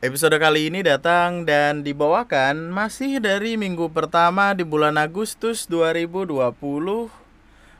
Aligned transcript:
Episode 0.00 0.40
kali 0.40 0.72
ini 0.72 0.80
datang 0.80 1.44
dan 1.44 1.84
dibawakan 1.84 2.72
masih 2.72 3.20
dari 3.20 3.60
minggu 3.60 3.92
pertama 3.92 4.56
di 4.56 4.64
bulan 4.64 4.96
Agustus 4.96 5.68
2020 5.68 6.40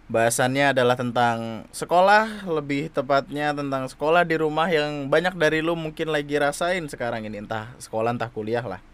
Bahasannya 0.04 0.76
adalah 0.76 1.00
tentang 1.00 1.64
sekolah, 1.72 2.44
lebih 2.44 2.92
tepatnya 2.92 3.56
tentang 3.56 3.88
sekolah 3.88 4.28
di 4.28 4.36
rumah 4.36 4.68
yang 4.68 5.08
banyak 5.08 5.32
dari 5.40 5.64
lu 5.64 5.72
mungkin 5.72 6.12
lagi 6.12 6.36
rasain 6.36 6.92
sekarang 6.92 7.24
ini. 7.24 7.40
Entah 7.40 7.72
sekolah 7.80 8.12
entah 8.12 8.28
kuliah 8.28 8.68
lah. 8.68 8.84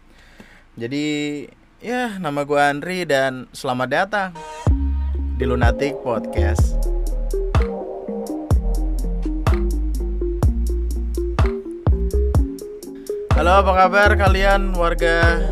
Jadi 0.79 1.43
ya 1.83 2.15
nama 2.23 2.47
gue 2.47 2.61
Andri 2.63 3.03
dan 3.03 3.51
selamat 3.51 3.89
datang 3.91 4.29
di 5.35 5.43
Lunatic 5.43 5.99
Podcast 5.99 6.96
Halo 13.37 13.61
apa 13.61 13.69
kabar 13.85 14.17
kalian? 14.17 14.73
Warga 14.73 15.45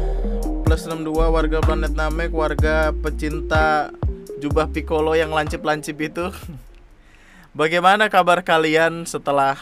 plus 0.66 0.90
62 0.90 1.06
warga 1.30 1.62
planet 1.62 1.94
Namek 1.94 2.34
warga 2.34 2.90
pecinta 2.90 3.94
jubah 4.42 4.74
Piccolo 4.74 5.14
yang 5.14 5.30
lancip-lancip 5.30 5.94
itu. 6.02 6.34
Bagaimana 7.54 8.10
kabar 8.10 8.42
kalian 8.42 9.06
setelah 9.06 9.62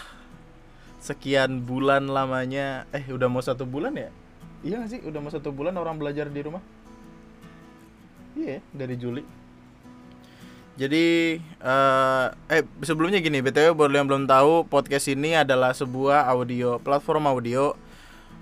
sekian 1.03 1.67
bulan 1.67 2.07
lamanya? 2.07 2.87
Eh 2.95 3.03
udah 3.11 3.27
mau 3.27 3.43
satu 3.43 3.67
bulan 3.67 3.91
ya? 3.91 4.07
Iya 4.63 4.87
sih? 4.87 5.03
Udah 5.03 5.19
mau 5.19 5.27
satu 5.27 5.51
bulan 5.51 5.75
orang 5.75 5.99
belajar 5.99 6.31
di 6.31 6.47
rumah? 6.47 6.63
Iya 8.39 8.63
yeah, 8.63 8.71
dari 8.71 8.95
Juli. 8.95 9.27
Jadi 10.79 11.35
uh, 11.59 12.31
eh 12.47 12.63
sebelumnya 12.87 13.19
gini 13.19 13.43
btw 13.43 13.75
buat 13.75 13.91
yang 13.91 14.07
belum 14.07 14.31
tahu 14.31 14.71
podcast 14.71 15.11
ini 15.11 15.35
adalah 15.35 15.75
sebuah 15.75 16.31
audio 16.31 16.79
platform 16.79 17.27
audio 17.27 17.75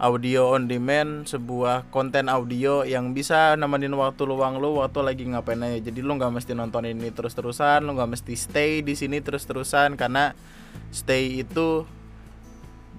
audio 0.02 0.58
on 0.58 0.66
demand 0.66 1.30
sebuah 1.30 1.86
konten 1.94 2.26
audio 2.26 2.82
yang 2.82 3.14
bisa 3.14 3.54
nemenin 3.54 3.94
waktu 3.94 4.26
luang 4.26 4.58
lu 4.58 4.82
waktu 4.82 5.06
lagi 5.06 5.30
ngapain 5.30 5.62
aja. 5.62 5.78
Jadi 5.94 6.02
lu 6.02 6.18
nggak 6.18 6.34
mesti 6.42 6.58
nonton 6.58 6.90
ini 6.90 7.14
terus 7.14 7.38
terusan 7.38 7.86
lu 7.86 7.94
nggak 7.94 8.18
mesti 8.18 8.34
stay 8.34 8.82
di 8.82 8.98
sini 8.98 9.22
terus 9.22 9.46
terusan 9.46 9.94
karena 9.94 10.34
stay 10.90 11.46
itu 11.46 11.86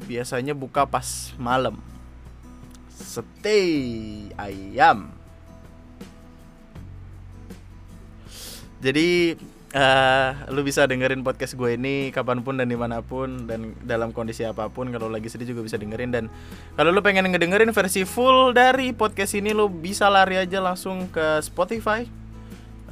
biasanya 0.07 0.55
buka 0.55 0.87
pas 0.87 1.35
malam. 1.43 1.83
Stay 2.95 4.31
ayam. 4.39 5.11
Jadi 8.79 9.39
uh, 9.73 10.29
lu 10.53 10.61
bisa 10.63 10.85
dengerin 10.85 11.25
podcast 11.25 11.57
gue 11.57 11.77
ini 11.77 12.13
kapan 12.13 12.45
pun 12.45 12.61
dan 12.61 12.69
di 12.69 12.77
mana 12.77 13.01
pun 13.01 13.49
dan 13.49 13.73
dalam 13.83 14.13
kondisi 14.13 14.45
apa 14.45 14.69
pun. 14.69 14.93
Kalau 14.93 15.09
lagi 15.09 15.29
sedih 15.29 15.57
juga 15.57 15.65
bisa 15.65 15.77
dengerin. 15.81 16.13
Dan 16.13 16.25
kalau 16.77 16.93
lu 16.93 17.01
pengen 17.01 17.29
ngedengerin 17.29 17.73
versi 17.73 18.05
full 18.05 18.53
dari 18.53 18.93
podcast 18.93 19.37
ini 19.37 19.57
lu 19.57 19.69
bisa 19.69 20.09
lari 20.13 20.39
aja 20.39 20.61
langsung 20.61 21.09
ke 21.09 21.41
Spotify. 21.45 22.07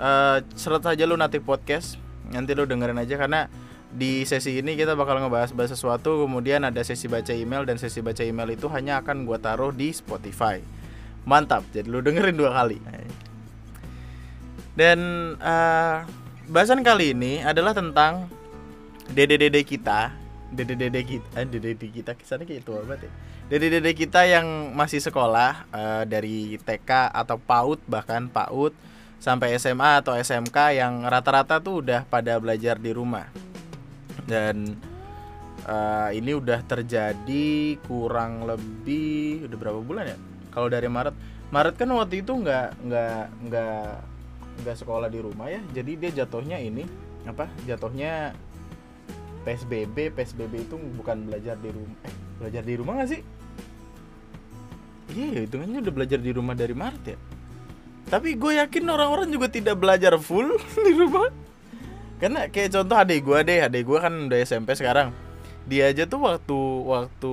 Uh, 0.01 0.41
seret 0.57 0.85
aja 0.85 1.05
lu 1.05 1.17
natik 1.17 1.45
podcast. 1.45 2.01
Nanti 2.33 2.57
lu 2.57 2.65
dengerin 2.65 2.97
aja 2.97 3.21
karena 3.21 3.53
di 3.91 4.23
sesi 4.23 4.55
ini 4.63 4.79
kita 4.79 4.95
bakal 4.95 5.21
ngebahas 5.21 5.53
bahas 5.53 5.77
sesuatu. 5.77 6.25
Kemudian 6.25 6.65
ada 6.65 6.81
sesi 6.81 7.07
baca 7.07 7.35
email 7.37 7.69
dan 7.69 7.77
sesi 7.77 8.01
baca 8.01 8.25
email 8.25 8.49
itu 8.57 8.67
hanya 8.73 9.05
akan 9.05 9.29
gue 9.29 9.39
taruh 9.39 9.75
di 9.75 9.93
Spotify. 9.93 10.63
Mantap. 11.29 11.69
Jadi 11.75 11.87
lu 11.93 12.01
dengerin 12.01 12.37
dua 12.39 12.57
kali. 12.57 12.81
Dan 14.79 14.99
uh, 15.43 16.07
bahasan 16.51 16.83
kali 16.83 17.15
ini 17.15 17.47
adalah 17.47 17.71
tentang 17.71 18.27
dede-dede 19.15 19.63
kita 19.63 20.11
dede-dede 20.51 21.01
kita 21.07 21.29
eh, 21.39 21.47
dede-dede 21.47 21.89
kita 21.95 22.13
ke 22.19 22.27
sana 22.27 22.43
kayak 22.43 22.67
itu 22.67 22.75
apa 22.75 22.99
ya. 22.99 23.11
Dede-dede 23.51 23.93
kita 23.95 24.27
yang 24.27 24.75
masih 24.75 25.03
sekolah 25.03 25.67
uh, 25.71 26.03
dari 26.07 26.59
TK 26.59 27.11
atau 27.15 27.39
PAUD 27.39 27.83
bahkan 27.87 28.27
PAUD 28.31 28.75
sampai 29.23 29.59
SMA 29.59 30.03
atau 30.03 30.15
SMK 30.15 30.75
yang 30.79 31.07
rata-rata 31.07 31.59
tuh 31.59 31.83
udah 31.83 32.07
pada 32.07 32.39
belajar 32.39 32.79
di 32.79 32.91
rumah. 32.95 33.27
Dan 34.27 34.79
uh, 35.67 36.11
ini 36.15 36.35
udah 36.35 36.63
terjadi 36.67 37.79
kurang 37.87 38.47
lebih 38.47 39.51
udah 39.51 39.57
berapa 39.59 39.81
bulan 39.83 40.15
ya? 40.15 40.19
Kalau 40.51 40.67
dari 40.71 40.87
Maret. 40.91 41.15
Maret 41.51 41.75
kan 41.75 41.91
waktu 41.91 42.23
itu 42.23 42.31
nggak 42.31 42.87
nggak 42.87 43.23
nggak 43.51 44.10
nggak 44.61 44.77
sekolah 44.77 45.09
di 45.09 45.21
rumah 45.23 45.49
ya 45.49 45.61
jadi 45.73 45.93
dia 45.97 46.11
jatuhnya 46.25 46.59
ini 46.61 46.85
apa 47.25 47.49
jatuhnya 47.65 48.35
PSBB 49.45 50.13
PSBB 50.13 50.69
itu 50.69 50.77
bukan 50.77 51.25
belajar 51.25 51.57
di 51.57 51.73
rumah 51.73 51.97
eh 52.05 52.15
belajar 52.41 52.63
di 52.65 52.75
rumah 52.81 52.93
nggak 52.97 53.11
sih? 53.13 53.21
Iya 55.11 55.45
itu 55.45 55.61
hitungannya 55.61 55.79
udah 55.85 55.95
belajar 55.95 56.19
di 56.23 56.31
rumah 56.33 56.55
dari 56.57 56.73
Maret 56.73 57.05
ya. 57.05 57.19
Tapi 58.11 58.35
gue 58.35 58.53
yakin 58.59 58.85
orang-orang 58.89 59.29
juga 59.29 59.53
tidak 59.53 59.77
belajar 59.77 60.17
full 60.17 60.57
di 60.87 60.93
rumah. 60.97 61.29
Karena 62.17 62.49
kayak 62.49 62.81
contoh 62.81 62.97
adik 62.97 63.21
gue 63.25 63.39
deh 63.45 63.59
adik 63.69 63.85
gue 63.85 63.99
kan 64.01 64.13
udah 64.29 64.39
SMP 64.41 64.73
sekarang. 64.73 65.13
Dia 65.69 65.93
aja 65.93 66.09
tuh 66.09 66.25
waktu 66.25 66.59
waktu 66.89 67.33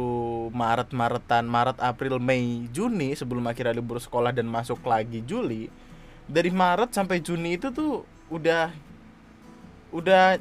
Maret 0.52 0.92
Maretan 0.92 1.48
Maret 1.48 1.80
April 1.80 2.20
Mei 2.20 2.68
Juni 2.76 3.16
sebelum 3.16 3.48
akhirnya 3.48 3.80
libur 3.80 4.04
sekolah 4.04 4.36
dan 4.36 4.46
masuk 4.52 4.84
lagi 4.84 5.24
Juli 5.24 5.72
dari 6.28 6.52
Maret 6.52 6.92
sampai 6.92 7.24
Juni 7.24 7.56
itu 7.56 7.72
tuh 7.72 8.04
udah 8.28 8.72
udah 9.96 10.38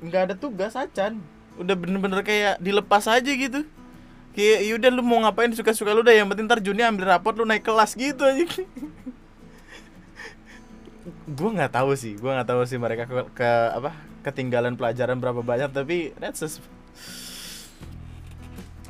nggak 0.00 0.22
ada 0.30 0.34
tugas 0.38 0.78
acan. 0.78 1.18
Udah 1.58 1.74
bener-bener 1.74 2.22
kayak 2.22 2.62
dilepas 2.62 3.06
aja 3.10 3.30
gitu. 3.30 3.66
Kayak 4.34 4.66
yaudah 4.66 4.90
lu 4.90 5.02
mau 5.06 5.22
ngapain? 5.22 5.50
Suka-suka 5.54 5.94
lu 5.94 6.02
dah. 6.02 6.14
Yang 6.14 6.34
penting 6.34 6.46
ntar 6.46 6.62
Juni 6.62 6.82
ambil 6.82 7.10
raport 7.14 7.34
lu 7.38 7.46
naik 7.46 7.66
kelas 7.66 7.94
gitu 7.94 8.22
aja. 8.26 8.46
Gue 11.36 11.50
nggak 11.52 11.72
tahu 11.76 11.92
sih 12.00 12.16
gue 12.16 12.30
nggak 12.32 12.48
tahu 12.48 12.64
sih 12.64 12.80
mereka 12.80 13.04
ke, 13.04 13.28
ke 13.36 13.50
apa 13.76 13.92
ketinggalan 14.24 14.72
pelajaran 14.72 15.20
berapa 15.20 15.44
banyak 15.44 15.68
tapi 15.68 16.16
that's 16.16 16.40
just 16.40 16.64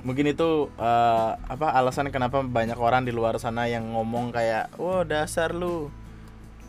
mungkin 0.06 0.30
itu 0.30 0.70
uh, 0.78 1.34
apa 1.42 1.74
alasan 1.74 2.12
kenapa 2.14 2.44
banyak 2.46 2.78
orang 2.78 3.02
di 3.02 3.10
luar 3.10 3.34
sana 3.42 3.66
yang 3.66 3.96
ngomong 3.96 4.30
kayak 4.30 4.70
oh, 4.78 5.02
dasar 5.02 5.50
lu 5.50 5.90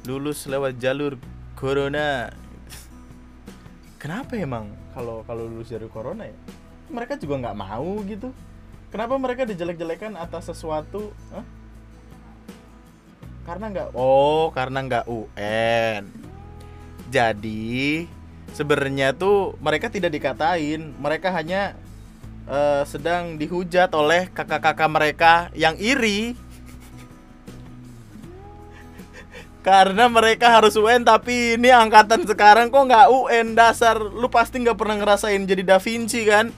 lulus 0.05 0.45
lewat 0.45 0.77
jalur 0.77 1.17
corona. 1.57 2.29
Kenapa 3.97 4.37
emang 4.37 4.69
kalau 4.93 5.25
kalau 5.25 5.49
lulus 5.49 5.73
jalur 5.73 5.89
corona 5.89 6.29
ya? 6.29 6.37
Mereka 6.93 7.17
juga 7.17 7.41
nggak 7.41 7.57
mau 7.57 8.01
gitu. 8.05 8.29
Kenapa 8.93 9.17
mereka 9.17 9.43
dijelek-jelekan 9.43 10.15
atas 10.15 10.47
sesuatu 10.53 11.11
Hah? 11.33 11.43
karena 13.45 13.69
nggak 13.69 13.89
oh 13.93 14.49
karena 14.53 14.79
nggak 14.85 15.05
UN. 15.09 16.01
Jadi 17.09 18.05
sebenarnya 18.53 19.13
tuh 19.13 19.57
mereka 19.61 19.89
tidak 19.89 20.13
dikatain. 20.13 20.93
Mereka 20.97 21.29
hanya 21.33 21.77
uh, 22.49 22.81
sedang 22.85 23.37
dihujat 23.37 23.93
oleh 23.93 24.29
kakak-kakak 24.33 24.89
mereka 24.89 25.33
yang 25.53 25.77
iri 25.77 26.33
karena 29.65 30.05
mereka 30.05 30.53
harus 30.53 30.77
UN 30.77 31.01
tapi 31.01 31.57
ini 31.57 31.73
angkatan 31.73 32.21
sekarang 32.29 32.69
kok 32.69 32.85
nggak 32.85 33.09
UN 33.09 33.57
dasar 33.57 33.97
lu 33.97 34.29
pasti 34.29 34.61
nggak 34.61 34.77
pernah 34.77 35.01
ngerasain 35.01 35.41
jadi 35.41 35.65
Da 35.65 35.81
Vinci 35.81 36.21
kan? 36.21 36.53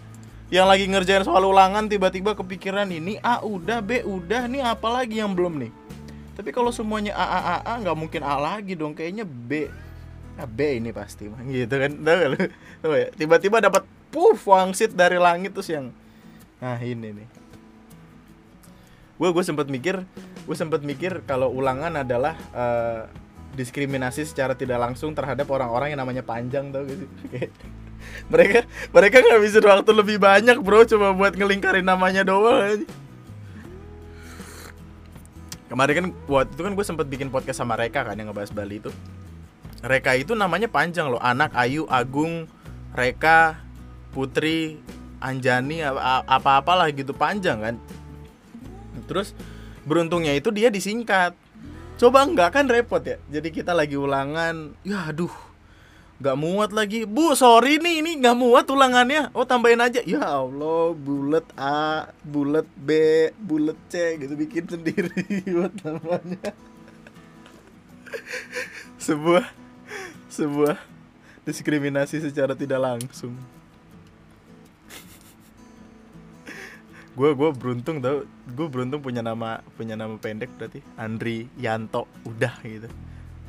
Yang 0.52 0.68
lagi 0.68 0.86
ngerjain 0.92 1.24
soal 1.24 1.48
ulangan 1.48 1.88
tiba-tiba 1.88 2.36
kepikiran 2.36 2.92
ini 2.92 3.16
A 3.24 3.40
udah 3.40 3.80
B 3.80 4.04
udah 4.04 4.52
nih 4.52 4.60
apa 4.60 4.92
lagi 4.92 5.24
yang 5.24 5.32
belum 5.32 5.56
nih? 5.56 5.72
Tapi 6.36 6.52
kalau 6.52 6.68
semuanya 6.76 7.16
A 7.16 7.24
A 7.24 7.40
A 7.40 7.58
A 7.64 7.74
nggak 7.80 7.96
mungkin 7.96 8.28
A 8.28 8.36
lagi 8.44 8.76
dong 8.76 8.92
kayaknya 8.92 9.24
B. 9.24 9.72
Nah, 10.36 10.44
B 10.44 10.76
ini 10.76 10.92
pasti 10.92 11.32
gitu 11.32 11.76
kan? 11.80 11.92
Ya? 12.04 13.08
Tiba-tiba 13.16 13.64
dapat 13.64 13.88
puff 14.12 14.44
wangsit 14.52 14.92
dari 14.92 15.16
langit 15.16 15.56
terus 15.56 15.72
yang 15.72 15.96
nah 16.58 16.76
ini 16.82 17.14
nih 17.14 17.28
gue 19.18 19.30
gue 19.34 19.44
sempat 19.44 19.68
mikir 19.68 20.06
gue 20.46 20.56
sempat 20.56 20.82
mikir 20.86 21.26
kalau 21.26 21.50
ulangan 21.50 22.06
adalah 22.06 22.38
uh, 22.54 23.10
diskriminasi 23.58 24.24
secara 24.30 24.54
tidak 24.54 24.78
langsung 24.78 25.18
terhadap 25.18 25.50
orang-orang 25.50 25.94
yang 25.94 26.00
namanya 26.00 26.22
panjang 26.22 26.70
tau 26.70 26.86
gitu 26.86 27.10
mereka 28.34 28.64
mereka 28.94 29.18
nggak 29.26 29.42
bisa 29.42 29.58
waktu 29.66 29.92
lebih 29.92 30.18
banyak 30.22 30.58
bro 30.62 30.86
coba 30.86 31.18
buat 31.18 31.34
ngelingkarin 31.34 31.86
namanya 31.86 32.22
doang 32.22 32.86
kemarin 35.68 35.94
kan 35.94 36.06
waktu 36.26 36.52
itu 36.56 36.62
kan 36.64 36.74
gue 36.74 36.86
sempat 36.86 37.06
bikin 37.12 37.28
podcast 37.28 37.60
sama 37.60 37.76
Reka 37.76 38.08
kan 38.08 38.16
yang 38.16 38.32
ngebahas 38.32 38.52
Bali 38.56 38.80
itu. 38.80 38.92
Reka 39.84 40.18
itu 40.18 40.34
namanya 40.34 40.66
panjang 40.66 41.12
loh 41.12 41.22
anak 41.22 41.54
Ayu 41.54 41.86
Agung 41.86 42.50
Reka 42.98 43.62
Putri 44.10 44.82
Anjani 45.22 45.86
apa-apalah 45.86 46.90
gitu 46.90 47.14
panjang 47.14 47.62
kan 47.62 47.76
terus 49.08 49.32
beruntungnya 49.88 50.36
itu 50.36 50.52
dia 50.52 50.68
disingkat. 50.68 51.34
Coba 51.98 52.28
enggak 52.28 52.54
kan 52.54 52.70
repot 52.70 53.02
ya. 53.02 53.18
Jadi 53.32 53.50
kita 53.50 53.74
lagi 53.74 53.98
ulangan. 53.98 54.78
Ya 54.86 55.10
aduh. 55.10 55.34
Gak 56.18 56.38
muat 56.38 56.74
lagi. 56.74 57.06
Bu 57.06 57.34
sorry 57.34 57.78
nih 57.78 58.02
ini 58.02 58.12
gak 58.18 58.34
muat 58.34 58.66
tulangannya 58.66 59.30
Oh 59.38 59.46
tambahin 59.46 59.82
aja. 59.82 60.02
Ya 60.02 60.22
Allah 60.22 60.94
bulat 60.94 61.46
A 61.58 62.10
bulat 62.22 62.66
B 62.78 62.92
bulat 63.38 63.78
C 63.90 64.22
gitu. 64.22 64.34
Bikin 64.38 64.66
sendiri. 64.70 65.14
Buat 65.58 65.74
namanya. 65.86 66.54
Sebuah 69.02 69.46
Sebuah 70.30 70.78
Diskriminasi 71.48 72.20
secara 72.20 72.54
tidak 72.54 72.82
langsung 72.84 73.57
gue 77.18 77.34
gue 77.34 77.50
beruntung 77.50 77.98
tau 77.98 78.30
gue 78.30 78.68
beruntung 78.70 79.02
punya 79.02 79.26
nama 79.26 79.66
punya 79.74 79.98
nama 79.98 80.14
pendek 80.22 80.54
berarti 80.54 80.86
Andri 80.94 81.50
Yanto. 81.58 82.06
Udah 82.22 82.54
gitu. 82.62 82.86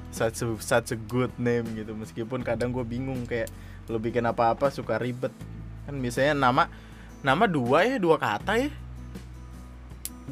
Such 0.08 0.40
a, 0.40 0.46
such 0.56 0.96
a 0.96 0.98
good 0.98 1.28
name 1.36 1.68
gitu. 1.76 1.92
Meskipun 1.92 2.40
kadang 2.40 2.72
gue 2.72 2.80
bingung 2.80 3.28
kayak 3.28 3.52
lo 3.92 4.00
bikin 4.00 4.24
apa-apa 4.24 4.72
suka 4.72 4.96
ribet. 4.96 5.36
Kan 5.84 6.00
misalnya 6.00 6.32
nama 6.32 6.72
nama 7.20 7.44
dua 7.44 7.84
ya 7.84 8.00
dua 8.00 8.16
kata 8.16 8.56
ya. 8.56 8.72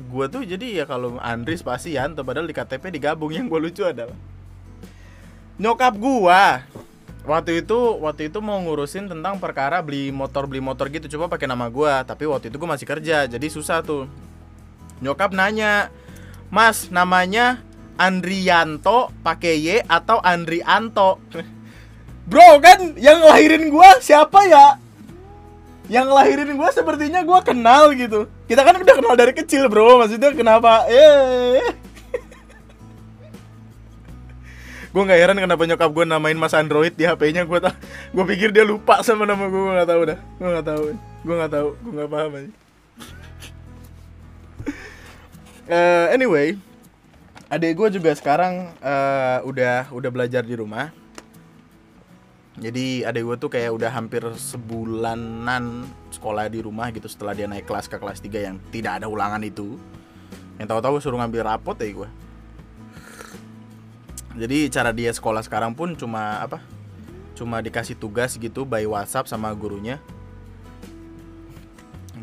Gue 0.08 0.24
tuh 0.32 0.40
jadi 0.48 0.80
ya 0.80 0.84
kalau 0.88 1.20
Andri 1.20 1.60
spasi 1.60 1.92
Yanto 1.92 2.24
padahal 2.24 2.48
di 2.48 2.56
KTP 2.56 2.88
digabung. 2.88 3.36
Yang 3.36 3.52
gue 3.52 3.60
lucu 3.68 3.82
adalah 3.84 4.16
nyokap 5.60 5.92
gue 5.92 6.40
waktu 7.26 7.66
itu 7.66 7.76
waktu 7.98 8.30
itu 8.30 8.38
mau 8.38 8.56
ngurusin 8.62 9.10
tentang 9.10 9.42
perkara 9.42 9.82
beli 9.82 10.14
motor 10.14 10.46
beli 10.46 10.62
motor 10.62 10.88
gitu. 10.88 11.18
Coba 11.18 11.36
pakai 11.36 11.50
nama 11.50 11.66
gue 11.66 11.92
tapi 12.06 12.24
waktu 12.24 12.48
itu 12.48 12.56
gue 12.56 12.70
masih 12.70 12.86
kerja 12.86 13.26
jadi 13.26 13.46
susah 13.50 13.82
tuh. 13.82 14.06
Nyokap 15.02 15.34
nanya 15.34 15.90
mas 16.48 16.88
namanya 16.88 17.60
Andrianto 17.98 19.10
pakai 19.20 19.54
Y 19.58 19.68
atau 19.84 20.22
Andrianto? 20.22 21.18
Bro 22.30 22.62
kan 22.62 22.94
yang 22.96 23.22
lahirin 23.22 23.68
gue 23.68 23.90
siapa 24.00 24.46
ya? 24.46 24.78
Yang 25.86 26.08
lahirin 26.10 26.50
gue 26.58 26.70
sepertinya 26.74 27.22
gue 27.22 27.40
kenal 27.46 27.94
gitu. 27.94 28.26
Kita 28.50 28.66
kan 28.66 28.74
udah 28.82 28.94
kenal 28.98 29.14
dari 29.14 29.30
kecil 29.30 29.70
bro. 29.70 30.02
Maksudnya 30.02 30.34
kenapa? 30.34 30.82
Eh 30.90 31.85
gue 34.96 35.04
nggak 35.04 35.20
heran 35.20 35.36
kenapa 35.36 35.68
nyokap 35.68 35.90
gue 35.92 36.04
namain 36.08 36.40
Mas 36.40 36.56
Android 36.56 36.96
di 36.96 37.04
HP-nya 37.04 37.44
gue 37.44 37.58
tak 37.60 37.76
gue 38.16 38.24
pikir 38.32 38.48
dia 38.48 38.64
lupa 38.64 39.04
sama 39.04 39.28
nama 39.28 39.44
gue 39.44 39.60
gue 39.60 39.74
nggak 39.76 39.90
tahu 39.92 40.02
dah. 40.08 40.18
Gue 40.40 40.48
nggak 40.48 40.66
tahu. 40.72 40.84
Gue 41.20 41.34
nggak 41.36 41.52
tahu. 41.52 41.68
Gue 41.76 41.92
nggak 41.92 42.10
paham 42.16 42.30
aja. 42.32 42.50
Uh, 45.68 46.06
anyway 46.16 46.56
adik 47.52 47.76
gue 47.76 48.00
juga 48.00 48.16
sekarang 48.16 48.72
uh, 48.80 49.44
udah 49.44 49.92
udah 49.92 50.08
belajar 50.08 50.40
di 50.48 50.56
rumah. 50.56 50.88
Jadi 52.56 53.04
adik 53.04 53.20
gue 53.20 53.36
tuh 53.36 53.50
kayak 53.52 53.76
udah 53.76 53.92
hampir 53.92 54.24
sebulanan 54.40 55.84
sekolah 56.08 56.48
di 56.48 56.64
rumah 56.64 56.88
gitu 56.88 57.04
setelah 57.04 57.36
dia 57.36 57.44
naik 57.44 57.68
kelas 57.68 57.84
ke 57.84 58.00
kelas 58.00 58.24
3 58.24 58.32
yang 58.32 58.56
tidak 58.72 59.04
ada 59.04 59.12
ulangan 59.12 59.44
itu. 59.44 59.76
Yang 60.56 60.72
tahu-tahu 60.72 60.96
suruh 61.04 61.20
ngambil 61.20 61.52
rapot 61.52 61.76
ya 61.76 61.92
gue 61.92 62.08
jadi 64.36 64.68
cara 64.68 64.92
dia 64.92 65.08
sekolah 65.08 65.40
sekarang 65.40 65.72
pun 65.72 65.96
cuma 65.96 66.44
apa? 66.44 66.60
Cuma 67.32 67.64
dikasih 67.64 67.96
tugas 67.96 68.36
gitu 68.36 68.68
by 68.68 68.84
WhatsApp 68.84 69.32
sama 69.32 69.48
gurunya. 69.56 69.96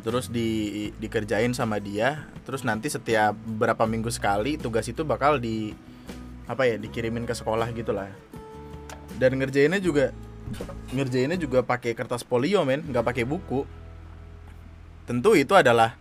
Terus 0.05 0.29
di 0.29 0.93
dikerjain 1.01 1.57
sama 1.57 1.81
dia. 1.81 2.29
Terus 2.45 2.61
nanti 2.61 2.93
setiap 2.93 3.33
berapa 3.33 3.89
minggu 3.89 4.13
sekali 4.13 4.61
tugas 4.61 4.85
itu 4.85 5.01
bakal 5.01 5.41
di 5.41 5.73
apa 6.45 6.69
ya 6.69 6.77
dikirimin 6.77 7.25
ke 7.25 7.33
sekolah 7.33 7.73
gitulah. 7.73 8.13
Dan 9.17 9.41
ngerjainnya 9.41 9.81
juga 9.81 10.13
ngerjainnya 10.93 11.41
juga 11.41 11.65
pakai 11.65 11.97
kertas 11.97 12.21
polio 12.21 12.61
men. 12.61 12.85
Nggak 12.85 13.09
pakai 13.09 13.25
buku. 13.25 13.65
Tentu 15.09 15.33
itu 15.33 15.57
adalah 15.57 15.97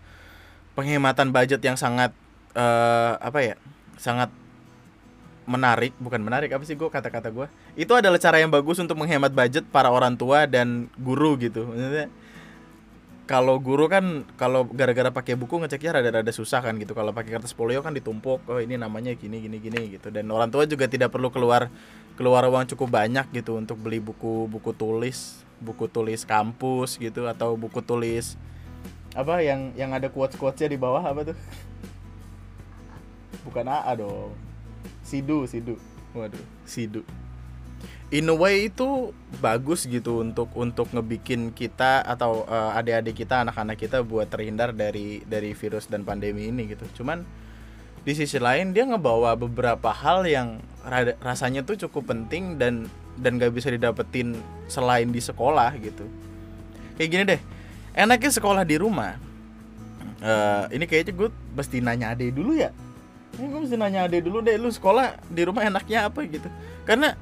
penghematan 0.76 1.32
budget 1.32 1.64
yang 1.64 1.80
sangat 1.80 2.12
uh, 2.52 3.16
apa 3.16 3.38
ya 3.44 3.54
sangat 3.96 4.28
menarik 5.42 5.90
bukan 5.98 6.22
menarik 6.22 6.54
apa 6.54 6.62
sih 6.62 6.78
gue 6.78 6.86
kata-kata 6.86 7.34
gue 7.34 7.50
itu 7.74 7.90
adalah 7.90 8.14
cara 8.14 8.38
yang 8.38 8.50
bagus 8.50 8.78
untuk 8.78 8.94
menghemat 8.94 9.34
budget 9.34 9.66
para 9.74 9.90
orang 9.90 10.14
tua 10.14 10.46
dan 10.46 10.86
guru 10.94 11.34
gitu. 11.38 11.66
Maksudnya 11.66 12.06
kalau 13.26 13.58
guru 13.58 13.86
kan 13.88 14.26
kalau 14.38 14.66
gara-gara 14.68 15.08
pakai 15.08 15.34
buku 15.38 15.56
ngeceknya 15.62 15.98
rada-rada 15.98 16.32
susah 16.34 16.62
kan 16.62 16.78
gitu. 16.78 16.94
Kalau 16.94 17.10
pakai 17.10 17.38
kertas 17.38 17.54
polio 17.54 17.82
kan 17.82 17.94
ditumpuk 17.94 18.42
oh 18.46 18.60
ini 18.62 18.78
namanya 18.78 19.14
gini 19.18 19.42
gini 19.42 19.58
gini 19.58 19.98
gitu. 19.98 20.14
Dan 20.14 20.30
orang 20.30 20.50
tua 20.52 20.62
juga 20.68 20.86
tidak 20.86 21.10
perlu 21.10 21.34
keluar 21.34 21.66
keluar 22.14 22.46
uang 22.46 22.70
cukup 22.76 23.02
banyak 23.02 23.26
gitu 23.34 23.58
untuk 23.58 23.80
beli 23.82 23.98
buku 23.98 24.46
buku 24.46 24.76
tulis 24.76 25.42
buku 25.62 25.86
tulis 25.88 26.26
kampus 26.26 26.98
gitu 26.98 27.24
atau 27.30 27.54
buku 27.54 27.80
tulis 27.80 28.34
apa 29.14 29.40
yang 29.40 29.70
yang 29.78 29.94
ada 29.94 30.10
quotes 30.10 30.34
quotesnya 30.34 30.74
di 30.74 30.78
bawah 30.80 31.00
apa 31.00 31.32
tuh? 31.32 31.38
Bukan 33.48 33.66
AA 33.66 33.92
dong 33.98 34.51
Sidu, 35.02 35.44
Sidu. 35.50 35.76
Waduh, 36.14 36.40
Sidu. 36.64 37.02
In 38.12 38.28
a 38.28 38.36
way 38.36 38.68
itu 38.68 39.16
bagus 39.40 39.88
gitu 39.88 40.20
untuk 40.20 40.52
untuk 40.52 40.92
ngebikin 40.92 41.50
kita 41.56 42.04
atau 42.04 42.44
uh, 42.44 42.76
adik-adik 42.76 43.24
kita, 43.24 43.40
anak-anak 43.40 43.80
kita 43.80 44.04
buat 44.04 44.28
terhindar 44.28 44.76
dari 44.76 45.24
dari 45.24 45.56
virus 45.56 45.88
dan 45.88 46.04
pandemi 46.04 46.52
ini 46.52 46.68
gitu. 46.68 46.84
Cuman 47.00 47.24
di 48.04 48.12
sisi 48.12 48.36
lain 48.36 48.76
dia 48.76 48.84
ngebawa 48.84 49.32
beberapa 49.32 49.88
hal 49.88 50.28
yang 50.28 50.60
rasanya 51.24 51.64
tuh 51.64 51.88
cukup 51.88 52.12
penting 52.12 52.60
dan 52.60 52.84
dan 53.16 53.40
gak 53.40 53.56
bisa 53.56 53.72
didapetin 53.72 54.36
selain 54.68 55.08
di 55.08 55.20
sekolah 55.24 55.72
gitu. 55.80 56.04
Kayak 57.00 57.08
gini 57.08 57.22
deh, 57.24 57.40
enaknya 57.96 58.30
sekolah 58.36 58.62
di 58.68 58.76
rumah. 58.76 59.16
Uh, 60.22 60.68
ini 60.70 60.84
kayaknya 60.84 61.16
gue 61.16 61.28
mesti 61.56 61.82
nanya 61.82 62.14
ade 62.14 62.30
dulu 62.30 62.54
ya 62.54 62.70
ini 63.40 63.46
gue 63.48 63.60
mesti 63.64 63.76
nanya 63.80 64.04
ade 64.04 64.20
dulu 64.20 64.44
deh 64.44 64.60
lu 64.60 64.68
sekolah 64.68 65.16
di 65.28 65.42
rumah 65.48 65.64
enaknya 65.64 66.08
apa? 66.12 66.20
Gitu. 66.24 66.48
Karena 66.84 67.16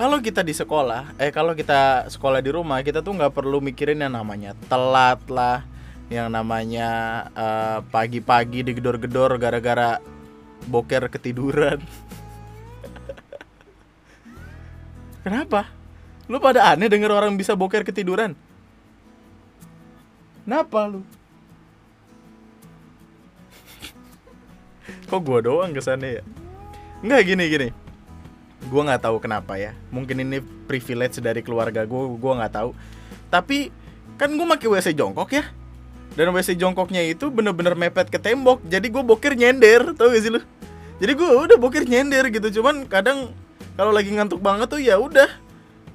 kalau 0.00 0.16
kita 0.24 0.40
di 0.40 0.56
sekolah 0.56 1.20
eh 1.20 1.28
kalau 1.28 1.52
kita 1.52 2.08
sekolah 2.08 2.40
di 2.40 2.48
rumah 2.48 2.80
kita 2.80 3.04
tuh 3.04 3.12
nggak 3.12 3.36
perlu 3.36 3.60
mikirin 3.60 4.00
yang 4.00 4.16
namanya 4.16 4.56
telat 4.72 5.20
lah 5.28 5.60
yang 6.08 6.32
namanya 6.32 6.88
uh, 7.36 7.78
pagi-pagi 7.92 8.66
digedor-gedor 8.66 9.36
gara-gara 9.36 10.00
boker 10.66 11.06
ketiduran. 11.12 11.78
Kenapa? 15.24 15.70
Lu 16.26 16.42
pada 16.42 16.72
aneh 16.72 16.88
denger 16.90 17.12
orang 17.12 17.36
bisa 17.36 17.54
boker 17.54 17.84
ketiduran? 17.86 18.34
Kenapa 20.42 20.88
lu 20.90 21.04
kok 25.08 25.20
gue 25.22 25.38
doang 25.44 25.70
kesannya 25.74 26.20
ya? 26.20 26.22
Nggak 27.00 27.20
gini 27.26 27.44
gini. 27.48 27.68
Gue 28.68 28.82
nggak 28.84 29.02
tahu 29.04 29.16
kenapa 29.22 29.56
ya. 29.56 29.72
Mungkin 29.88 30.20
ini 30.20 30.38
privilege 30.68 31.18
dari 31.18 31.40
keluarga 31.40 31.88
gue 31.88 32.02
gue 32.16 32.32
nggak 32.36 32.52
tahu. 32.52 32.70
Tapi 33.32 33.72
kan 34.20 34.32
gue 34.34 34.46
pakai 34.56 34.68
wc 34.68 34.88
jongkok 34.92 35.30
ya. 35.32 35.44
Dan 36.18 36.34
wc 36.34 36.50
jongkoknya 36.58 37.06
itu 37.06 37.30
bener-bener 37.32 37.72
mepet 37.78 38.10
ke 38.12 38.18
tembok. 38.20 38.60
Jadi 38.68 38.90
gue 38.90 39.02
bokir 39.02 39.38
nyender 39.38 39.94
tau 39.96 40.10
gak 40.10 40.22
sih 40.22 40.32
lu? 40.34 40.42
Jadi 41.00 41.12
gue 41.16 41.28
udah 41.28 41.56
bokir 41.56 41.88
nyender 41.88 42.28
gitu. 42.28 42.60
Cuman 42.60 42.84
kadang 42.84 43.32
kalau 43.78 43.94
lagi 43.94 44.12
ngantuk 44.12 44.42
banget 44.42 44.68
tuh 44.68 44.82
ya 44.82 45.00
udah 45.00 45.30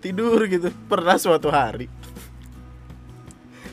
tidur 0.01 0.41
gitu. 0.49 0.73
Pernah 0.89 1.19
suatu 1.19 1.53
hari 1.53 1.91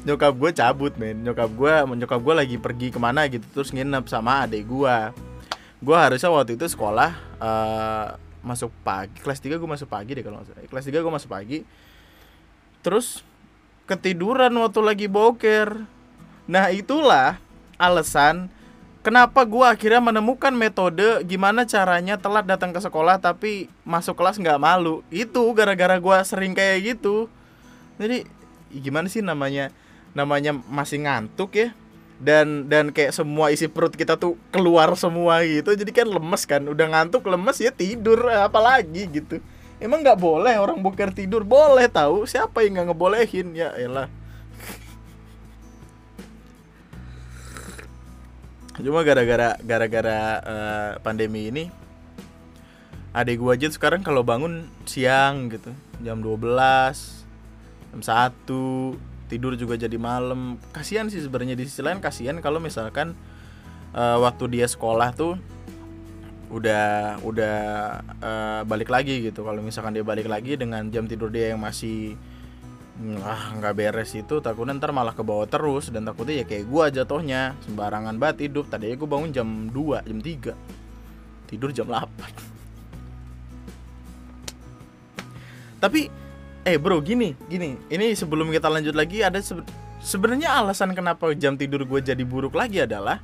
nyokap 0.03 0.35
gue 0.35 0.51
cabut 0.55 0.93
men. 0.99 1.23
Nyokap 1.23 1.51
gue 1.55 1.75
nyokap 1.99 2.21
gue 2.21 2.35
lagi 2.35 2.57
pergi 2.59 2.89
ke 2.91 2.99
mana 2.99 3.27
gitu 3.31 3.45
terus 3.55 3.71
nginep 3.71 4.05
sama 4.11 4.47
adik 4.47 4.67
gue 4.67 4.97
gue 5.83 5.97
harusnya 5.99 6.31
waktu 6.31 6.55
itu 6.55 6.71
sekolah 6.71 7.11
uh, 7.43 8.15
masuk 8.47 8.71
pagi. 8.87 9.19
Kelas 9.19 9.43
3 9.43 9.59
gue 9.59 9.69
masuk 9.69 9.91
pagi 9.91 10.15
deh 10.15 10.23
kalau 10.23 10.39
nggak 10.39 10.71
kelas 10.71 10.87
3 10.87 11.03
gue 11.03 11.13
masuk 11.13 11.31
pagi. 11.31 11.59
Terus 12.87 13.27
ketiduran 13.91 14.55
waktu 14.55 14.81
lagi 14.83 15.07
boker. 15.11 15.83
Nah 16.47 16.71
itulah 16.71 17.43
alasan 17.83 18.47
kenapa 19.03 19.43
gue 19.43 19.67
akhirnya 19.67 19.99
menemukan 19.99 20.55
metode 20.55 21.27
gimana 21.27 21.67
caranya 21.67 22.15
telat 22.15 22.47
datang 22.47 22.71
ke 22.71 22.79
sekolah 22.79 23.19
tapi 23.19 23.67
masuk 23.83 24.15
kelas 24.15 24.39
nggak 24.39 24.63
malu. 24.63 25.03
Itu 25.11 25.51
gara-gara 25.51 25.99
gue 25.99 26.19
sering 26.23 26.55
kayak 26.55 26.95
gitu. 26.95 27.27
Jadi 27.99 28.23
gimana 28.71 29.11
sih 29.11 29.21
namanya 29.21 29.75
namanya 30.12 30.52
masih 30.54 31.04
ngantuk 31.04 31.57
ya. 31.57 31.69
Dan 32.23 32.71
dan 32.71 32.95
kayak 32.95 33.11
semua 33.11 33.50
isi 33.50 33.66
perut 33.66 33.90
kita 33.99 34.14
tuh 34.14 34.38
keluar 34.54 34.95
semua 34.95 35.42
gitu. 35.42 35.75
Jadi 35.75 35.90
kan 35.90 36.07
lemes 36.07 36.47
kan. 36.47 36.62
Udah 36.64 36.87
ngantuk 36.87 37.26
lemes 37.26 37.59
ya 37.59 37.75
tidur. 37.75 38.31
Apalagi 38.31 39.11
gitu. 39.11 39.42
Emang 39.83 40.07
nggak 40.07 40.23
boleh 40.23 40.54
orang 40.62 40.78
boker 40.78 41.11
tidur. 41.11 41.42
Boleh 41.42 41.90
tahu. 41.90 42.23
Siapa 42.25 42.62
yang 42.62 42.78
nggak 42.78 42.95
ngebolehin? 42.95 43.59
Ya 43.59 43.75
elah. 43.75 44.07
Cuma 48.78 49.04
gara-gara 49.04 49.59
gara-gara 49.61 50.19
uh, 50.42 50.90
pandemi 51.04 51.52
ini 51.52 51.69
adik 53.12 53.45
gua 53.45 53.52
aja 53.52 53.69
sekarang 53.69 54.00
kalau 54.00 54.25
bangun 54.25 54.64
siang 54.88 55.52
gitu. 55.52 55.76
Jam 56.00 56.25
12 56.25 56.40
jam 57.92 58.00
1 58.00 59.12
tidur 59.33 59.57
juga 59.57 59.81
jadi 59.81 59.97
malam. 59.97 60.61
Kasihan 60.77 61.09
sih 61.09 61.25
sebenarnya 61.25 61.57
di 61.57 61.65
sisi 61.65 61.81
lain 61.81 62.05
kasihan 62.05 62.37
kalau 62.45 62.61
misalkan 62.61 63.17
uh, 63.97 64.21
waktu 64.21 64.53
dia 64.53 64.69
sekolah 64.69 65.17
tuh 65.17 65.41
udah 66.53 67.17
udah 67.25 67.59
uh, 68.21 68.61
balik 68.69 68.93
lagi 68.93 69.25
gitu. 69.25 69.41
Kalau 69.41 69.65
misalkan 69.65 69.97
dia 69.97 70.05
balik 70.05 70.29
lagi 70.29 70.61
dengan 70.61 70.85
jam 70.93 71.09
tidur 71.09 71.33
dia 71.33 71.57
yang 71.57 71.65
masih 71.65 72.21
ah 73.25 73.57
nggak 73.57 73.73
beres 73.73 74.12
itu 74.12 74.45
takutnya 74.45 74.77
ntar 74.77 74.93
malah 74.93 75.17
ke 75.17 75.25
bawah 75.25 75.49
terus 75.49 75.89
dan 75.89 76.05
takutnya 76.05 76.45
ya 76.45 76.47
kayak 76.47 76.69
gua 76.69 76.93
jatuhnya. 76.93 77.57
Sembarangan 77.65 78.21
banget 78.21 78.53
hidup 78.53 78.69
tadinya 78.69 79.01
gua 79.01 79.09
bangun 79.17 79.33
jam 79.33 79.49
2 79.73 80.05
jam 80.05 80.21
3 80.21 80.83
tidur 81.53 81.69
jam 81.69 81.85
8 81.85 82.09
tapi 85.85 86.09
eh 86.62 86.78
bro 86.78 87.02
gini 87.02 87.35
gini. 87.50 87.78
Ini 87.90 88.14
sebelum 88.14 88.50
kita 88.54 88.71
lanjut 88.71 88.95
lagi 88.95 89.23
ada 89.23 89.38
sebe 89.42 89.66
sebenarnya 90.02 90.59
alasan 90.59 90.95
kenapa 90.95 91.31
jam 91.35 91.54
tidur 91.54 91.87
gue 91.87 92.02
jadi 92.02 92.23
buruk 92.26 92.59
lagi 92.59 92.83
adalah 92.83 93.23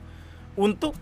untuk 0.59 0.95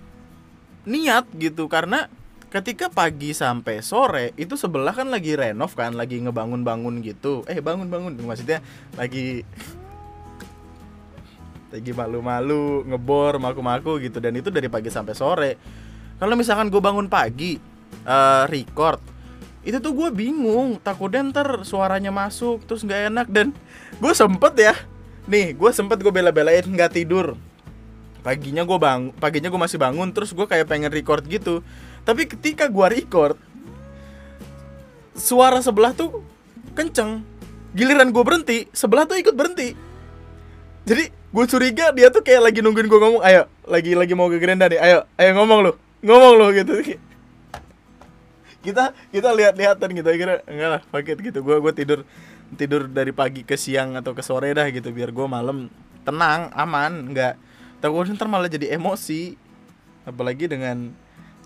niat 0.84 1.28
gitu. 1.36 1.68
Karena 1.68 2.08
ketika 2.52 2.88
pagi 2.88 3.32
sampai 3.36 3.84
sore 3.84 4.32
itu 4.40 4.56
sebelah 4.56 4.92
kan 4.96 5.08
lagi 5.12 5.36
renov 5.36 5.72
kan 5.76 5.96
lagi 5.96 6.20
ngebangun-bangun 6.20 7.00
gitu. 7.04 7.44
Eh 7.48 7.60
bangun-bangun 7.60 8.20
maksudnya 8.24 8.60
lagi 8.96 9.44
lagi 11.72 11.90
malu-malu 11.92 12.84
ngebor 12.88 13.40
maku-maku 13.40 14.00
gitu. 14.04 14.20
Dan 14.20 14.36
itu 14.36 14.52
dari 14.52 14.68
pagi 14.68 14.92
sampai 14.92 15.14
sore. 15.16 15.52
Kalau 16.16 16.32
misalkan 16.32 16.72
gue 16.72 16.80
bangun 16.80 17.12
pagi 17.12 17.60
uh, 18.08 18.48
record 18.48 19.15
itu 19.66 19.82
tuh 19.82 19.90
gue 19.90 20.08
bingung 20.14 20.78
takutnya 20.78 21.26
ntar 21.34 21.66
suaranya 21.66 22.14
masuk 22.14 22.62
terus 22.64 22.86
nggak 22.86 23.10
enak. 23.10 23.26
Dan 23.26 23.50
gue 23.98 24.12
sempet 24.14 24.54
ya 24.54 24.74
nih 25.26 25.58
gue 25.58 25.70
sempet 25.74 25.98
gue 25.98 26.12
bela-belain 26.14 26.62
nggak 26.62 26.94
tidur. 26.94 27.34
Paginya 28.22 28.62
gue 28.62 28.78
bang 28.78 29.10
paginya 29.18 29.50
gue 29.50 29.58
masih 29.58 29.82
bangun 29.82 30.14
terus 30.14 30.30
gue 30.30 30.46
kayak 30.46 30.70
pengen 30.70 30.94
record 30.94 31.26
gitu. 31.26 31.66
Tapi 32.06 32.30
ketika 32.30 32.70
gua 32.70 32.86
record 32.86 33.34
suara 35.18 35.58
sebelah 35.58 35.90
tuh 35.90 36.22
kenceng. 36.78 37.26
Giliran 37.74 38.14
gue 38.14 38.22
berhenti 38.22 38.58
sebelah 38.70 39.04
tuh 39.04 39.18
ikut 39.18 39.34
berhenti. 39.34 39.74
Jadi 40.86 41.10
gue 41.36 41.44
curiga 41.44 41.92
dia 41.92 42.08
tuh 42.08 42.22
kayak 42.24 42.48
lagi 42.48 42.64
nungguin 42.64 42.88
gue 42.88 42.96
ngomong 42.96 43.20
ayo 43.20 43.50
lagi 43.68 43.92
lagi 43.92 44.16
mau 44.16 44.30
ke 44.30 44.40
Grenda 44.40 44.70
nih 44.72 44.80
ayo 44.80 45.04
ayo 45.20 45.30
ngomong 45.36 45.58
lu 45.68 45.72
ngomong 46.00 46.32
lu 46.38 46.46
gitu 46.56 46.96
kita 48.66 48.90
kita 49.14 49.30
lihat-lihatan 49.30 49.88
gitu 49.94 50.08
akhirnya 50.10 50.42
enggak 50.50 50.70
lah 50.74 50.82
paket 50.90 51.22
gitu. 51.22 51.38
Gue 51.46 51.62
gue 51.62 51.72
tidur 51.72 52.00
tidur 52.58 52.90
dari 52.90 53.14
pagi 53.14 53.46
ke 53.46 53.54
siang 53.54 53.94
atau 53.94 54.10
ke 54.10 54.26
sore 54.26 54.50
dah 54.50 54.66
gitu 54.74 54.90
biar 54.90 55.14
gue 55.14 55.26
malam 55.30 55.70
tenang 56.02 56.50
aman 56.54 57.14
nggak 57.14 57.34
takut 57.78 58.10
ntar 58.10 58.26
malah 58.26 58.50
jadi 58.50 58.74
emosi. 58.74 59.38
Apalagi 60.02 60.50
dengan 60.50 60.90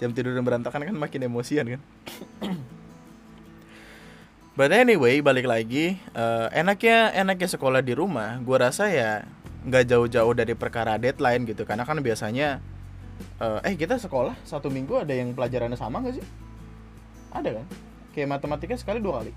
jam 0.00 0.16
tidur 0.16 0.32
yang 0.32 0.48
berantakan 0.48 0.88
kan 0.88 0.96
makin 0.96 1.28
emosian 1.28 1.76
kan. 1.76 1.80
But 4.58 4.76
anyway, 4.76 5.24
balik 5.24 5.48
lagi, 5.48 5.96
uh, 6.12 6.52
enaknya 6.52 7.16
enaknya 7.16 7.48
sekolah 7.48 7.80
di 7.80 7.96
rumah, 7.96 8.36
gue 8.44 8.56
rasa 8.60 8.92
ya 8.92 9.24
nggak 9.64 9.88
jauh-jauh 9.88 10.36
dari 10.36 10.52
perkara 10.52 11.00
deadline 11.00 11.48
gitu, 11.48 11.64
karena 11.64 11.88
kan 11.88 11.96
biasanya, 12.00 12.60
uh, 13.40 13.64
eh 13.64 13.72
kita 13.72 13.96
sekolah 13.96 14.36
satu 14.44 14.68
minggu 14.68 15.00
ada 15.00 15.16
yang 15.16 15.32
pelajarannya 15.32 15.80
sama 15.80 16.04
nggak 16.04 16.20
sih? 16.20 16.26
Ada 17.30 17.62
kan? 17.62 17.66
Kayak 18.10 18.28
matematika 18.38 18.74
sekali 18.76 18.98
dua 18.98 19.22
kali. 19.22 19.32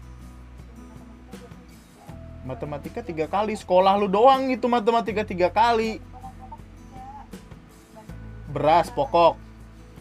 Matematika 2.44 3.00
tiga 3.00 3.26
kali, 3.32 3.56
sekolah 3.56 3.96
lu 3.96 4.12
doang 4.12 4.52
itu 4.52 4.68
matematika 4.68 5.24
tiga 5.24 5.48
kali. 5.48 6.04
Beras 8.52 8.92
pokok, 8.92 9.40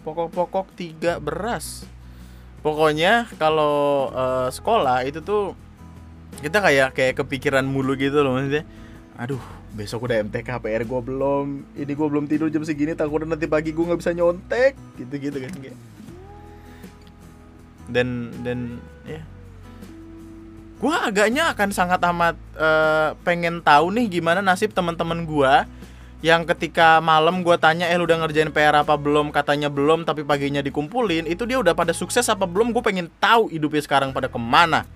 pokok-pokok 0.02 0.66
tiga 0.74 1.22
beras 1.22 1.86
pokoknya 2.62 3.26
kalau 3.36 4.08
uh, 4.14 4.48
sekolah 4.50 5.02
itu 5.06 5.22
tuh 5.22 5.58
kita 6.42 6.62
kayak 6.62 6.94
kayak 6.94 7.14
kepikiran 7.22 7.66
mulu 7.66 7.98
gitu 7.98 8.22
loh 8.22 8.38
maksudnya 8.38 8.64
aduh 9.18 9.42
besok 9.74 10.08
udah 10.08 10.24
MTK 10.26 10.48
PR 10.62 10.82
gue 10.86 11.00
belum 11.02 11.46
ini 11.74 11.92
gue 11.92 12.08
belum 12.08 12.24
tidur 12.30 12.48
jam 12.48 12.64
segini 12.64 12.94
takutnya 12.94 13.34
nanti 13.34 13.50
pagi 13.50 13.74
gue 13.74 13.84
nggak 13.84 14.00
bisa 14.00 14.14
nyontek 14.14 14.78
gitu 14.96 15.14
gitu 15.18 15.36
kan 15.42 15.52
kayak 15.58 15.78
dan 17.90 18.30
dan 18.42 18.78
ya. 19.06 19.22
Gue 20.82 20.94
agaknya 20.98 21.54
akan 21.54 21.70
sangat 21.70 22.02
amat 22.10 22.34
uh, 22.58 23.14
pengen 23.22 23.62
tahu 23.62 23.94
nih 23.94 24.18
gimana 24.18 24.42
nasib 24.42 24.74
teman-teman 24.74 25.22
gue 25.22 25.54
yang 26.26 26.42
ketika 26.46 26.98
malam 26.98 27.42
gue 27.42 27.54
tanya 27.58 27.86
eh 27.90 27.98
lu 27.98 28.06
udah 28.06 28.22
ngerjain 28.22 28.50
PR 28.50 28.74
apa 28.78 28.94
belum? 28.98 29.30
Katanya 29.30 29.70
belum 29.70 30.02
tapi 30.02 30.26
paginya 30.26 30.58
dikumpulin 30.58 31.26
itu 31.26 31.46
dia 31.46 31.58
udah 31.58 31.74
pada 31.74 31.94
sukses 31.94 32.26
apa 32.30 32.46
belum? 32.50 32.74
Gue 32.74 32.82
pengen 32.82 33.10
tahu 33.18 33.50
hidupnya 33.50 33.82
sekarang 33.82 34.10
pada 34.10 34.26
ke 34.26 34.38
mana. 34.38 34.86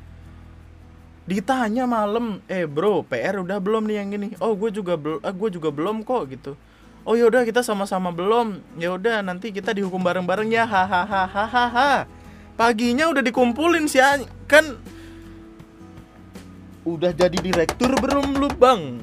Ditanya 1.27 1.87
malam 1.87 2.43
eh 2.47 2.67
bro 2.67 3.03
PR 3.03 3.43
udah 3.43 3.59
belum 3.59 3.91
nih 3.91 3.97
yang 4.03 4.11
ini? 4.15 4.29
Oh 4.39 4.55
gue 4.55 4.71
juga 4.71 4.95
belum 4.95 5.23
eh, 5.23 5.35
gue 5.35 5.49
juga 5.55 5.69
belum 5.75 6.07
kok 6.07 6.23
gitu. 6.31 6.53
Oh 7.07 7.15
yaudah 7.15 7.47
kita 7.47 7.63
sama-sama 7.63 8.11
belum. 8.11 8.59
Ya 8.79 8.91
udah 8.91 9.23
nanti 9.23 9.55
kita 9.55 9.71
dihukum 9.71 10.03
bareng-bareng 10.03 10.51
ya. 10.51 10.67
Hahaha 10.67 12.07
paginya 12.57 13.13
udah 13.13 13.21
dikumpulin 13.21 13.85
sih 13.85 14.01
kan 14.49 14.81
udah 16.87 17.13
jadi 17.13 17.37
direktur 17.37 17.93
belum 17.99 18.41
lu 18.41 18.49
bang? 18.57 19.03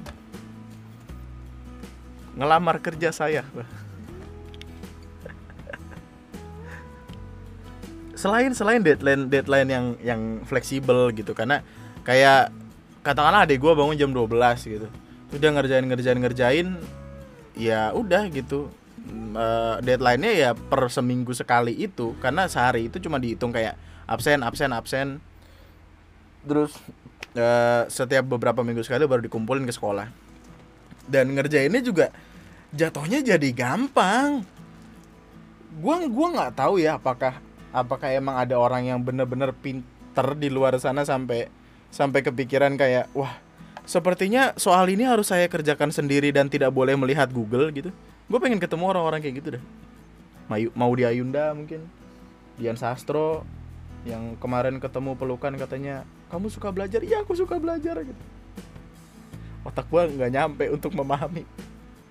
Ngelamar 2.34 2.82
kerja 2.82 3.14
saya. 3.14 3.46
Selain 8.18 8.56
selain 8.56 8.80
deadline 8.80 9.28
deadline 9.28 9.70
yang 9.70 9.86
yang 10.00 10.22
fleksibel 10.48 11.12
gitu 11.12 11.36
karena 11.36 11.60
kayak 12.08 12.56
katakanlah 13.04 13.44
adik 13.44 13.60
gue 13.60 13.76
bangun 13.76 14.00
jam 14.00 14.16
12 14.16 14.32
gitu. 14.64 14.88
Udah 15.36 15.50
ngerjain 15.60 15.84
ngerjain 15.84 16.20
ngerjain 16.24 16.68
ya 17.54 17.92
udah 17.92 18.32
gitu 18.32 18.72
uh, 19.36 19.78
deadline-nya 19.84 20.32
ya 20.32 20.50
per 20.56 20.88
seminggu 20.88 21.36
sekali 21.36 21.76
itu 21.76 22.16
karena 22.24 22.48
sehari 22.48 22.88
itu 22.88 23.00
cuma 23.04 23.20
dihitung 23.20 23.52
kayak 23.52 23.76
absen 24.08 24.44
absen 24.44 24.72
absen. 24.72 25.08
Terus 26.44 26.76
uh, 27.36 27.88
setiap 27.88 28.28
beberapa 28.28 28.64
minggu 28.64 28.84
sekali 28.84 29.08
baru 29.08 29.24
dikumpulin 29.24 29.64
ke 29.68 29.74
sekolah. 29.76 30.08
Dan 31.04 31.36
ngerjainnya 31.36 31.84
juga 31.84 32.12
jatuhnya 32.72 33.20
jadi 33.24 33.50
gampang. 33.52 34.48
Gua 35.80 36.04
gua 36.08 36.28
nggak 36.32 36.54
tahu 36.60 36.80
ya 36.80 36.96
apakah 37.00 37.40
apakah 37.74 38.10
emang 38.14 38.38
ada 38.38 38.56
orang 38.56 38.86
yang 38.86 39.00
bener-bener 39.02 39.52
pinter 39.52 40.38
di 40.38 40.48
luar 40.48 40.78
sana 40.78 41.02
sampai 41.04 41.50
sampai 41.90 42.22
kepikiran 42.22 42.78
kayak 42.78 43.10
wah 43.18 43.42
sepertinya 43.84 44.54
soal 44.56 44.86
ini 44.88 45.04
harus 45.04 45.34
saya 45.34 45.50
kerjakan 45.50 45.90
sendiri 45.90 46.30
dan 46.30 46.48
tidak 46.48 46.70
boleh 46.72 46.94
melihat 46.94 47.28
Google 47.34 47.74
gitu 47.74 47.90
gue 48.30 48.40
pengen 48.40 48.60
ketemu 48.60 48.84
orang-orang 48.90 49.20
kayak 49.20 49.36
gitu 49.44 49.50
deh. 49.60 49.64
Mau 50.76 50.92
di 50.94 51.04
Ayunda 51.08 51.52
mungkin. 51.56 51.86
Dian 52.54 52.78
Sastro 52.78 53.42
yang 54.06 54.38
kemarin 54.38 54.78
ketemu 54.78 55.18
pelukan 55.18 55.56
katanya 55.58 56.06
kamu 56.30 56.52
suka 56.54 56.70
belajar? 56.70 57.02
Iya 57.02 57.26
aku 57.26 57.34
suka 57.34 57.58
belajar 57.58 57.98
gitu. 58.06 58.24
Otak 59.66 59.90
gue 59.90 60.02
nggak 60.20 60.32
nyampe 60.32 60.66
untuk 60.70 60.94
memahami 60.94 61.48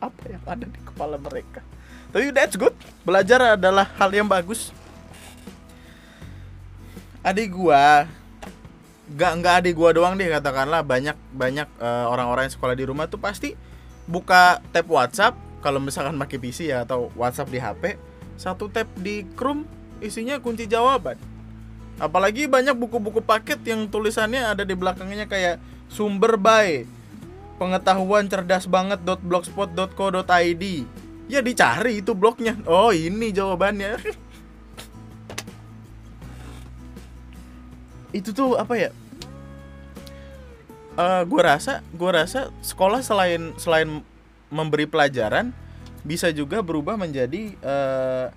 apa 0.02 0.22
yang 0.26 0.42
ada 0.42 0.66
di 0.66 0.80
kepala 0.82 1.14
mereka. 1.14 1.62
Tapi 2.10 2.34
that's 2.34 2.58
good. 2.58 2.74
Belajar 3.06 3.56
adalah 3.56 3.86
hal 3.96 4.10
yang 4.10 4.26
bagus. 4.26 4.74
Adik 7.22 7.54
gua 7.54 8.10
nggak 9.12 9.32
nggak 9.38 9.54
adik 9.62 9.74
gua 9.76 9.92
doang 9.94 10.16
deh 10.18 10.26
katakanlah 10.26 10.80
banyak 10.82 11.14
banyak 11.30 11.68
uh, 11.78 12.08
orang-orang 12.08 12.48
yang 12.48 12.54
sekolah 12.56 12.74
di 12.74 12.84
rumah 12.88 13.06
tuh 13.06 13.20
pasti 13.20 13.54
buka 14.08 14.58
tab 14.74 14.88
WhatsApp 14.90 15.36
kalau 15.62 15.78
misalkan 15.78 16.18
pakai 16.18 16.42
PC 16.42 16.74
ya 16.74 16.82
atau 16.82 17.08
WhatsApp 17.14 17.54
di 17.54 17.58
HP 17.62 17.96
satu 18.36 18.66
tab 18.66 18.90
di 18.98 19.22
Chrome 19.38 19.64
isinya 20.02 20.42
kunci 20.42 20.66
jawaban. 20.66 21.14
Apalagi 22.02 22.50
banyak 22.50 22.74
buku-buku 22.74 23.22
paket 23.22 23.62
yang 23.62 23.86
tulisannya 23.86 24.42
ada 24.42 24.66
di 24.66 24.74
belakangnya 24.74 25.30
kayak 25.30 25.62
sumber 25.86 26.34
by 26.34 26.82
pengetahuan 27.62 28.26
cerdas 28.26 28.66
banget 28.66 28.98
.blogspot.co.id 29.06 30.64
ya 31.30 31.38
dicari 31.38 32.02
itu 32.02 32.12
blognya. 32.18 32.58
Oh 32.66 32.90
ini 32.90 33.30
jawabannya. 33.30 34.02
Itu 38.18 38.34
tuh 38.36 38.60
apa 38.60 38.74
ya? 38.76 38.90
Uh, 40.92 41.00
eh, 41.00 41.22
gue 41.24 41.40
rasa 41.40 41.80
gue 41.96 42.10
rasa 42.12 42.52
sekolah 42.60 43.00
selain 43.00 43.56
selain 43.56 44.04
memberi 44.52 44.84
pelajaran 44.84 45.50
bisa 46.04 46.28
juga 46.28 46.60
berubah 46.60 47.00
menjadi 47.00 47.56
uh, 47.64 48.28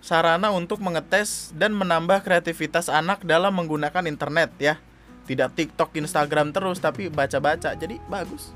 sarana 0.00 0.48
untuk 0.48 0.80
mengetes 0.80 1.52
dan 1.52 1.76
menambah 1.76 2.24
kreativitas 2.24 2.88
anak 2.88 3.20
dalam 3.22 3.52
menggunakan 3.52 4.08
internet 4.08 4.50
ya. 4.56 4.80
Tidak 5.28 5.52
TikTok 5.54 5.94
Instagram 5.94 6.50
terus 6.50 6.80
tapi 6.80 7.12
baca-baca. 7.12 7.76
Jadi 7.76 8.00
bagus. 8.08 8.50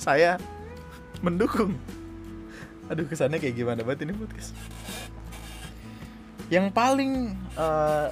Saya 0.00 0.40
mendukung. 1.22 1.76
Aduh 2.90 3.06
kesannya 3.06 3.38
kayak 3.38 3.54
gimana 3.54 3.80
banget 3.86 4.08
ini 4.08 4.16
podcast. 4.16 4.56
Yang 6.50 6.66
paling 6.74 7.12
uh, 7.54 8.08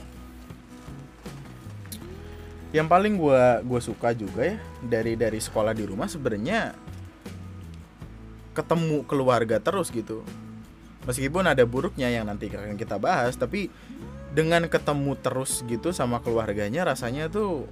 yang 2.72 2.88
paling 2.88 3.20
gue 3.20 3.42
gue 3.68 3.80
suka 3.84 4.16
juga 4.16 4.56
ya 4.56 4.56
dari 4.80 5.12
dari 5.12 5.36
sekolah 5.36 5.76
di 5.76 5.84
rumah 5.84 6.08
sebenarnya 6.08 6.72
ketemu 8.52 9.04
keluarga 9.08 9.58
terus 9.58 9.88
gitu. 9.92 10.24
Meskipun 11.08 11.48
ada 11.50 11.66
buruknya 11.66 12.06
yang 12.12 12.30
nanti 12.30 12.46
akan 12.46 12.78
kita 12.78 12.96
bahas 13.00 13.34
tapi 13.34 13.72
dengan 14.32 14.64
ketemu 14.70 15.18
terus 15.18 15.66
gitu 15.66 15.90
sama 15.90 16.22
keluarganya 16.22 16.86
rasanya 16.88 17.28
tuh 17.28 17.66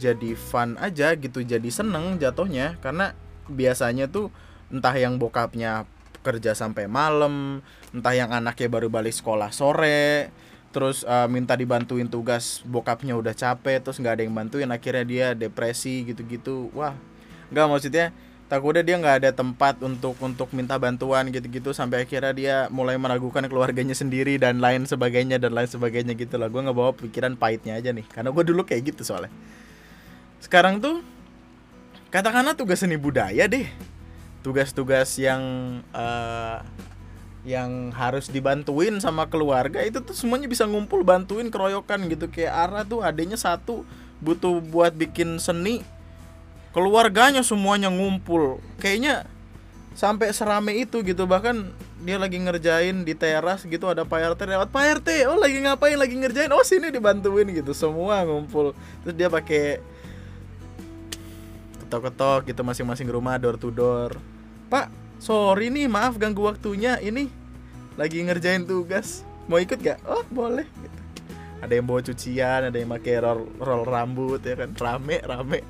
jadi 0.00 0.32
fun 0.32 0.80
aja 0.80 1.12
gitu 1.14 1.44
jadi 1.44 1.68
seneng 1.68 2.16
jatuhnya. 2.16 2.80
Karena 2.80 3.12
biasanya 3.50 4.08
tuh 4.08 4.32
entah 4.70 4.94
yang 4.94 5.18
bokapnya 5.18 5.84
kerja 6.20 6.52
sampai 6.52 6.86
malam 6.86 7.64
entah 7.90 8.14
yang 8.14 8.30
anaknya 8.30 8.68
baru 8.68 8.92
balik 8.92 9.16
sekolah 9.16 9.50
sore 9.50 10.28
terus 10.70 11.02
uh, 11.02 11.26
minta 11.26 11.58
dibantuin 11.58 12.06
tugas 12.06 12.62
bokapnya 12.62 13.18
udah 13.18 13.34
capek 13.34 13.82
terus 13.82 13.98
nggak 13.98 14.20
ada 14.20 14.22
yang 14.22 14.34
bantuin 14.36 14.70
akhirnya 14.70 15.04
dia 15.04 15.26
depresi 15.34 16.06
gitu-gitu. 16.06 16.70
Wah 16.70 16.94
nggak 17.50 17.66
maksudnya 17.66 18.14
takutnya 18.50 18.82
dia 18.82 18.98
nggak 18.98 19.16
ada 19.22 19.30
tempat 19.30 19.78
untuk 19.78 20.18
untuk 20.18 20.50
minta 20.50 20.74
bantuan 20.74 21.30
gitu-gitu 21.30 21.70
sampai 21.70 22.02
akhirnya 22.02 22.32
dia 22.34 22.56
mulai 22.66 22.98
meragukan 22.98 23.46
keluarganya 23.46 23.94
sendiri 23.94 24.42
dan 24.42 24.58
lain 24.58 24.90
sebagainya 24.90 25.38
dan 25.38 25.54
lain 25.54 25.70
sebagainya 25.70 26.18
gitu 26.18 26.34
lah. 26.34 26.50
Gue 26.50 26.66
nggak 26.66 26.74
bawa 26.74 26.90
pikiran 26.98 27.38
pahitnya 27.38 27.78
aja 27.78 27.94
nih 27.94 28.02
karena 28.10 28.34
gue 28.34 28.42
dulu 28.42 28.66
kayak 28.66 28.90
gitu 28.90 29.06
soalnya. 29.06 29.30
Sekarang 30.42 30.82
tuh 30.82 30.98
katakanlah 32.10 32.58
tugas 32.58 32.82
seni 32.82 32.98
budaya 32.98 33.46
deh. 33.46 33.70
Tugas-tugas 34.42 35.14
yang 35.22 35.42
uh, 35.94 36.58
yang 37.46 37.94
harus 37.94 38.26
dibantuin 38.26 38.98
sama 38.98 39.30
keluarga 39.30 39.78
itu 39.86 40.02
tuh 40.02 40.12
semuanya 40.12 40.50
bisa 40.50 40.66
ngumpul 40.66 41.06
bantuin 41.06 41.54
keroyokan 41.54 42.02
gitu. 42.10 42.26
Kayak 42.26 42.66
Ara 42.66 42.82
tuh 42.82 42.98
adanya 43.06 43.38
satu 43.38 43.86
butuh 44.18 44.58
buat 44.58 44.90
bikin 44.90 45.38
seni 45.38 45.86
keluarganya 46.70 47.42
semuanya 47.42 47.90
ngumpul. 47.90 48.62
Kayaknya 48.78 49.26
sampai 49.94 50.30
serame 50.30 50.78
itu 50.78 51.02
gitu. 51.02 51.26
Bahkan 51.26 51.70
dia 52.00 52.16
lagi 52.16 52.40
ngerjain 52.40 53.04
di 53.04 53.12
teras 53.12 53.66
gitu 53.66 53.90
ada 53.90 54.06
Pak 54.06 54.38
RT 54.38 54.40
lewat. 54.48 54.68
Pak 54.72 55.02
RT 55.02 55.08
oh 55.28 55.38
lagi 55.38 55.58
ngapain? 55.60 55.98
Lagi 55.98 56.16
ngerjain? 56.16 56.50
Oh 56.54 56.64
sini 56.64 56.88
dibantuin 56.88 57.46
gitu. 57.50 57.74
Semua 57.74 58.22
ngumpul. 58.24 58.72
Terus 59.04 59.14
dia 59.14 59.28
pakai 59.28 59.82
ketok-ketok 61.86 62.54
gitu 62.54 62.62
masing-masing 62.62 63.10
rumah 63.10 63.36
door 63.36 63.58
to 63.58 63.74
door. 63.74 64.14
Pak 64.70 64.88
sorry 65.18 65.68
nih 65.68 65.90
maaf 65.90 66.16
ganggu 66.16 66.46
waktunya. 66.46 66.96
Ini 67.02 67.26
lagi 67.98 68.22
ngerjain 68.22 68.64
tugas. 68.64 69.26
Mau 69.50 69.58
ikut 69.58 69.82
gak? 69.82 69.98
Oh 70.06 70.22
boleh. 70.30 70.64
Gitu. 70.64 70.98
ada 71.60 71.76
yang 71.76 71.84
bawa 71.84 72.00
cucian 72.00 72.72
ada 72.72 72.76
yang 72.80 72.88
pakai 72.88 73.20
roll, 73.20 73.44
roll 73.60 73.84
rambut 73.84 74.40
ya 74.40 74.56
kan? 74.56 74.72
Rame 74.72 75.20
rame 75.20 75.60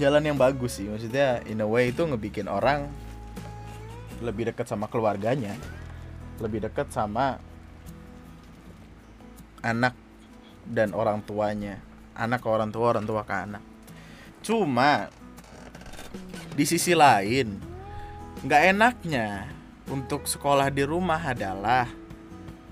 jalan 0.00 0.22
yang 0.22 0.38
bagus 0.38 0.78
sih 0.78 0.86
maksudnya 0.86 1.42
in 1.50 1.58
a 1.58 1.66
way 1.66 1.90
itu 1.90 2.06
ngebikin 2.06 2.46
orang 2.46 2.86
lebih 4.22 4.50
dekat 4.50 4.70
sama 4.70 4.86
keluarganya 4.86 5.58
lebih 6.38 6.62
dekat 6.62 6.90
sama 6.94 7.42
anak 9.62 9.94
dan 10.68 10.94
orang 10.94 11.24
tuanya. 11.24 11.80
Anak 12.18 12.42
ke 12.42 12.48
orang 12.50 12.70
tua 12.74 12.94
orang 12.94 13.06
tua 13.06 13.22
ke 13.22 13.34
anak. 13.34 13.62
Cuma 14.42 15.10
di 16.54 16.64
sisi 16.66 16.94
lain 16.94 17.58
nggak 18.42 18.62
enaknya 18.74 19.50
untuk 19.90 20.26
sekolah 20.26 20.70
di 20.70 20.82
rumah 20.86 21.18
adalah 21.22 21.86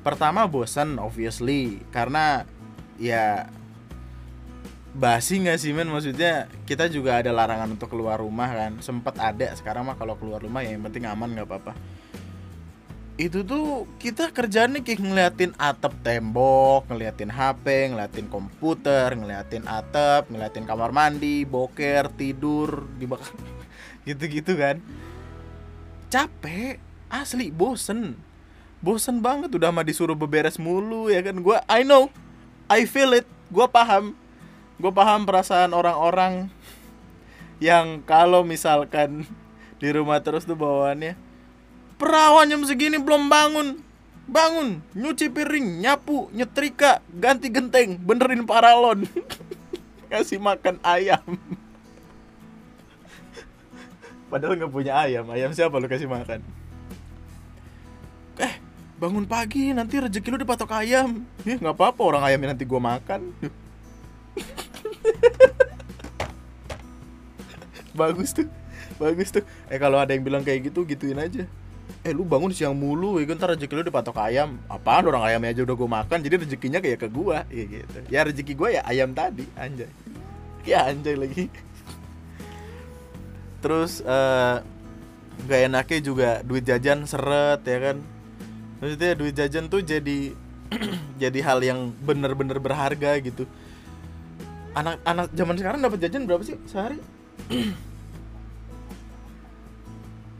pertama 0.02 0.46
bosan 0.46 0.98
obviously 0.98 1.82
karena 1.90 2.46
ya 2.96 3.48
basi 4.96 5.44
nggak 5.44 5.60
sih 5.60 5.76
men 5.76 5.92
maksudnya 5.92 6.48
kita 6.64 6.88
juga 6.88 7.20
ada 7.20 7.28
larangan 7.28 7.68
untuk 7.76 7.92
keluar 7.92 8.16
rumah 8.16 8.48
kan 8.48 8.80
sempat 8.80 9.20
ada 9.20 9.52
sekarang 9.52 9.84
mah 9.84 9.96
kalau 10.00 10.16
keluar 10.16 10.40
rumah 10.40 10.64
ya 10.64 10.72
yang 10.72 10.88
penting 10.88 11.04
aman 11.04 11.36
nggak 11.36 11.48
apa-apa 11.48 11.76
itu 13.16 13.40
tuh 13.48 13.88
kita 13.96 14.28
kerjaan 14.28 14.76
nih 14.76 14.84
kayak 14.84 15.00
ngeliatin 15.00 15.52
atap 15.56 15.96
tembok, 16.04 16.84
ngeliatin 16.92 17.32
HP, 17.32 17.96
ngeliatin 17.96 18.28
komputer, 18.28 19.08
ngeliatin 19.16 19.64
atap, 19.64 20.28
ngeliatin 20.28 20.68
kamar 20.68 20.92
mandi, 20.92 21.48
boker, 21.48 22.12
tidur, 22.12 22.84
dibakar 23.00 23.32
gitu-gitu 24.08 24.60
kan. 24.60 24.84
Capek, 26.12 26.76
asli 27.08 27.48
bosen. 27.48 28.20
Bosen 28.84 29.24
banget 29.24 29.48
udah 29.48 29.72
mah 29.72 29.80
disuruh 29.80 30.12
beberes 30.12 30.60
mulu 30.60 31.08
ya 31.08 31.24
kan. 31.24 31.40
Gua 31.40 31.64
I 31.72 31.88
know, 31.88 32.12
I 32.66 32.84
feel 32.86 33.14
it, 33.14 33.26
gua 33.50 33.70
paham. 33.70 34.18
Gua 34.76 34.92
paham 34.92 35.24
perasaan 35.24 35.72
orang-orang 35.72 36.52
yang 37.62 38.04
kalau 38.04 38.44
misalkan 38.44 39.24
di 39.80 39.88
rumah 39.92 40.20
terus 40.20 40.44
tuh 40.44 40.56
bawaannya 40.56 41.26
Perawan 41.96 42.44
jam 42.52 42.60
segini 42.68 43.00
belum 43.00 43.32
bangun. 43.32 43.80
Bangun, 44.26 44.82
nyuci 44.92 45.32
piring, 45.32 45.80
nyapu, 45.80 46.28
nyetrika, 46.34 47.00
ganti 47.08 47.48
genteng, 47.48 47.96
benerin 47.96 48.44
paralon. 48.44 49.08
Kasih 50.12 50.36
makan 50.36 50.76
ayam. 50.84 51.24
Padahal 54.30 54.60
nggak 54.60 54.72
punya 54.74 54.92
ayam. 54.98 55.24
Ayam 55.32 55.54
siapa 55.54 55.78
lu 55.78 55.86
kasih 55.86 56.10
makan? 56.10 56.42
Eh, 58.96 59.00
bangun 59.04 59.28
pagi 59.28 59.76
nanti 59.76 60.00
rezeki 60.00 60.32
lu 60.32 60.40
dipatok 60.40 60.72
ayam. 60.72 61.20
Ya 61.44 61.60
nggak 61.60 61.76
apa-apa 61.76 62.00
orang 62.00 62.24
ayamnya 62.24 62.56
nanti 62.56 62.64
gua 62.64 62.80
makan. 62.80 63.28
bagus 67.96 68.32
tuh 68.32 68.48
bagus 68.96 69.28
tuh. 69.32 69.44
Eh 69.68 69.76
kalau 69.76 70.00
ada 70.00 70.16
yang 70.16 70.24
bilang 70.24 70.40
kayak 70.40 70.72
gitu 70.72 70.88
gituin 70.88 71.20
aja. 71.20 71.44
Eh 72.00 72.12
lu 72.16 72.24
bangun 72.24 72.56
siang 72.56 72.72
mulu 72.72 73.20
ya 73.20 73.28
ntar 73.36 73.52
rezeki 73.52 73.76
lu 73.76 73.84
dipatok 73.84 74.16
ayam. 74.16 74.56
Apaan 74.72 75.04
orang 75.12 75.28
ayamnya 75.28 75.52
aja 75.52 75.68
udah 75.68 75.76
gue 75.76 75.88
makan 75.92 76.18
jadi 76.24 76.40
rezekinya 76.40 76.80
kayak 76.80 77.04
ke 77.04 77.08
gue 77.12 77.38
ya 77.52 77.64
gitu. 77.68 77.98
Ya 78.08 78.24
rezeki 78.24 78.52
gue 78.56 78.80
ya 78.80 78.82
ayam 78.88 79.12
tadi 79.12 79.44
anjay. 79.60 79.92
Ya 80.66 80.82
anjay 80.90 81.14
lagi. 81.14 81.46
Terus 83.62 84.02
uh, 84.02 84.58
gak 85.46 85.60
enaknya 85.70 85.98
juga 86.02 86.42
duit 86.42 86.66
jajan 86.66 87.06
seret 87.06 87.62
ya 87.62 87.78
kan 87.78 88.15
maksudnya 88.78 89.16
duit 89.16 89.34
jajan 89.36 89.66
tuh 89.68 89.80
jadi 89.80 90.32
jadi 91.22 91.38
hal 91.42 91.58
yang 91.62 91.94
bener-bener 92.02 92.58
berharga 92.58 93.18
gitu 93.22 93.46
anak-anak 94.76 95.32
zaman 95.32 95.56
sekarang 95.56 95.80
dapat 95.80 95.98
jajan 96.04 96.28
berapa 96.28 96.42
sih 96.44 96.58
sehari 96.68 97.00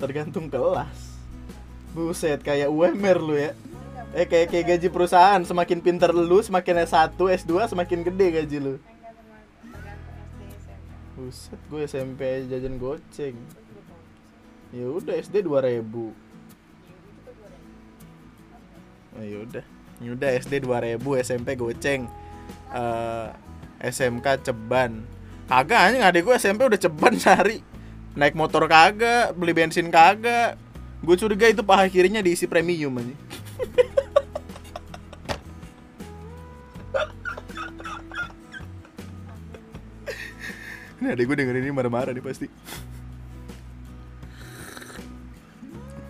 tergantung 0.01 0.53
kelas 0.53 1.17
Buset, 1.97 2.45
kayak 2.45 2.69
UMR 2.69 3.19
lu 3.25 3.41
ya. 3.41 3.57
Eh 4.13 4.29
kayak 4.29 4.53
kayak 4.53 4.67
gaji 4.77 4.89
perusahaan, 4.93 5.41
semakin 5.41 5.81
pinter 5.81 6.13
lu, 6.13 6.45
semakin 6.45 6.85
S1, 6.85 7.17
S2 7.17 7.73
semakin 7.73 8.05
gede 8.05 8.27
gaji 8.37 8.57
lu. 8.61 8.75
Buset, 11.17 11.57
gue 11.73 11.81
SMP 11.89 12.45
jajan 12.53 12.77
goceng. 12.77 13.37
Ya 14.77 14.87
udah 14.93 15.17
SD 15.17 15.41
2000. 15.41 16.26
Oh, 19.17 19.25
ya 19.25 19.39
udah. 19.43 19.65
Ya 20.05 20.11
udah 20.13 20.29
SD 20.37 20.61
2000, 20.69 21.01
SMP 21.25 21.57
goceng. 21.57 22.05
Uh, 22.69 23.33
eh, 23.81 23.89
SMK 23.89 24.45
ceban. 24.45 25.03
Kagak 25.49 25.81
anjing 25.89 26.05
adik 26.05 26.29
gue 26.29 26.37
SMP 26.37 26.69
udah 26.69 26.77
ceban 26.77 27.17
sehari. 27.23 27.65
Naik 28.17 28.37
motor 28.37 28.65
kagak, 28.69 29.37
beli 29.37 29.53
bensin 29.53 29.93
kagak, 29.93 30.57
Gue 31.05 31.15
curiga 31.21 31.47
itu 31.47 31.61
paha 31.61 31.87
kirinya 31.93 32.25
diisi 32.25 32.49
premium 32.49 32.97
aja. 32.97 33.13
Ini 40.97 41.13
ada 41.13 41.21
gue 41.21 41.37
dengerin 41.37 41.61
ini 41.61 41.77
marah-marah 41.77 42.17
nih 42.17 42.25
pasti. 42.25 42.49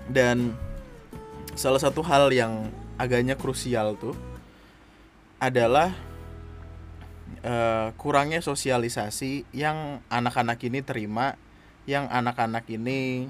Dan 0.07 0.55
salah 1.59 1.83
satu 1.83 2.07
hal 2.07 2.31
yang 2.31 2.71
agaknya 2.97 3.37
krusial 3.37 3.97
tuh 3.97 4.17
adalah 5.37 5.93
uh, 7.45 7.93
kurangnya 8.01 8.41
sosialisasi 8.41 9.45
yang 9.53 10.01
anak-anak 10.09 10.59
ini 10.65 10.81
terima, 10.81 11.37
yang 11.85 12.09
anak-anak 12.09 12.65
ini 12.73 13.29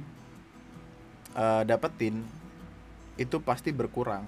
uh, 1.35 1.67
dapetin 1.67 2.23
itu 3.19 3.43
pasti 3.43 3.75
berkurang. 3.75 4.23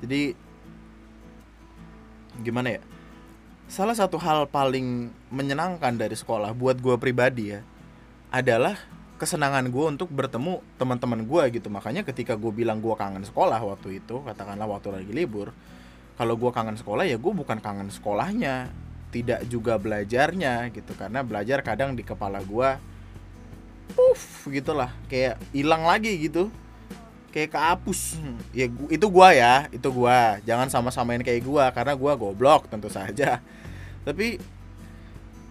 Jadi 0.00 0.34
gimana 2.40 2.80
ya? 2.80 2.82
Salah 3.68 3.96
satu 3.96 4.20
hal 4.20 4.48
paling 4.48 5.12
menyenangkan 5.32 5.96
dari 5.96 6.16
sekolah 6.16 6.52
buat 6.52 6.76
gue 6.80 6.96
pribadi 7.00 7.56
ya 7.56 7.60
adalah 8.32 8.76
kesenangan 9.22 9.70
gue 9.70 9.84
untuk 9.86 10.10
bertemu 10.10 10.58
teman-teman 10.74 11.22
gue 11.22 11.62
gitu. 11.62 11.70
Makanya 11.70 12.02
ketika 12.02 12.34
gue 12.34 12.50
bilang 12.50 12.82
gue 12.82 12.90
kangen 12.98 13.22
sekolah 13.22 13.62
waktu 13.62 14.02
itu 14.02 14.18
katakanlah 14.26 14.66
waktu 14.66 14.90
lagi 14.90 15.14
libur 15.14 15.54
kalau 16.18 16.34
gue 16.34 16.50
kangen 16.50 16.74
sekolah 16.74 17.06
ya 17.06 17.14
gue 17.14 17.32
bukan 17.32 17.62
kangen 17.62 17.86
sekolahnya 17.94 18.74
tidak 19.14 19.46
juga 19.46 19.78
belajarnya 19.78 20.74
gitu. 20.74 20.98
Karena 20.98 21.22
belajar 21.22 21.62
kadang 21.62 21.94
di 21.94 22.02
kepala 22.02 22.42
gue 22.42 22.90
puff 23.94 24.50
gitulah 24.50 24.90
kayak 25.06 25.38
hilang 25.54 25.86
lagi 25.86 26.18
gitu 26.18 26.50
kayak 27.32 27.56
kehapus. 27.56 28.20
Ya 28.52 28.68
itu 28.68 29.06
gua 29.08 29.32
ya 29.32 29.66
itu 29.72 29.88
gua. 29.88 30.38
Jangan 30.44 30.68
sama-samain 30.68 31.24
kayak 31.24 31.42
gua 31.42 31.72
karena 31.72 31.96
gua 31.96 32.12
goblok 32.14 32.68
tentu 32.68 32.92
saja. 32.92 33.40
Tapi 34.04 34.36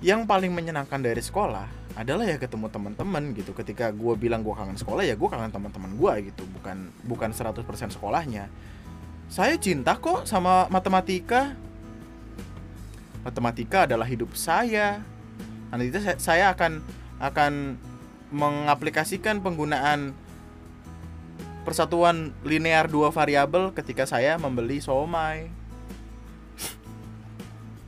yang 0.02 0.26
paling 0.30 0.54
menyenangkan 0.54 1.02
dari 1.02 1.22
sekolah 1.22 1.81
adalah 1.96 2.24
ya 2.24 2.40
ketemu 2.40 2.72
teman-teman 2.72 3.36
gitu. 3.36 3.52
Ketika 3.52 3.92
gua 3.92 4.16
bilang 4.16 4.42
gua 4.42 4.56
kangen 4.56 4.80
sekolah 4.80 5.04
ya 5.04 5.16
gua 5.20 5.30
kangen 5.32 5.52
teman-teman 5.52 5.92
gua 6.00 6.18
gitu. 6.24 6.48
Bukan 6.48 6.92
bukan 7.04 7.30
100% 7.36 7.92
sekolahnya. 7.92 8.48
Saya 9.32 9.56
cinta 9.56 9.96
kok 9.96 10.28
sama 10.28 10.68
matematika. 10.68 11.56
Matematika 13.24 13.88
adalah 13.88 14.08
hidup 14.08 14.36
saya. 14.36 15.04
Nanti 15.72 15.88
saya 16.20 16.52
akan 16.52 16.84
akan 17.22 17.80
mengaplikasikan 18.32 19.40
penggunaan 19.40 20.16
persatuan 21.62 22.34
linear 22.42 22.90
dua 22.90 23.14
variabel 23.14 23.72
ketika 23.72 24.04
saya 24.10 24.36
membeli 24.36 24.82
somai. 24.82 25.48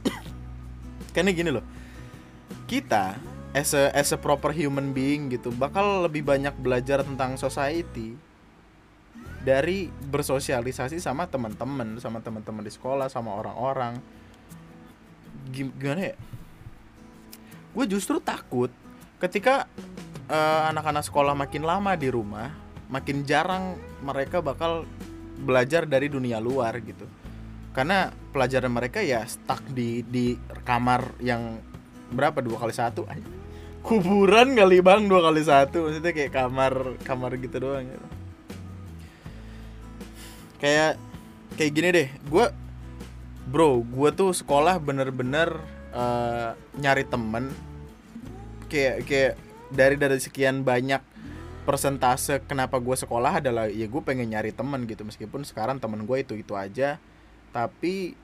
Karena 1.16 1.34
gini 1.34 1.50
loh. 1.50 1.66
Kita 2.70 3.33
as 3.54 3.78
a, 3.78 3.94
as 3.94 4.10
a 4.12 4.18
proper 4.18 4.50
human 4.50 4.92
being 4.92 5.30
gitu 5.30 5.54
bakal 5.54 6.06
lebih 6.06 6.26
banyak 6.26 6.54
belajar 6.58 7.06
tentang 7.06 7.38
society 7.38 8.18
dari 9.44 9.92
bersosialisasi 9.92 11.04
sama 11.04 11.28
teman-teman, 11.28 12.00
sama 12.00 12.24
teman-teman 12.24 12.64
di 12.64 12.72
sekolah, 12.72 13.12
sama 13.12 13.36
orang-orang. 13.36 14.00
Gimana 15.52 16.16
ya? 16.16 16.18
Gue 17.76 17.86
justru 17.92 18.24
takut 18.24 18.72
ketika 19.20 19.68
eh, 20.32 20.62
anak-anak 20.72 21.04
uh, 21.04 21.08
sekolah 21.08 21.36
makin 21.36 21.64
lama 21.64 21.96
di 21.96 22.12
rumah 22.12 22.52
makin 22.92 23.24
jarang 23.24 23.80
mereka 24.04 24.44
bakal 24.44 24.84
belajar 25.40 25.88
dari 25.88 26.12
dunia 26.12 26.44
luar 26.44 26.76
gitu 26.84 27.08
karena 27.72 28.12
pelajaran 28.36 28.70
mereka 28.70 29.00
ya 29.00 29.24
stuck 29.26 29.64
di 29.72 30.04
di 30.06 30.36
kamar 30.68 31.18
yang 31.24 31.58
berapa 32.12 32.44
dua 32.44 32.60
kali 32.62 32.76
satu 32.76 33.08
aja 33.08 33.43
kuburan 33.84 34.56
kali 34.56 34.80
bang 34.80 35.06
dua 35.12 35.30
kali 35.30 35.44
satu. 35.44 35.92
Maksudnya 35.92 36.16
kayak 36.16 36.32
kamar 36.32 36.74
kamar 37.04 37.36
gitu 37.38 37.60
doang 37.60 37.86
gitu. 37.86 38.08
Kayak 40.64 40.96
kayak 41.60 41.72
gini 41.76 41.88
deh. 41.92 42.10
Gue 42.32 42.48
bro 43.44 43.84
gue 43.84 44.10
tuh 44.16 44.32
sekolah 44.32 44.80
bener-bener 44.80 45.60
uh, 45.92 46.56
nyari 46.80 47.04
temen. 47.04 47.52
Kayak 48.72 49.04
kayak 49.06 49.34
dari 49.70 49.96
dari 50.00 50.18
sekian 50.18 50.64
banyak 50.64 51.04
persentase 51.64 52.44
kenapa 52.44 52.80
gue 52.80 52.96
sekolah 52.96 53.40
adalah 53.40 53.68
ya 53.68 53.86
gue 53.86 54.02
pengen 54.02 54.32
nyari 54.32 54.56
temen 54.56 54.88
gitu. 54.88 55.04
Meskipun 55.04 55.44
sekarang 55.44 55.84
temen 55.84 56.08
gue 56.08 56.18
itu 56.24 56.40
itu 56.40 56.56
aja. 56.56 56.98
Tapi 57.52 58.16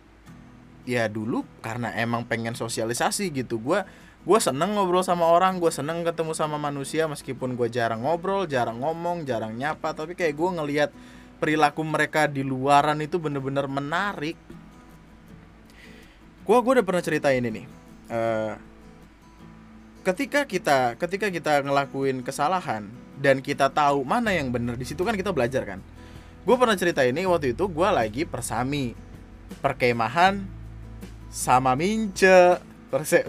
ya 0.87 1.05
dulu 1.11 1.43
karena 1.59 1.91
emang 1.99 2.23
pengen 2.23 2.55
sosialisasi 2.55 3.27
gitu. 3.35 3.59
Gue 3.59 3.83
gue 4.19 4.39
seneng 4.43 4.75
ngobrol 4.75 4.99
sama 4.99 5.31
orang 5.31 5.63
gue 5.63 5.71
seneng 5.71 6.03
ketemu 6.03 6.35
sama 6.35 6.59
manusia 6.59 7.07
meskipun 7.07 7.55
gue 7.55 7.71
jarang 7.71 8.03
ngobrol 8.03 8.43
jarang 8.45 8.83
ngomong 8.83 9.23
jarang 9.23 9.55
nyapa. 9.55 9.95
Tapi 9.95 10.13
kayak 10.15 10.35
gue 10.35 10.49
ngelihat 10.59 10.89
perilaku 11.39 11.81
mereka 11.87 12.27
di 12.27 12.43
luaran 12.43 12.99
itu 12.99 13.15
bener-bener 13.15 13.65
menarik. 13.65 14.35
Gue 16.43 16.57
gue 16.59 16.71
udah 16.81 16.85
pernah 16.85 17.03
ceritain 17.03 17.39
ini 17.39 17.63
nih. 17.63 17.65
Uh, 18.09 18.53
ketika 20.03 20.43
kita 20.43 20.97
ketika 20.99 21.27
kita 21.31 21.63
ngelakuin 21.63 22.25
kesalahan 22.25 22.89
dan 23.19 23.39
kita 23.39 23.69
tahu 23.71 24.01
mana 24.07 24.35
yang 24.35 24.49
benar 24.51 24.75
di 24.75 24.83
situ 24.83 25.03
kan 25.07 25.15
kita 25.15 25.31
belajar 25.31 25.63
kan. 25.63 25.79
Gue 26.43 26.55
pernah 26.55 26.75
cerita 26.75 27.03
ini 27.03 27.23
waktu 27.27 27.55
itu 27.55 27.67
gue 27.67 27.89
lagi 27.91 28.23
persami 28.23 28.95
perkemahan 29.59 30.43
sama 31.29 31.77
mince 31.77 32.68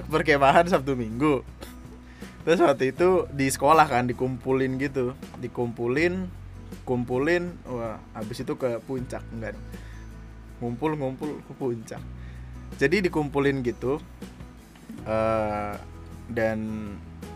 Perkemahan 0.08 0.64
sabtu 0.66 0.96
minggu. 0.96 1.44
Terus 2.40 2.60
waktu 2.64 2.96
itu 2.96 3.28
di 3.28 3.52
sekolah 3.52 3.84
kan 3.84 4.08
dikumpulin 4.08 4.80
gitu. 4.80 5.12
Dikumpulin 5.40 6.40
kumpulin 6.86 7.50
wah 7.66 8.00
habis 8.16 8.40
itu 8.40 8.56
ke 8.56 8.80
puncak 8.88 9.20
enggak. 9.36 9.54
Ngumpul 10.64 10.96
ngumpul 10.96 11.44
ke 11.44 11.52
puncak. 11.54 12.00
Jadi 12.80 13.04
dikumpulin 13.04 13.60
gitu 13.60 14.00
uh, 15.04 15.74
dan 16.30 16.58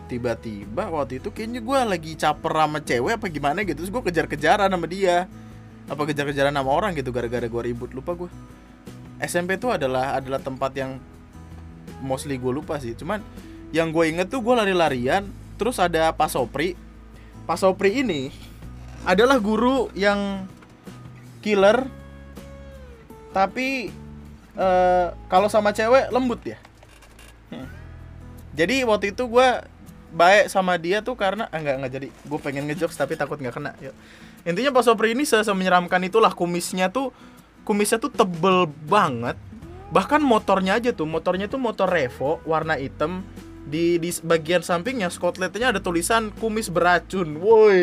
tiba-tiba 0.05 0.89
waktu 0.89 1.17
itu 1.21 1.29
kayaknya 1.33 1.61
gue 1.61 1.79
lagi 1.85 2.11
caper 2.17 2.53
sama 2.53 2.79
cewek 2.81 3.13
apa 3.21 3.25
gimana 3.29 3.61
gitu. 3.61 3.85
Terus 3.85 3.93
gue 3.93 4.03
kejar-kejaran 4.09 4.73
sama 4.73 4.87
dia. 4.89 5.29
Apa 5.85 6.01
kejar-kejaran 6.09 6.57
sama 6.57 6.73
orang 6.73 6.97
gitu 6.97 7.13
gara-gara 7.13 7.45
gue 7.45 7.61
ribut 7.61 7.93
lupa 7.93 8.17
gue 8.17 8.29
SMP 9.21 9.61
tuh 9.61 9.77
adalah 9.77 10.17
adalah 10.17 10.41
tempat 10.41 10.73
yang 10.73 10.97
mostly 12.01 12.37
gue 12.37 12.51
lupa 12.51 12.77
sih. 12.77 12.93
Cuman 12.95 13.21
yang 13.73 13.91
gue 13.91 14.05
inget 14.07 14.31
tuh 14.31 14.39
gue 14.39 14.53
lari-larian 14.55 15.25
terus 15.59 15.81
ada 15.81 16.11
Pak 16.13 16.29
Sopri. 16.31 16.77
Pak 17.45 17.57
Sopri 17.59 18.01
ini 18.01 18.33
adalah 19.05 19.37
guru 19.37 19.93
yang 19.93 20.49
killer 21.45 21.85
tapi 23.29 23.93
uh, 24.57 25.13
kalau 25.29 25.51
sama 25.51 25.75
cewek 25.75 26.09
lembut 26.09 26.41
ya. 26.45 26.57
Jadi 28.55 28.87
waktu 28.87 29.11
itu 29.11 29.27
gue 29.27 29.47
baik 30.15 30.47
sama 30.47 30.79
dia 30.79 31.03
tuh 31.03 31.19
karena 31.19 31.51
ah, 31.51 31.59
enggak 31.59 31.75
enggak 31.75 31.93
jadi. 31.99 32.07
Gue 32.23 32.39
pengen 32.39 32.63
ngejokes 32.71 32.95
tapi 32.95 33.19
takut 33.19 33.35
nggak 33.35 33.55
kena 33.55 33.75
ya 33.83 33.91
intinya 34.45 34.77
Pak 34.77 34.83
Sopri 34.85 35.17
ini 35.17 35.25
se 35.25 35.41
menyeramkan 35.41 35.97
itulah 36.05 36.29
kumisnya 36.31 36.93
tuh 36.93 37.09
kumisnya 37.65 37.97
tuh 37.97 38.13
tebel 38.13 38.69
banget 38.85 39.35
bahkan 39.95 40.19
motornya 40.19 40.75
aja 40.75 40.91
tuh 40.91 41.07
motornya 41.07 41.47
tuh 41.47 41.55
motor 41.55 41.87
Revo 41.87 42.43
warna 42.43 42.75
hitam. 42.75 43.23
Di 43.65 43.97
di 43.97 44.13
bagian 44.21 44.61
sampingnya 44.61 45.09
skotletnya 45.09 45.73
ada 45.73 45.81
tulisan 45.81 46.29
kumis 46.35 46.69
beracun. 46.69 47.39
Woi 47.39 47.81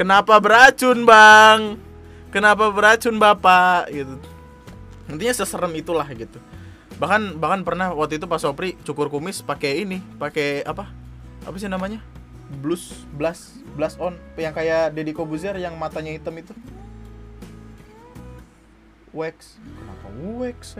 kenapa 0.00 0.40
beracun 0.40 1.04
bang? 1.04 1.76
Kenapa 2.32 2.72
beracun 2.72 3.20
bapak? 3.20 3.92
Gitu. 3.92 4.16
Intinya 5.12 5.34
seserem 5.36 5.70
itulah 5.76 6.08
gitu. 6.16 6.40
Bahkan 6.96 7.36
bahkan 7.36 7.60
pernah 7.60 7.92
waktu 7.92 8.16
itu 8.16 8.24
pas 8.24 8.40
Sopri 8.40 8.80
cukur 8.82 9.12
kumis 9.12 9.44
pakai 9.44 9.84
ini 9.84 10.00
pakai 10.16 10.64
apa? 10.64 10.88
Apa 11.44 11.54
sih 11.60 11.68
namanya? 11.68 12.00
Blues 12.50 13.06
blast 13.14 13.62
blast 13.78 14.00
on 14.02 14.18
yang 14.34 14.50
kayak 14.56 14.96
Deddy 14.96 15.14
Kobuzer 15.14 15.54
yang 15.60 15.76
matanya 15.76 16.10
hitam 16.10 16.34
itu. 16.40 16.56
Wax 19.10 19.58
wax 20.40 20.76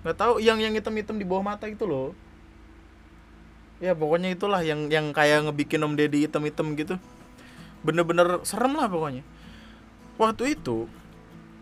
nggak 0.00 0.16
tahu 0.16 0.40
yang 0.40 0.56
yang 0.56 0.72
hitam 0.72 0.96
hitam 0.96 1.16
di 1.20 1.28
bawah 1.28 1.44
mata 1.44 1.68
itu 1.68 1.84
loh. 1.84 2.16
Ya 3.80 3.96
pokoknya 3.96 4.32
itulah 4.32 4.60
yang 4.60 4.92
yang 4.92 5.12
kayak 5.12 5.48
ngebikin 5.48 5.80
Om 5.80 5.96
Deddy 5.96 6.24
hitam 6.24 6.44
hitam 6.44 6.72
gitu. 6.76 6.96
Bener-bener 7.84 8.40
serem 8.44 8.76
lah 8.76 8.88
pokoknya. 8.88 9.24
Waktu 10.20 10.56
itu 10.56 10.88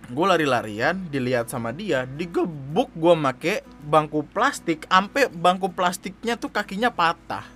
gue 0.08 0.26
lari-larian 0.26 0.96
dilihat 1.12 1.52
sama 1.52 1.68
dia 1.68 2.08
digebuk 2.08 2.88
gue 2.96 3.12
make 3.12 3.60
bangku 3.84 4.24
plastik 4.24 4.88
ampe 4.88 5.28
bangku 5.28 5.70
plastiknya 5.74 6.38
tuh 6.38 6.50
kakinya 6.50 6.90
patah. 6.94 7.46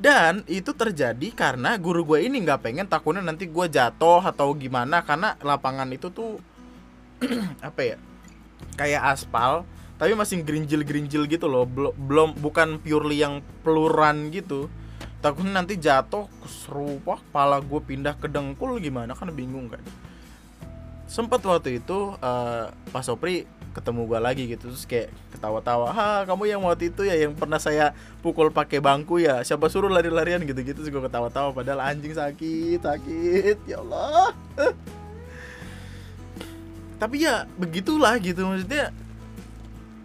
Dan 0.00 0.46
itu 0.48 0.72
terjadi 0.72 1.28
karena 1.36 1.76
guru 1.76 2.02
gue 2.02 2.24
ini 2.24 2.40
nggak 2.40 2.64
pengen 2.64 2.88
takutnya 2.88 3.20
nanti 3.20 3.44
gue 3.44 3.66
jatuh 3.68 4.24
atau 4.24 4.56
gimana 4.56 5.04
karena 5.04 5.36
lapangan 5.44 5.86
itu 5.92 6.08
tuh 6.08 6.40
apa 7.68 7.80
ya? 7.80 7.96
Kayak 8.76 9.16
aspal 9.16 9.64
tapi 10.00 10.16
masih 10.16 10.40
gerinjil-gerinjil 10.40 11.28
gitu 11.28 11.44
loh. 11.44 11.68
Belum 11.92 12.32
bukan 12.40 12.80
purely 12.80 13.20
yang 13.20 13.44
peluran 13.60 14.32
gitu. 14.32 14.72
Takutnya 15.20 15.60
nanti 15.60 15.76
jatuh 15.76 16.24
serupa 16.48 17.20
kepala 17.20 17.60
gue 17.60 17.80
pindah 17.84 18.16
ke 18.16 18.24
dengkul 18.24 18.80
gimana? 18.80 19.12
Kan 19.12 19.28
bingung 19.36 19.68
kan. 19.68 19.84
Sempet 21.04 21.44
waktu 21.44 21.84
itu 21.84 22.16
uh, 22.16 22.72
Pak 22.72 23.04
Sopri 23.04 23.44
ketemu 23.70 24.08
gue 24.08 24.18
lagi 24.18 24.44
gitu 24.50 24.66
terus 24.66 24.82
kayak 24.82 25.14
ketawa-tawa 25.30 25.94
ha 25.94 26.26
kamu 26.26 26.50
yang 26.50 26.58
waktu 26.66 26.90
itu 26.90 27.06
ya 27.06 27.14
yang 27.14 27.38
pernah 27.38 27.62
saya 27.62 27.94
pukul 28.24 28.48
pakai 28.48 28.80
bangku 28.80 29.20
ya? 29.20 29.44
Siapa 29.44 29.68
suruh 29.68 29.92
lari-larian? 29.92 30.40
Gitu-gitu 30.48 30.80
terus 30.80 30.88
gue 30.88 31.02
ketawa-tawa 31.04 31.52
padahal 31.52 31.84
anjing 31.84 32.16
sakit 32.16 32.80
sakit 32.80 33.68
ya 33.68 33.84
Allah 33.84 34.32
tapi 37.00 37.24
ya 37.24 37.48
begitulah 37.56 38.20
gitu 38.20 38.44
maksudnya. 38.44 38.92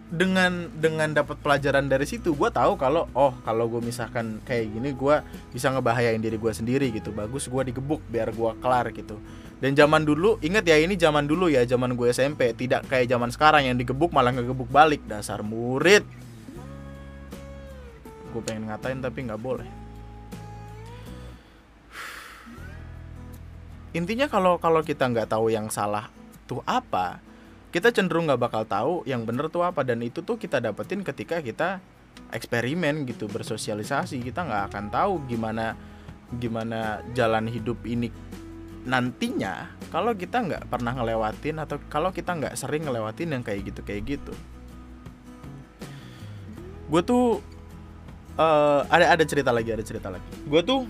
Dengan 0.06 0.70
dengan 0.70 1.10
dapat 1.10 1.42
pelajaran 1.42 1.90
dari 1.90 2.06
situ 2.06 2.30
gue 2.30 2.46
tahu 2.54 2.78
kalau 2.78 3.10
oh 3.10 3.34
kalau 3.42 3.66
gue 3.66 3.82
misalkan 3.82 4.38
kayak 4.46 4.70
gini 4.70 4.94
gue 4.94 5.18
bisa 5.50 5.66
ngebahayain 5.74 6.22
diri 6.22 6.40
gue 6.40 6.52
sendiri 6.54 6.88
gitu. 6.94 7.12
Bagus 7.12 7.50
gue 7.50 7.62
digebuk 7.68 8.00
biar 8.08 8.32
gue 8.32 8.50
kelar 8.62 8.88
gitu. 8.96 9.20
Dan 9.60 9.74
zaman 9.74 10.06
dulu 10.06 10.38
inget 10.40 10.62
ya 10.62 10.78
ini 10.78 10.94
zaman 10.96 11.26
dulu 11.26 11.50
ya 11.52 11.66
zaman 11.66 11.98
gue 11.98 12.14
SMP 12.14 12.54
tidak 12.56 12.86
kayak 12.88 13.10
zaman 13.12 13.28
sekarang 13.34 13.66
yang 13.68 13.76
digebuk 13.76 14.14
malah 14.14 14.32
ngegebuk 14.32 14.70
balik. 14.72 15.02
Dasar 15.04 15.42
murid. 15.42 16.06
Gue 18.30 18.42
pengen 18.46 18.70
ngatain 18.70 19.02
tapi 19.02 19.26
nggak 19.26 19.42
boleh. 19.42 19.68
Intinya 23.90 24.30
kalau 24.30 24.56
kalau 24.62 24.86
kita 24.86 25.10
nggak 25.10 25.34
tahu 25.34 25.50
yang 25.50 25.66
salah 25.66 26.15
tuh 26.46 26.62
apa? 26.64 27.20
Kita 27.74 27.92
cenderung 27.92 28.30
nggak 28.30 28.40
bakal 28.40 28.62
tahu 28.64 29.04
yang 29.04 29.26
bener 29.28 29.52
tuh 29.52 29.66
apa 29.66 29.84
dan 29.84 30.00
itu 30.00 30.24
tuh 30.24 30.40
kita 30.40 30.62
dapetin 30.62 31.04
ketika 31.04 31.42
kita 31.44 31.82
eksperimen 32.32 33.04
gitu 33.04 33.28
bersosialisasi. 33.28 34.22
Kita 34.22 34.46
nggak 34.46 34.62
akan 34.72 34.84
tahu 34.88 35.12
gimana 35.28 35.76
gimana 36.26 37.06
jalan 37.14 37.46
hidup 37.46 37.78
ini 37.86 38.10
nantinya 38.86 39.74
kalau 39.90 40.14
kita 40.14 40.46
nggak 40.46 40.64
pernah 40.70 40.94
ngelewatin 40.94 41.58
atau 41.58 41.82
kalau 41.90 42.14
kita 42.14 42.38
nggak 42.38 42.54
sering 42.54 42.86
ngelewatin 42.86 43.34
yang 43.34 43.42
kayak 43.42 43.66
gitu 43.66 43.82
kayak 43.82 44.02
gitu. 44.06 44.32
Gue 46.86 47.02
tuh 47.02 47.42
uh, 48.38 48.86
ada 48.86 49.18
ada 49.18 49.24
cerita 49.26 49.50
lagi 49.50 49.74
ada 49.74 49.82
cerita 49.82 50.06
lagi. 50.06 50.26
Gue 50.46 50.62
tuh 50.62 50.86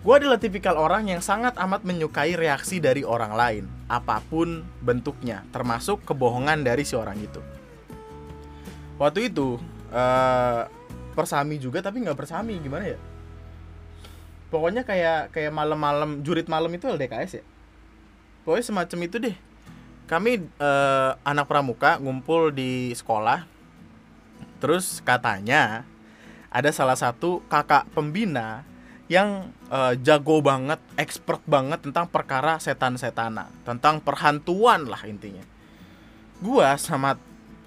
Gue 0.00 0.16
adalah 0.16 0.40
tipikal 0.40 0.80
orang 0.80 1.12
yang 1.12 1.20
sangat 1.20 1.60
amat 1.60 1.84
menyukai 1.84 2.32
reaksi 2.32 2.80
dari 2.80 3.04
orang 3.04 3.36
lain, 3.36 3.64
apa 3.84 4.24
pun 4.24 4.64
bentuknya, 4.80 5.44
termasuk 5.52 6.00
kebohongan 6.08 6.64
dari 6.64 6.88
si 6.88 6.96
orang 6.96 7.20
itu. 7.20 7.36
Waktu 8.96 9.28
itu, 9.28 9.60
uh, 9.92 10.64
persami 11.12 11.60
juga 11.60 11.84
tapi 11.84 12.00
nggak 12.00 12.16
persami, 12.16 12.56
gimana 12.64 12.96
ya? 12.96 12.98
Pokoknya 14.48 14.88
kayak 14.88 15.36
kayak 15.36 15.52
malam-malam 15.52 16.24
jurit 16.24 16.48
malam 16.48 16.72
itu 16.72 16.88
LDKS 16.88 17.44
ya. 17.44 17.44
Pokoknya 18.48 18.64
semacam 18.72 18.98
itu 19.04 19.16
deh. 19.20 19.36
Kami 20.08 20.48
uh, 20.58 21.12
anak 21.28 21.44
pramuka 21.44 22.00
ngumpul 22.00 22.48
di 22.48 22.96
sekolah. 22.96 23.44
Terus 24.64 25.04
katanya 25.04 25.84
ada 26.48 26.72
salah 26.72 26.96
satu 26.96 27.44
kakak 27.52 27.84
pembina 27.92 28.64
yang 29.10 29.50
uh, 29.74 29.98
jago 29.98 30.38
banget, 30.38 30.78
expert 30.94 31.42
banget 31.42 31.82
tentang 31.82 32.06
perkara 32.06 32.62
setan-setanan, 32.62 33.50
tentang 33.66 33.98
perhantuan 33.98 34.86
lah 34.86 35.02
intinya. 35.02 35.42
Gua 36.38 36.78
sama 36.78 37.18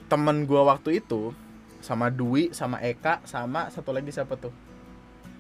temen 0.08 0.48
gua 0.48 0.64
waktu 0.72 1.04
itu, 1.04 1.36
sama 1.84 2.08
Dwi, 2.08 2.56
sama 2.56 2.80
Eka, 2.80 3.20
sama 3.28 3.68
satu 3.68 3.92
lagi 3.92 4.08
siapa 4.16 4.40
tuh? 4.40 4.56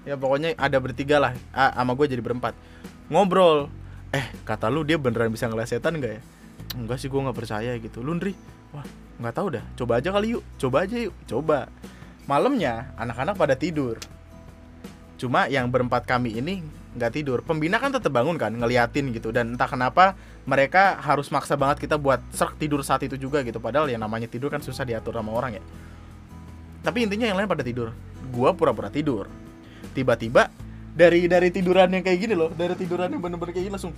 Ya 0.03 0.19
pokoknya 0.19 0.59
ada 0.59 0.75
bertiga 0.83 1.23
lah, 1.23 1.31
ah, 1.55 1.71
sama 1.71 1.95
gue 1.95 2.11
jadi 2.11 2.19
berempat. 2.19 2.51
Ngobrol, 3.07 3.71
eh 4.11 4.27
kata 4.43 4.67
lu 4.67 4.83
dia 4.83 4.99
beneran 4.99 5.31
bisa 5.31 5.47
ngeliat 5.47 5.71
setan 5.71 6.03
gak 6.03 6.19
ya? 6.19 6.21
Enggak 6.75 6.99
sih 6.99 7.07
gue 7.07 7.15
nggak 7.23 7.37
percaya 7.39 7.71
gitu. 7.79 8.03
Lundri, 8.03 8.35
wah 8.75 8.83
nggak 9.23 9.35
tahu 9.39 9.55
dah. 9.55 9.63
Coba 9.79 10.03
aja 10.03 10.11
kali 10.11 10.35
yuk, 10.35 10.43
coba 10.59 10.83
aja 10.83 10.99
yuk, 10.99 11.15
coba. 11.23 11.71
Malamnya 12.27 12.91
anak-anak 12.99 13.39
pada 13.39 13.55
tidur, 13.55 13.95
cuma 15.23 15.47
yang 15.47 15.71
berempat 15.71 16.03
kami 16.03 16.35
ini 16.43 16.59
nggak 16.93 17.11
tidur. 17.15 17.39
Pembina 17.41 17.81
kan 17.81 17.89
tetap 17.89 18.13
bangun 18.13 18.35
kan 18.35 18.53
ngeliatin 18.53 19.15
gitu. 19.15 19.31
Dan 19.31 19.57
entah 19.57 19.65
kenapa 19.71 20.13
mereka 20.43 20.99
harus 20.99 21.31
maksa 21.31 21.55
banget 21.55 21.81
kita 21.87 21.95
buat 21.97 22.21
serk 22.35 22.59
tidur 22.59 22.83
saat 22.83 23.01
itu 23.07 23.15
juga 23.17 23.41
gitu. 23.41 23.57
Padahal 23.63 23.89
yang 23.89 24.03
namanya 24.03 24.29
tidur 24.29 24.51
kan 24.53 24.61
susah 24.61 24.85
diatur 24.85 25.15
sama 25.15 25.33
orang 25.33 25.57
ya. 25.57 25.63
Tapi 26.83 27.07
intinya 27.07 27.25
yang 27.31 27.37
lain 27.39 27.47
pada 27.49 27.63
tidur. 27.63 27.95
Gua 28.29 28.51
pura-pura 28.53 28.91
tidur. 28.91 29.25
Tiba-tiba 29.95 30.51
dari 30.93 31.25
dari 31.25 31.49
tiduran 31.49 31.89
yang 31.89 32.03
kayak 32.05 32.19
gini 32.21 32.33
loh 32.37 32.53
dari 32.53 32.77
tiduran 32.77 33.09
yang 33.09 33.21
bener-bener 33.23 33.55
kayak 33.55 33.65
gini 33.65 33.73
langsung 33.73 33.93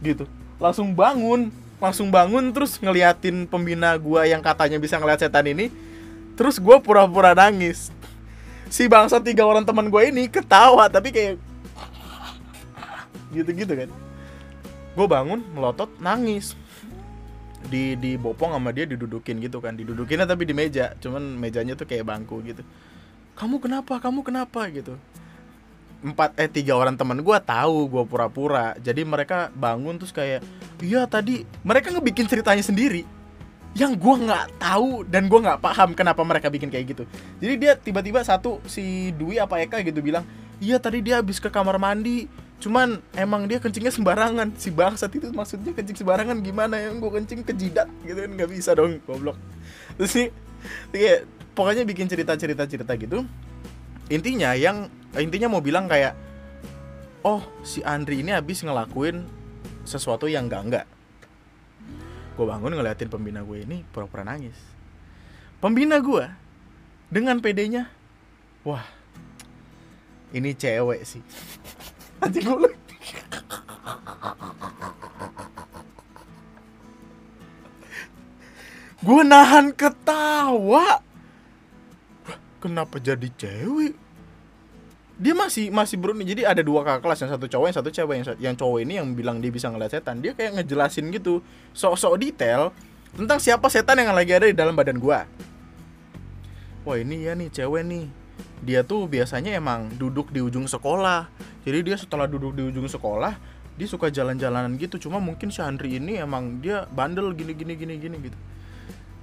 gitu. 0.00 0.24
Langsung 0.56 0.94
bangun 0.96 1.52
langsung 1.82 2.08
bangun 2.08 2.54
terus 2.54 2.80
ngeliatin 2.80 3.44
pembina 3.44 3.98
gua 4.00 4.24
yang 4.24 4.40
katanya 4.40 4.80
bisa 4.80 4.96
ngeliat 4.96 5.20
setan 5.20 5.44
ini. 5.44 5.68
Terus 6.38 6.56
gua 6.56 6.80
pura-pura 6.80 7.36
nangis 7.36 7.92
si 8.74 8.90
bangsa 8.90 9.22
tiga 9.22 9.46
orang 9.46 9.62
teman 9.62 9.86
gue 9.86 10.02
ini 10.10 10.26
ketawa 10.26 10.90
tapi 10.90 11.14
kayak 11.14 11.38
gitu-gitu 13.30 13.70
kan. 13.70 13.90
Gue 14.98 15.06
bangun 15.06 15.46
melotot 15.54 15.86
nangis. 16.02 16.58
Di 17.70 17.94
di 17.94 18.18
bopong 18.18 18.50
sama 18.50 18.74
dia 18.74 18.82
didudukin 18.82 19.38
gitu 19.38 19.62
kan. 19.62 19.78
Didudukinnya 19.78 20.26
tapi 20.26 20.42
di 20.42 20.54
meja 20.58 20.90
cuman 20.98 21.38
mejanya 21.38 21.78
tuh 21.78 21.86
kayak 21.86 22.02
bangku 22.02 22.42
gitu. 22.42 22.66
Kamu 23.38 23.62
kenapa? 23.62 24.02
Kamu 24.02 24.26
kenapa? 24.26 24.66
Gitu. 24.66 24.98
Empat 26.02 26.34
eh 26.34 26.50
tiga 26.50 26.74
orang 26.74 26.98
teman 26.98 27.22
gue 27.22 27.38
tahu 27.46 27.86
gue 27.86 28.04
pura-pura. 28.10 28.74
Jadi 28.82 29.06
mereka 29.06 29.54
bangun 29.54 30.02
terus 30.02 30.10
kayak 30.10 30.42
iya 30.82 31.06
tadi. 31.06 31.46
Mereka 31.62 31.94
ngebikin 31.94 32.26
ceritanya 32.26 32.62
sendiri 32.66 33.06
yang 33.74 33.98
gue 33.98 34.14
nggak 34.30 34.62
tahu 34.62 35.02
dan 35.10 35.26
gue 35.26 35.40
nggak 35.42 35.58
paham 35.58 35.98
kenapa 35.98 36.22
mereka 36.22 36.46
bikin 36.46 36.70
kayak 36.70 36.94
gitu. 36.94 37.04
Jadi 37.42 37.54
dia 37.58 37.72
tiba-tiba 37.74 38.22
satu 38.22 38.62
si 38.70 39.10
Dwi 39.18 39.42
apa 39.42 39.58
Eka 39.66 39.82
gitu 39.82 39.98
bilang 39.98 40.22
iya 40.62 40.78
tadi 40.78 41.02
dia 41.02 41.18
habis 41.18 41.42
ke 41.42 41.50
kamar 41.50 41.82
mandi 41.82 42.30
cuman 42.62 43.02
emang 43.18 43.50
dia 43.50 43.58
kencingnya 43.58 43.90
sembarangan 43.90 44.54
si 44.56 44.70
bangsat 44.70 45.10
itu 45.10 45.28
maksudnya 45.34 45.74
kencing 45.74 46.00
sembarangan 46.00 46.38
gimana 46.40 46.78
yang 46.80 47.02
gue 47.02 47.10
kencing 47.12 47.42
ke 47.42 47.52
jidat 47.52 47.90
gitu 48.06 48.14
kan 48.14 48.30
nggak 48.30 48.50
bisa 48.54 48.78
dong 48.78 49.02
goblok. 49.04 49.34
Terus 49.98 50.10
sih 50.10 50.26
kayak 50.94 51.26
pokoknya 51.58 51.82
bikin 51.82 52.06
cerita-cerita 52.06 52.70
cerita 52.70 52.94
gitu. 52.94 53.26
Intinya 54.06 54.54
yang 54.54 54.86
intinya 55.18 55.50
mau 55.50 55.58
bilang 55.58 55.90
kayak 55.90 56.14
oh 57.26 57.42
si 57.66 57.82
Andri 57.82 58.22
ini 58.22 58.30
habis 58.30 58.62
ngelakuin 58.62 59.26
sesuatu 59.82 60.30
yang 60.30 60.46
enggak 60.46 60.62
enggak 60.62 60.86
gue 62.34 62.42
bangun 62.44 62.74
ngeliatin 62.74 63.06
pembina 63.06 63.46
gue 63.46 63.62
ini 63.62 63.86
pura-pura 63.94 64.26
nangis. 64.26 64.58
Pembina 65.62 66.02
gue 66.02 66.26
dengan 67.06 67.38
pedenya 67.38 67.86
wah 68.66 68.82
ini 70.34 70.50
cewek 70.50 71.06
sih. 71.06 71.22
Nanti 72.18 72.42
gue 72.42 72.70
gue 79.04 79.22
nahan 79.22 79.70
ketawa. 79.70 81.00
Kenapa 82.58 82.96
jadi 82.98 83.28
cewek 83.38 84.03
dia 85.14 85.30
masih 85.30 85.70
masih 85.70 85.94
berani 85.94 86.26
jadi 86.26 86.42
ada 86.50 86.58
dua 86.58 86.82
kakak 86.82 87.06
kelas 87.06 87.18
yang 87.22 87.30
satu 87.38 87.46
cowok 87.46 87.66
yang 87.70 87.76
satu 87.78 87.90
cewek. 87.94 88.14
Yang 88.18 88.28
yang 88.42 88.54
cowok 88.58 88.78
ini 88.82 88.92
yang 88.98 89.08
bilang 89.14 89.38
dia 89.38 89.50
bisa 89.54 89.70
ngeliat 89.70 89.94
setan 89.94 90.18
dia 90.18 90.34
kayak 90.34 90.58
ngejelasin 90.58 91.06
gitu. 91.14 91.38
Sok-sok 91.70 92.18
detail 92.18 92.74
tentang 93.14 93.38
siapa 93.38 93.70
setan 93.70 94.02
yang 94.02 94.10
lagi 94.10 94.34
ada 94.34 94.50
di 94.50 94.56
dalam 94.56 94.74
badan 94.74 94.98
gua. 94.98 95.22
Wah 96.82 96.96
ini 96.98 97.30
ya 97.30 97.38
nih 97.38 97.48
cewek 97.54 97.82
nih. 97.86 98.06
Dia 98.64 98.82
tuh 98.82 99.06
biasanya 99.06 99.54
emang 99.54 99.94
duduk 99.94 100.34
di 100.34 100.42
ujung 100.42 100.66
sekolah. 100.66 101.30
Jadi 101.62 101.78
dia 101.86 101.96
setelah 101.96 102.26
duduk 102.26 102.58
di 102.58 102.66
ujung 102.66 102.90
sekolah 102.90 103.38
dia 103.74 103.86
suka 103.86 104.10
jalan-jalanan 104.10 104.74
gitu. 104.82 104.98
Cuma 104.98 105.22
mungkin 105.22 105.54
si 105.54 105.62
Andri 105.62 106.02
ini 106.02 106.18
emang 106.18 106.58
dia 106.58 106.90
bandel 106.90 107.30
gini 107.38 107.54
gini 107.54 107.78
gini 107.78 107.94
gini 108.02 108.16
gitu. 108.18 108.38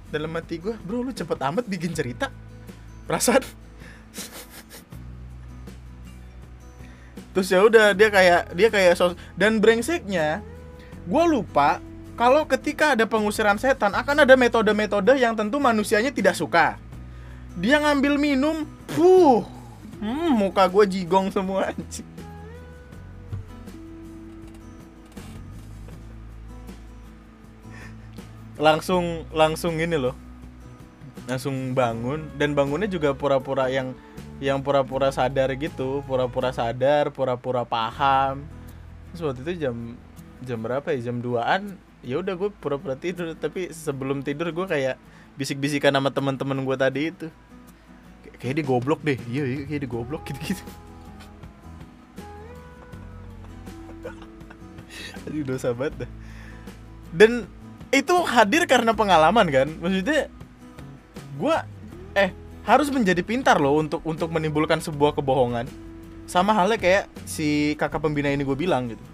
Dalam 0.08 0.32
hati 0.36 0.56
gue 0.56 0.72
bro 0.88 1.04
lu 1.04 1.12
cepet 1.12 1.36
amat 1.36 1.68
bikin 1.68 1.92
cerita? 1.92 2.32
Perasaan 3.04 3.61
terus 7.32 7.48
ya 7.48 7.64
udah 7.64 7.96
dia 7.96 8.08
kayak 8.12 8.52
dia 8.52 8.68
kayak 8.68 8.92
sos 8.96 9.16
dan 9.34 9.56
brengseknya 9.56 10.44
gue 11.08 11.24
lupa 11.26 11.80
kalau 12.12 12.44
ketika 12.44 12.92
ada 12.92 13.08
pengusiran 13.08 13.56
setan 13.56 13.96
akan 13.96 14.22
ada 14.22 14.36
metode-metode 14.36 15.16
yang 15.16 15.32
tentu 15.32 15.56
manusianya 15.56 16.12
tidak 16.12 16.36
suka. 16.36 16.76
Dia 17.56 17.80
ngambil 17.80 18.20
minum 18.20 18.68
puh 18.92 19.44
hmm, 20.00 20.30
muka 20.36 20.68
gue 20.68 20.84
jigong 20.86 21.32
semua 21.32 21.72
anjing. 21.72 22.06
Langsung 28.60 29.24
langsung 29.32 29.80
ini 29.80 29.96
loh. 29.96 30.14
Langsung 31.24 31.72
bangun 31.72 32.28
dan 32.36 32.52
bangunnya 32.52 32.86
juga 32.86 33.16
pura-pura 33.16 33.72
yang 33.72 33.96
yang 34.42 34.58
pura-pura 34.58 35.14
sadar 35.14 35.54
gitu 35.54 36.02
pura-pura 36.02 36.50
sadar 36.50 37.14
pura-pura 37.14 37.62
paham. 37.62 38.42
Terus 39.14 39.38
itu 39.38 39.70
jam 39.70 39.94
jam 40.42 40.58
berapa 40.58 40.90
ya? 40.90 41.14
Jam 41.14 41.22
2an 41.22 41.78
ya 42.02 42.18
udah 42.18 42.34
gue 42.34 42.50
pura-pura 42.50 42.98
tidur. 42.98 43.38
Tapi 43.38 43.70
sebelum 43.70 44.26
tidur 44.26 44.50
gue 44.50 44.66
kayak 44.66 44.98
bisik-bisikan 45.38 45.94
sama 45.94 46.10
teman-teman 46.10 46.58
gue 46.66 46.74
tadi 46.74 47.14
itu. 47.14 47.30
Kayak 48.42 48.54
dia 48.58 48.66
goblok 48.66 49.00
deh. 49.06 49.14
Iya 49.30 49.44
iya 49.46 49.62
kayak 49.70 49.80
dia 49.86 49.90
goblok 49.94 50.26
gitu 50.26 50.42
gitu 50.42 50.64
aduh 55.22 55.54
dosa 55.54 55.70
banget 55.70 56.02
dah. 56.02 56.10
Dan 57.14 57.46
itu 57.94 58.14
hadir 58.26 58.66
karena 58.66 58.90
pengalaman 58.90 59.46
kan? 59.54 59.70
Maksudnya 59.78 60.26
gue 61.38 61.56
eh 62.18 62.41
harus 62.62 62.88
menjadi 62.94 63.22
pintar 63.26 63.58
loh 63.58 63.82
untuk 63.82 64.02
untuk 64.06 64.30
menimbulkan 64.30 64.78
sebuah 64.78 65.18
kebohongan. 65.18 65.66
Sama 66.30 66.54
halnya 66.54 66.78
kayak 66.78 67.10
si 67.26 67.74
kakak 67.74 67.98
pembina 67.98 68.30
ini 68.30 68.46
gue 68.46 68.54
bilang 68.54 68.94
gitu. 68.94 69.04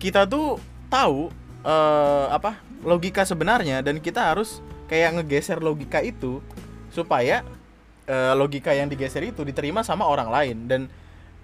Kita 0.00 0.24
tuh 0.24 0.56
tahu 0.88 1.28
uh, 1.62 2.26
apa 2.32 2.58
logika 2.82 3.22
sebenarnya 3.22 3.84
dan 3.84 4.00
kita 4.00 4.32
harus 4.32 4.64
kayak 4.88 5.20
ngegeser 5.20 5.60
logika 5.60 6.00
itu 6.00 6.40
supaya 6.90 7.44
uh, 8.08 8.34
logika 8.34 8.72
yang 8.72 8.88
digeser 8.88 9.22
itu 9.28 9.44
diterima 9.44 9.84
sama 9.84 10.08
orang 10.08 10.32
lain. 10.32 10.56
Dan 10.66 10.80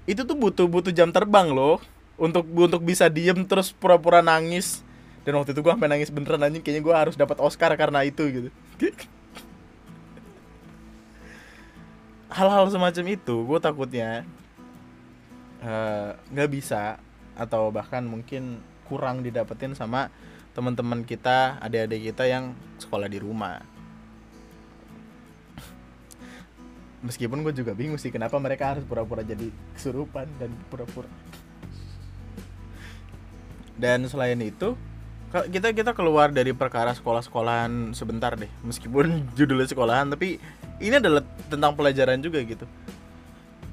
itu 0.09 0.25
tuh 0.25 0.35
butuh 0.35 0.65
butuh 0.65 0.91
jam 0.91 1.13
terbang 1.13 1.53
loh 1.53 1.85
untuk 2.17 2.49
untuk 2.49 2.81
bisa 2.81 3.13
diem 3.13 3.45
terus 3.45 3.77
pura-pura 3.77 4.25
nangis. 4.25 4.81
Dan 5.29 5.37
waktu 5.37 5.53
itu 5.53 5.61
gue 5.61 5.69
sampai 5.69 5.93
nangis 5.93 6.09
beneran 6.09 6.49
anjing 6.49 6.65
kayaknya 6.65 6.81
gue 6.81 6.95
harus 6.97 7.13
dapat 7.13 7.37
Oscar 7.45 7.69
karena 7.77 8.01
itu 8.01 8.25
gitu 8.33 8.49
hal-hal 12.29 12.69
semacam 12.69 13.05
itu 13.09 13.37
gue 13.45 13.59
takutnya 13.61 14.25
eh, 15.65 16.11
nggak 16.33 16.49
uh, 16.49 16.53
bisa 16.53 17.01
atau 17.39 17.73
bahkan 17.73 18.05
mungkin 18.05 18.61
kurang 18.89 19.25
didapetin 19.25 19.73
sama 19.73 20.13
teman-teman 20.57 21.07
kita 21.07 21.61
adik-adik 21.63 22.11
kita 22.13 22.25
yang 22.27 22.57
sekolah 22.83 23.07
di 23.07 23.23
rumah. 23.23 23.63
Meskipun 26.99 27.47
gue 27.47 27.55
juga 27.55 27.79
bingung 27.79 27.95
sih 27.95 28.11
kenapa 28.11 28.35
mereka 28.43 28.75
harus 28.75 28.83
pura-pura 28.83 29.23
jadi 29.23 29.55
kesurupan 29.79 30.27
dan 30.43 30.51
pura-pura. 30.67 31.07
Dan 33.79 34.03
selain 34.11 34.43
itu 34.43 34.75
kita 35.31 35.71
kita 35.71 35.95
keluar 35.95 36.35
dari 36.35 36.51
perkara 36.51 36.91
sekolah-sekolahan 36.91 37.95
sebentar 37.95 38.35
deh. 38.35 38.51
Meskipun 38.67 39.31
judulnya 39.39 39.71
sekolahan 39.71 40.11
tapi 40.11 40.43
ini 40.79 40.95
adalah 40.99 41.23
tentang 41.51 41.75
pelajaran 41.75 42.19
juga 42.23 42.39
gitu. 42.43 42.65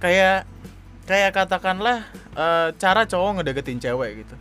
Kayak 0.02 0.50
kayak 1.06 1.32
katakanlah 1.38 2.06
uh, 2.34 2.74
cara 2.76 3.06
cowok 3.06 3.42
ngedeketin 3.42 3.78
cewek 3.78 4.26
gitu. 4.26 4.36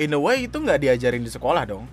In 0.00 0.16
a 0.16 0.20
way 0.20 0.48
itu 0.48 0.56
nggak 0.56 0.80
diajarin 0.80 1.22
di 1.22 1.30
sekolah 1.32 1.68
dong. 1.68 1.84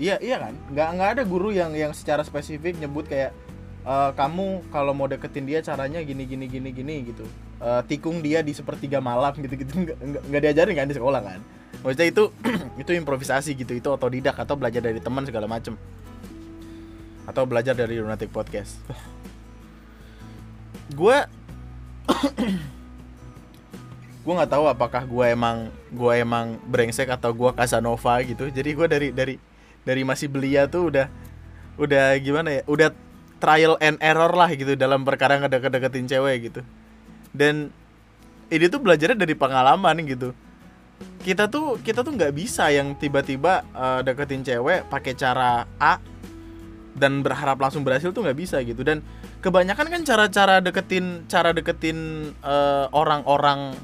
Iya 0.00 0.18
iya 0.18 0.40
kan? 0.40 0.56
Nggak 0.72 0.88
nggak 0.96 1.10
ada 1.18 1.22
guru 1.28 1.52
yang 1.52 1.76
yang 1.76 1.92
secara 1.92 2.24
spesifik 2.24 2.80
nyebut 2.80 3.06
kayak 3.06 3.36
uh, 3.84 4.10
kamu 4.16 4.64
kalau 4.72 4.96
mau 4.96 5.06
deketin 5.06 5.44
dia 5.44 5.60
caranya 5.60 6.00
gini 6.00 6.24
gini 6.24 6.48
gini 6.48 6.70
gini 6.72 6.94
gitu. 7.12 7.24
Uh, 7.62 7.80
tikung 7.86 8.24
dia 8.24 8.42
di 8.42 8.56
sepertiga 8.56 8.98
malam 8.98 9.36
gitu 9.38 9.54
gitu. 9.54 9.72
Nggak 9.76 9.96
nggak 10.00 10.42
diajarin 10.42 10.74
kan 10.74 10.88
di 10.88 10.96
sekolah 10.96 11.20
kan? 11.20 11.40
Maksudnya 11.84 12.08
itu 12.08 12.24
itu 12.82 12.90
improvisasi 12.96 13.52
gitu 13.54 13.76
itu 13.76 13.88
otodidak 13.92 14.40
atau 14.40 14.56
belajar 14.56 14.80
dari 14.80 14.98
teman 14.98 15.28
segala 15.28 15.44
macem 15.44 15.76
atau 17.24 17.48
belajar 17.48 17.74
dari 17.76 18.00
lunatic 18.00 18.30
podcast. 18.30 18.76
Gue 20.92 21.16
gue 24.24 24.32
nggak 24.32 24.52
tahu 24.52 24.64
apakah 24.68 25.04
gue 25.04 25.26
emang 25.32 25.68
gue 25.92 26.12
emang 26.16 26.56
brengsek 26.68 27.08
atau 27.08 27.32
gue 27.32 27.50
Casanova 27.56 28.20
gitu. 28.24 28.48
Jadi 28.48 28.70
gue 28.72 28.86
dari 28.88 29.08
dari 29.12 29.34
dari 29.84 30.02
masih 30.04 30.32
belia 30.32 30.68
tuh 30.68 30.92
udah 30.92 31.06
udah 31.76 32.16
gimana 32.20 32.60
ya 32.60 32.62
udah 32.68 32.88
trial 33.42 33.76
and 33.84 34.00
error 34.00 34.32
lah 34.32 34.48
gitu 34.52 34.78
dalam 34.78 35.04
perkara 35.04 35.40
ngedeket-deketin 35.40 36.08
cewek 36.08 36.52
gitu. 36.52 36.60
Dan 37.34 37.72
ini 38.48 38.66
tuh 38.68 38.80
belajarnya 38.80 39.18
dari 39.18 39.34
pengalaman 39.36 40.04
gitu. 40.04 40.32
Kita 41.20 41.48
tuh 41.48 41.80
kita 41.80 42.04
tuh 42.04 42.12
nggak 42.14 42.32
bisa 42.32 42.68
yang 42.70 42.96
tiba-tiba 42.96 43.64
uh, 43.72 44.00
deketin 44.00 44.44
cewek 44.44 44.88
pakai 44.88 45.12
cara 45.16 45.68
A 45.80 46.13
dan 46.94 47.20
berharap 47.20 47.58
langsung 47.58 47.82
berhasil 47.82 48.14
tuh 48.14 48.22
nggak 48.22 48.38
bisa 48.38 48.62
gitu. 48.62 48.82
Dan 48.86 49.02
kebanyakan 49.42 49.86
kan 49.90 50.02
cara-cara 50.06 50.62
deketin 50.62 51.26
cara 51.26 51.50
deketin 51.50 52.30
uh, 52.40 52.86
orang-orang 52.94 53.74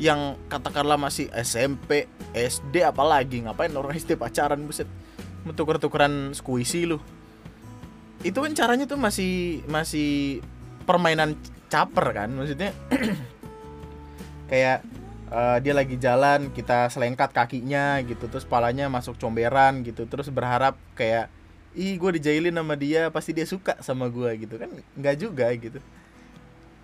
yang 0.00 0.34
katakanlah 0.48 0.96
masih 0.96 1.28
SMP 1.36 2.08
SD 2.32 2.80
apalagi 2.80 3.44
ngapain 3.44 3.72
orang 3.76 3.92
SD 3.94 4.16
pacaran 4.16 4.64
buset. 4.64 4.88
Tuker-tukeran 5.44 6.32
squishy 6.36 6.88
lu. 6.88 7.00
Itu 8.20 8.44
kan 8.44 8.52
caranya 8.52 8.84
tuh 8.84 9.00
masih 9.00 9.64
masih 9.68 10.40
permainan 10.84 11.36
caper 11.68 12.12
kan 12.12 12.28
maksudnya. 12.32 12.72
Kayak 14.50 14.84
uh, 15.30 15.58
dia 15.62 15.72
lagi 15.72 15.96
jalan 15.96 16.50
kita 16.52 16.90
selengkat 16.90 17.30
kakinya 17.32 18.02
gitu 18.04 18.26
terus 18.26 18.44
palanya 18.44 18.90
masuk 18.90 19.16
comberan 19.16 19.86
gitu 19.86 20.04
terus 20.10 20.28
berharap 20.28 20.76
kayak 20.98 21.30
ih 21.76 21.94
gue 21.98 22.10
dijailin 22.18 22.54
sama 22.54 22.74
dia 22.74 23.10
pasti 23.14 23.30
dia 23.30 23.46
suka 23.46 23.78
sama 23.82 24.10
gue 24.10 24.46
gitu 24.46 24.58
kan? 24.58 24.70
Nggak 24.98 25.16
juga 25.18 25.46
gitu. 25.54 25.78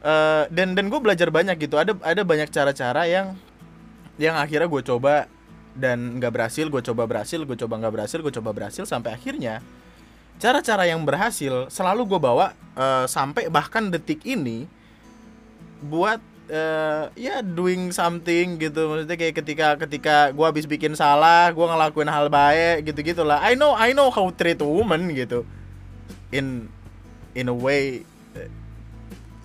Uh, 0.06 0.46
dan 0.54 0.76
dan 0.78 0.86
gue 0.86 1.00
belajar 1.02 1.28
banyak 1.32 1.56
gitu. 1.58 1.74
Ada 1.78 1.98
ada 2.04 2.22
banyak 2.22 2.48
cara-cara 2.52 3.06
yang 3.10 3.34
yang 4.16 4.38
akhirnya 4.38 4.68
gue 4.70 4.82
coba 4.82 5.28
dan 5.76 6.16
nggak 6.16 6.32
berhasil 6.32 6.66
gue 6.72 6.82
coba 6.82 7.04
berhasil 7.04 7.40
gue 7.44 7.56
coba 7.56 7.74
nggak 7.84 7.92
berhasil 7.92 8.18
gue 8.24 8.32
coba 8.32 8.50
berhasil 8.56 8.88
sampai 8.88 9.12
akhirnya 9.12 9.60
cara-cara 10.40 10.88
yang 10.88 11.04
berhasil 11.04 11.68
selalu 11.68 12.16
gue 12.16 12.20
bawa 12.20 12.56
uh, 12.76 13.04
sampai 13.04 13.52
bahkan 13.52 13.92
detik 13.92 14.24
ini 14.24 14.64
buat 15.84 16.20
uh, 16.50 17.10
ya 17.14 17.42
doing 17.42 17.90
something 17.90 18.58
gitu. 18.58 18.90
Maksudnya 18.90 19.16
kayak 19.18 19.34
ketika 19.42 19.66
ketika 19.86 20.16
gue 20.30 20.46
habis 20.46 20.66
bikin 20.66 20.94
salah 20.94 21.50
gue 21.50 21.66
ngelakuin 21.66 22.10
hal 22.10 22.26
baik 22.30 22.86
gitu 22.86 23.00
gitulah 23.14 23.42
I 23.42 23.58
know 23.58 23.74
I 23.74 23.92
know 23.92 24.10
how 24.10 24.26
treat 24.30 24.62
a 24.62 24.66
woman 24.66 25.12
gitu. 25.14 25.46
In 26.30 26.70
in 27.34 27.50
a 27.50 27.56
way 27.56 28.02
uh, 28.34 28.50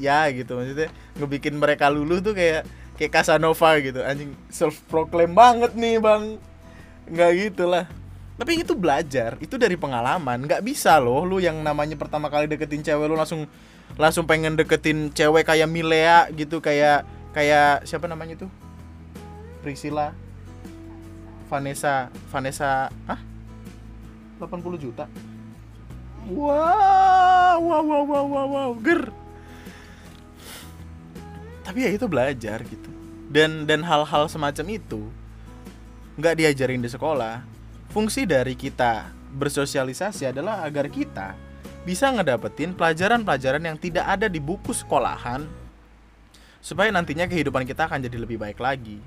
ya 0.01 0.29
gitu. 0.33 0.57
Maksudnya 0.57 0.89
ngebikin 1.17 1.57
mereka 1.57 1.89
luluh 1.89 2.21
tuh 2.21 2.33
kayak 2.33 2.65
kayak 2.97 3.11
Casanova 3.11 3.77
gitu. 3.81 3.99
Anjing 4.01 4.33
self 4.49 4.81
proclaim 4.89 5.33
banget 5.33 5.73
nih 5.73 5.97
bang. 5.97 6.37
Nggak 7.09 7.31
gitulah. 7.37 7.85
Tapi 8.41 8.65
itu 8.65 8.73
belajar 8.73 9.37
itu 9.37 9.53
dari 9.57 9.77
pengalaman. 9.77 10.49
Nggak 10.49 10.65
bisa 10.65 10.97
loh 10.97 11.21
lu 11.21 11.37
yang 11.37 11.61
namanya 11.61 11.93
pertama 11.93 12.25
kali 12.29 12.49
deketin 12.49 12.81
cewek 12.81 13.05
lu 13.05 13.13
langsung 13.13 13.45
langsung 13.99 14.27
pengen 14.27 14.55
deketin 14.55 15.11
cewek 15.11 15.47
kayak 15.47 15.67
Milea 15.67 16.29
gitu 16.31 16.63
kayak 16.63 17.03
kayak 17.35 17.83
siapa 17.87 18.07
namanya 18.07 18.47
tuh? 18.47 18.51
Priscilla. 19.63 20.15
Vanessa 21.51 22.07
Vanessa 22.31 22.87
ah 23.11 23.19
80 24.39 24.79
juta. 24.79 25.05
Wow 26.31 27.59
wow 27.59 27.83
wow 27.83 28.03
wow 28.07 28.25
wow, 28.25 28.47
wow. 28.47 28.71
ger. 28.79 29.11
Tapi 31.67 31.77
ya 31.83 31.89
itu 31.91 32.07
belajar 32.07 32.63
gitu. 32.63 32.89
Dan 33.31 33.67
dan 33.67 33.83
hal-hal 33.83 34.31
semacam 34.31 34.65
itu 34.79 35.11
nggak 36.15 36.35
diajarin 36.39 36.79
di 36.79 36.87
sekolah. 36.87 37.43
Fungsi 37.91 38.23
dari 38.23 38.55
kita 38.55 39.11
bersosialisasi 39.35 40.31
adalah 40.31 40.63
agar 40.63 40.87
kita 40.87 41.50
bisa 41.81 42.13
ngedapetin 42.13 42.77
pelajaran-pelajaran 42.77 43.63
yang 43.63 43.77
tidak 43.77 44.05
ada 44.05 44.29
di 44.29 44.37
buku 44.37 44.73
sekolahan. 44.73 45.45
Supaya 46.61 46.93
nantinya 46.93 47.25
kehidupan 47.25 47.65
kita 47.65 47.89
akan 47.89 48.05
jadi 48.05 48.17
lebih 48.21 48.37
baik 48.37 48.61
lagi. 48.61 49.01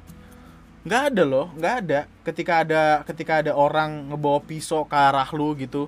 Nggak 0.84 1.02
ada 1.14 1.22
loh 1.22 1.46
nggak 1.54 1.74
ada. 1.86 2.00
Ketika 2.26 2.52
ada 2.66 2.82
ketika 3.06 3.32
ada 3.40 3.52
orang 3.54 4.10
ngebawa 4.10 4.42
pisau 4.42 4.82
ke 4.84 4.96
arah 4.98 5.28
lu 5.32 5.54
gitu 5.56 5.86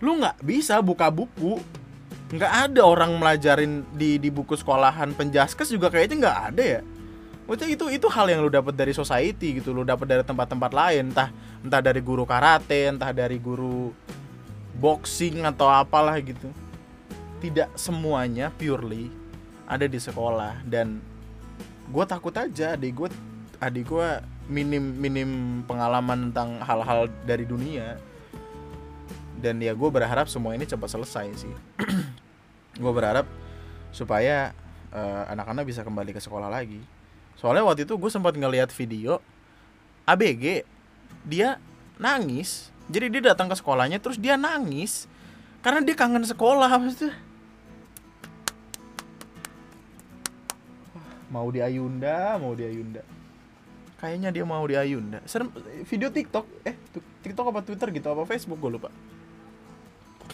lu 0.00 0.20
nggak 0.20 0.40
bisa 0.44 0.80
buka 0.84 1.08
buku. 1.12 1.60
Nggak 2.26 2.52
ada 2.72 2.82
orang 2.82 3.14
melajarin 3.22 3.86
di 3.94 4.18
di 4.18 4.34
buku 4.34 4.58
sekolahan 4.58 5.14
penjaskes 5.14 5.70
juga 5.70 5.92
kayaknya 5.92 6.26
nggak 6.26 6.40
ada 6.52 6.64
ya. 6.64 6.80
Maksudnya 7.46 7.68
itu 7.78 7.84
itu 7.94 8.06
hal 8.10 8.26
yang 8.26 8.42
lu 8.42 8.50
dapat 8.50 8.74
dari 8.74 8.90
society 8.90 9.62
gitu, 9.62 9.70
lu 9.70 9.86
dapat 9.86 10.10
dari 10.10 10.26
tempat-tempat 10.26 10.72
lain, 10.74 11.14
entah 11.14 11.30
entah 11.62 11.78
dari 11.78 12.02
guru 12.02 12.26
karate, 12.26 12.90
entah 12.90 13.14
dari 13.14 13.38
guru 13.38 13.94
boxing 14.78 15.44
atau 15.44 15.68
apalah 15.68 16.16
gitu. 16.20 16.52
Tidak 17.40 17.76
semuanya 17.76 18.48
purely 18.54 19.12
ada 19.66 19.84
di 19.84 19.98
sekolah 19.98 20.62
dan 20.64 21.02
gue 21.90 22.04
takut 22.06 22.34
aja 22.34 22.74
adik 22.74 22.92
gue 22.94 23.08
adik 23.58 23.90
gue 23.90 24.08
minim 24.46 24.82
minim 24.82 25.62
pengalaman 25.66 26.30
tentang 26.30 26.62
hal-hal 26.62 27.10
dari 27.26 27.44
dunia. 27.44 27.98
Dan 29.36 29.60
ya 29.60 29.76
gue 29.76 29.90
berharap 29.92 30.32
semua 30.32 30.56
ini 30.56 30.64
cepat 30.64 30.96
selesai 30.96 31.26
sih. 31.44 31.54
Gue 32.80 32.92
berharap 32.92 33.28
supaya 33.92 34.56
uh, 34.96 35.28
anak-anak 35.28 35.68
bisa 35.68 35.84
kembali 35.84 36.16
ke 36.16 36.20
sekolah 36.24 36.48
lagi. 36.48 36.80
Soalnya 37.36 37.68
waktu 37.68 37.84
itu 37.84 38.00
gue 38.00 38.08
sempat 38.08 38.32
ngeliat 38.32 38.72
video 38.72 39.20
ABG 40.08 40.64
dia 41.28 41.60
nangis 42.00 42.72
jadi 42.86 43.10
dia 43.10 43.22
datang 43.34 43.50
ke 43.50 43.56
sekolahnya 43.58 43.98
terus 43.98 44.18
dia 44.18 44.38
nangis. 44.38 45.10
Karena 45.64 45.82
dia 45.82 45.98
kangen 45.98 46.22
sekolah 46.22 46.70
maksudnya. 46.78 47.14
Mau 51.26 51.50
di 51.50 51.58
Ayunda 51.58 52.38
mau 52.38 52.54
di 52.54 52.62
Ayunda. 52.62 53.02
Kayaknya 53.98 54.30
dia 54.30 54.44
mau 54.46 54.62
di 54.62 54.78
Ayunda. 54.78 55.18
Serem 55.26 55.50
video 55.82 56.14
TikTok 56.14 56.46
eh 56.62 56.78
TikTok 57.26 57.50
apa 57.50 57.66
Twitter 57.66 57.90
gitu 57.90 58.06
apa 58.14 58.22
Facebook 58.22 58.62
gue 58.62 58.70
lupa. 58.78 58.90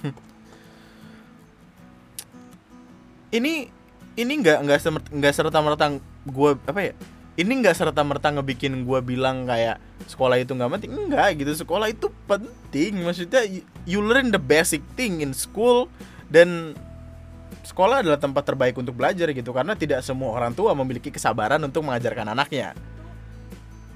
Ini 3.32 3.64
ini 4.12 4.32
nggak 4.44 4.58
nggak 4.68 4.78
nggak 5.08 5.32
serta 5.32 5.58
merta 5.64 5.88
gue 6.28 6.50
apa 6.68 6.80
ya 6.84 6.92
ini 7.32 7.64
nggak 7.64 7.72
serta 7.72 8.04
merta 8.04 8.28
ngebikin 8.28 8.84
gue 8.84 9.00
bilang 9.00 9.48
kayak 9.48 9.80
sekolah 10.04 10.36
itu 10.36 10.52
nggak 10.52 10.70
penting. 10.76 10.92
Enggak 10.92 11.40
gitu. 11.40 11.52
Sekolah 11.64 11.88
itu 11.88 12.12
penting. 12.28 13.00
Maksudnya 13.00 13.48
you 13.88 14.04
learn 14.04 14.28
the 14.28 14.40
basic 14.40 14.84
thing 15.00 15.24
in 15.24 15.32
school. 15.32 15.88
Dan 16.28 16.76
sekolah 17.64 18.04
adalah 18.04 18.20
tempat 18.20 18.44
terbaik 18.44 18.76
untuk 18.76 19.00
belajar 19.00 19.32
gitu. 19.32 19.48
Karena 19.56 19.72
tidak 19.72 20.04
semua 20.04 20.36
orang 20.36 20.52
tua 20.52 20.76
memiliki 20.76 21.08
kesabaran 21.08 21.60
untuk 21.64 21.88
mengajarkan 21.88 22.36
anaknya. 22.36 22.76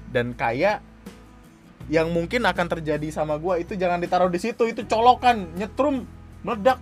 Dan 0.09 0.33
kayak 0.33 0.81
yang 1.93 2.09
mungkin 2.09 2.41
akan 2.41 2.67
terjadi 2.67 3.05
sama 3.13 3.37
gue 3.37 3.61
itu 3.61 3.77
jangan 3.77 4.01
ditaruh 4.01 4.33
di 4.33 4.41
situ. 4.41 4.65
Itu 4.65 4.81
colokan 4.89 5.53
nyetrum 5.53 6.09
meledak. 6.41 6.81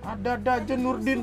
Ada 0.00 0.40
ada 0.40 0.52
aja 0.64 0.74
Nurdin. 0.80 1.20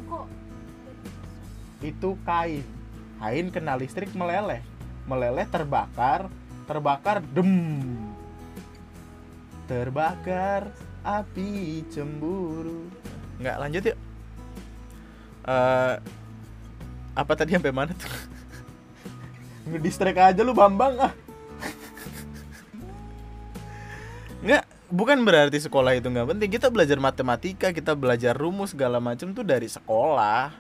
Itu 1.82 2.22
kain 2.22 2.77
kain 3.18 3.48
kena 3.50 3.78
listrik 3.78 4.14
meleleh. 4.14 4.62
Meleleh 5.08 5.46
terbakar 5.50 6.30
terbakar 6.68 7.24
dem. 7.32 7.96
Terbakar 9.66 10.68
api 11.02 11.82
cemburu. 11.88 12.92
Nggak 13.40 13.58
lanjut 13.64 13.84
yuk. 13.94 13.98
Uh, 15.48 15.96
apa 17.16 17.32
tadi 17.40 17.56
sampai 17.56 17.72
mana 17.72 17.96
tuh? 17.96 18.12
Ngedistrek 19.72 20.20
aja 20.20 20.44
lu 20.44 20.52
Bambang 20.52 21.00
ah. 21.00 21.14
Nggak 24.44 24.64
bukan 24.92 25.18
berarti 25.24 25.58
sekolah 25.64 25.96
itu 25.96 26.12
nggak 26.12 26.36
penting. 26.36 26.50
Kita 26.52 26.68
belajar 26.68 27.00
matematika 27.00 27.72
kita 27.72 27.96
belajar 27.96 28.36
rumus 28.36 28.76
segala 28.76 29.00
macam 29.00 29.32
tuh 29.32 29.48
dari 29.48 29.72
sekolah. 29.72 30.52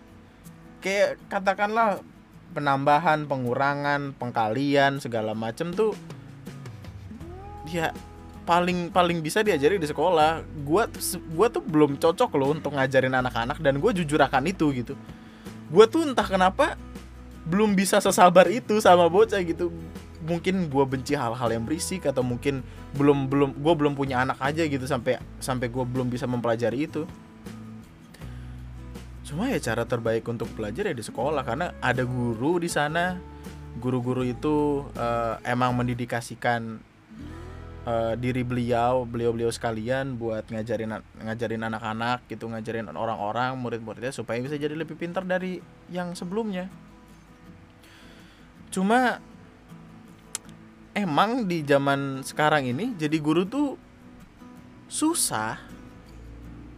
Kayak 0.80 1.20
katakanlah 1.28 2.00
penambahan 2.56 3.28
pengurangan 3.28 4.16
pengkalian 4.16 5.00
segala 5.04 5.36
macam 5.36 5.72
tuh 5.76 5.94
ya 7.68 7.92
paling 8.48 8.96
paling 8.96 9.20
bisa 9.20 9.44
diajari 9.44 9.76
di 9.76 9.86
sekolah. 9.86 10.42
Gua 10.64 10.88
gua 11.36 11.48
tuh 11.52 11.60
belum 11.60 12.00
cocok 12.00 12.32
loh 12.40 12.56
untuk 12.56 12.80
ngajarin 12.80 13.12
anak-anak 13.12 13.60
dan 13.60 13.84
gue 13.84 13.92
jujur 14.04 14.18
akan 14.24 14.48
itu 14.48 14.72
gitu. 14.72 14.96
Gue 15.68 15.84
tuh 15.92 16.08
entah 16.08 16.24
kenapa 16.24 16.80
belum 17.44 17.76
bisa 17.76 18.00
sesabar 18.00 18.48
itu 18.48 18.80
sama 18.80 19.12
bocah 19.12 19.44
gitu. 19.44 19.68
Mungkin 20.24 20.72
gue 20.72 20.84
benci 20.88 21.16
hal-hal 21.16 21.50
yang 21.52 21.64
berisik 21.68 22.08
atau 22.08 22.24
mungkin 22.24 22.64
belum 22.96 23.28
belum 23.28 23.50
gue 23.60 23.74
belum 23.76 23.94
punya 24.00 24.24
anak 24.24 24.40
aja 24.40 24.64
gitu 24.64 24.88
sampai 24.88 25.20
sampai 25.44 25.68
gue 25.68 25.84
belum 25.84 26.08
bisa 26.08 26.24
mempelajari 26.24 26.88
itu 26.88 27.04
cuma 29.28 29.52
ya 29.52 29.60
cara 29.60 29.84
terbaik 29.84 30.24
untuk 30.32 30.48
belajar 30.56 30.88
ya 30.88 30.96
di 30.96 31.04
sekolah 31.04 31.44
karena 31.44 31.76
ada 31.84 32.08
guru 32.08 32.64
di 32.64 32.72
sana. 32.72 33.20
Guru-guru 33.78 34.26
itu 34.26 34.90
uh, 34.98 35.38
emang 35.46 35.70
mendidikasikan 35.78 36.82
uh, 37.86 38.14
diri 38.18 38.42
beliau 38.42 39.06
beliau-beliau 39.06 39.54
sekalian 39.54 40.18
buat 40.18 40.50
ngajarin 40.50 40.98
ngajarin 41.22 41.62
anak-anak 41.62 42.26
gitu 42.26 42.50
ngajarin 42.50 42.90
orang-orang 42.90 43.54
murid-muridnya 43.54 44.10
supaya 44.10 44.42
bisa 44.42 44.58
jadi 44.58 44.74
lebih 44.74 44.98
pintar 44.98 45.24
dari 45.24 45.62
yang 45.94 46.18
sebelumnya. 46.18 46.68
Cuma 48.74 49.22
emang 50.98 51.46
di 51.46 51.62
zaman 51.62 52.26
sekarang 52.26 52.68
ini 52.68 52.98
jadi 52.98 53.22
guru 53.22 53.46
tuh 53.46 53.78
susah 54.90 55.62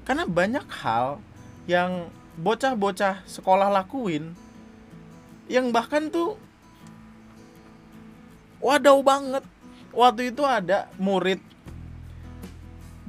karena 0.04 0.28
banyak 0.28 0.66
hal 0.84 1.22
yang 1.70 2.10
bocah-bocah 2.38 3.26
sekolah 3.26 3.74
lakuin 3.74 4.38
yang 5.50 5.74
bahkan 5.74 6.12
tuh 6.14 6.38
wadaw 8.62 9.00
banget. 9.02 9.44
Waktu 9.90 10.30
itu 10.30 10.46
ada 10.46 10.86
murid 11.02 11.42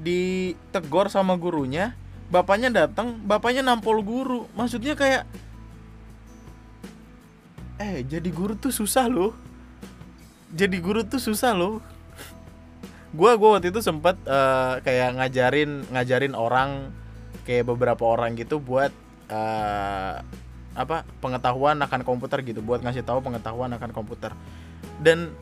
ditegor 0.00 1.12
sama 1.12 1.36
gurunya 1.36 1.92
bapaknya 2.32 2.70
datang 2.70 3.20
bapaknya 3.26 3.60
nampol 3.60 4.00
guru. 4.00 4.46
Maksudnya 4.54 4.94
kayak 4.94 5.26
eh 7.82 8.06
jadi 8.06 8.30
guru 8.30 8.56
tuh 8.56 8.72
susah 8.72 9.10
loh. 9.10 9.34
Jadi 10.54 10.78
guru 10.80 11.04
tuh 11.04 11.20
susah 11.20 11.52
loh. 11.52 11.82
Gue 13.10 13.34
gue 13.34 13.48
waktu 13.50 13.74
itu 13.74 13.82
sempet 13.82 14.14
uh, 14.24 14.78
kayak 14.86 15.18
ngajarin 15.18 15.84
ngajarin 15.90 16.34
orang 16.38 16.94
kayak 17.42 17.66
beberapa 17.66 18.06
orang 18.06 18.38
gitu 18.38 18.62
buat 18.62 18.94
uh, 19.30 20.20
apa 20.74 21.02
pengetahuan 21.18 21.78
akan 21.82 22.06
komputer 22.06 22.42
gitu 22.46 22.62
buat 22.62 22.82
ngasih 22.82 23.02
tahu 23.02 23.22
pengetahuan 23.24 23.70
akan 23.74 23.90
komputer. 23.90 24.34
Dan 25.00 25.32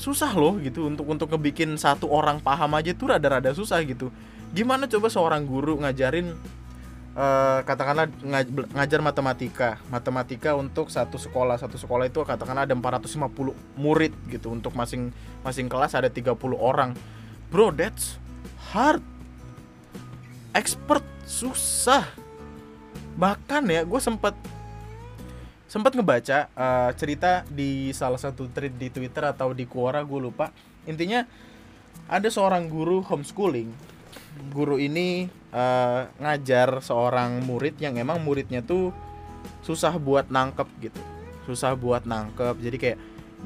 susah 0.00 0.32
loh 0.34 0.58
gitu 0.58 0.88
untuk 0.88 1.06
untuk 1.06 1.28
ngebikin 1.30 1.76
satu 1.76 2.08
orang 2.08 2.40
paham 2.40 2.72
aja 2.74 2.90
tuh 2.96 3.12
rada-rada 3.12 3.52
susah 3.52 3.82
gitu. 3.84 4.10
Gimana 4.52 4.88
coba 4.90 5.08
seorang 5.08 5.46
guru 5.46 5.80
ngajarin 5.80 6.34
uh, 7.14 7.60
katakanlah 7.62 8.10
ngajar 8.74 9.00
matematika. 9.00 9.78
Matematika 9.88 10.58
untuk 10.58 10.90
satu 10.90 11.16
sekolah 11.16 11.56
satu 11.60 11.78
sekolah 11.78 12.08
itu 12.10 12.20
katakanlah 12.24 12.66
ada 12.66 12.74
450 12.74 13.54
murid 13.78 14.12
gitu. 14.28 14.50
Untuk 14.50 14.74
masing 14.74 15.14
masing 15.46 15.70
kelas 15.70 15.94
ada 15.94 16.10
30 16.10 16.36
orang. 16.56 16.92
Bro 17.48 17.76
that's 17.76 18.18
hard. 18.74 19.00
Expert 20.52 21.04
susah 21.24 22.04
bahkan 23.16 23.64
ya 23.68 23.84
gue 23.84 24.00
sempet 24.00 24.34
sempat 25.72 25.96
ngebaca 25.96 26.52
uh, 26.52 26.92
cerita 26.92 27.48
di 27.48 27.88
salah 27.96 28.20
satu 28.20 28.44
thread 28.52 28.76
di 28.76 28.92
Twitter 28.92 29.24
atau 29.24 29.56
di 29.56 29.64
Quora 29.64 30.04
gue 30.04 30.20
lupa. 30.20 30.52
Intinya 30.84 31.24
ada 32.12 32.28
seorang 32.28 32.68
guru 32.68 33.00
homeschooling. 33.00 33.72
Guru 34.52 34.76
ini 34.76 35.32
uh, 35.48 36.12
ngajar 36.20 36.84
seorang 36.84 37.40
murid 37.48 37.80
yang 37.80 37.96
emang 37.96 38.20
muridnya 38.20 38.60
tuh 38.60 38.92
susah 39.64 39.96
buat 39.96 40.28
nangkep 40.28 40.68
gitu. 40.84 41.00
Susah 41.48 41.72
buat 41.72 42.04
nangkep. 42.04 42.60
Jadi 42.60 42.76
kayak 42.76 42.98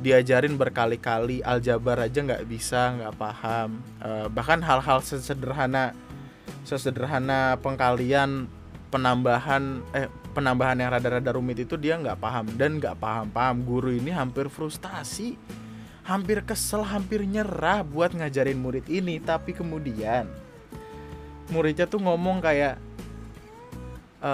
diajarin 0.02 0.58
berkali-kali 0.58 1.40
aljabar 1.46 2.10
aja 2.10 2.26
nggak 2.26 2.42
bisa 2.50 2.90
nggak 2.98 3.14
paham. 3.14 3.78
Uh, 4.02 4.26
bahkan 4.34 4.58
hal-hal 4.66 4.98
sesederhana 4.98 5.94
sesederhana 6.66 7.54
pengkalian 7.62 8.50
penambahan 8.92 9.82
eh 9.92 10.08
penambahan 10.32 10.78
yang 10.78 10.92
rada-rada 10.92 11.34
rumit 11.34 11.64
itu 11.64 11.74
dia 11.80 11.96
nggak 11.96 12.18
paham. 12.18 12.46
Dan 12.54 12.78
nggak 12.82 12.96
paham-paham 12.98 13.56
guru 13.64 13.90
ini 13.94 14.12
hampir 14.12 14.48
frustasi 14.50 15.36
hampir 16.06 16.38
kesel 16.46 16.86
hampir 16.86 17.26
nyerah 17.26 17.82
buat 17.82 18.14
ngajarin 18.14 18.58
murid 18.58 18.86
ini. 18.86 19.18
Tapi 19.18 19.52
kemudian 19.52 20.30
muridnya 21.50 21.86
tuh 21.86 22.02
ngomong 22.02 22.42
kayak 22.42 22.78
e, 24.22 24.32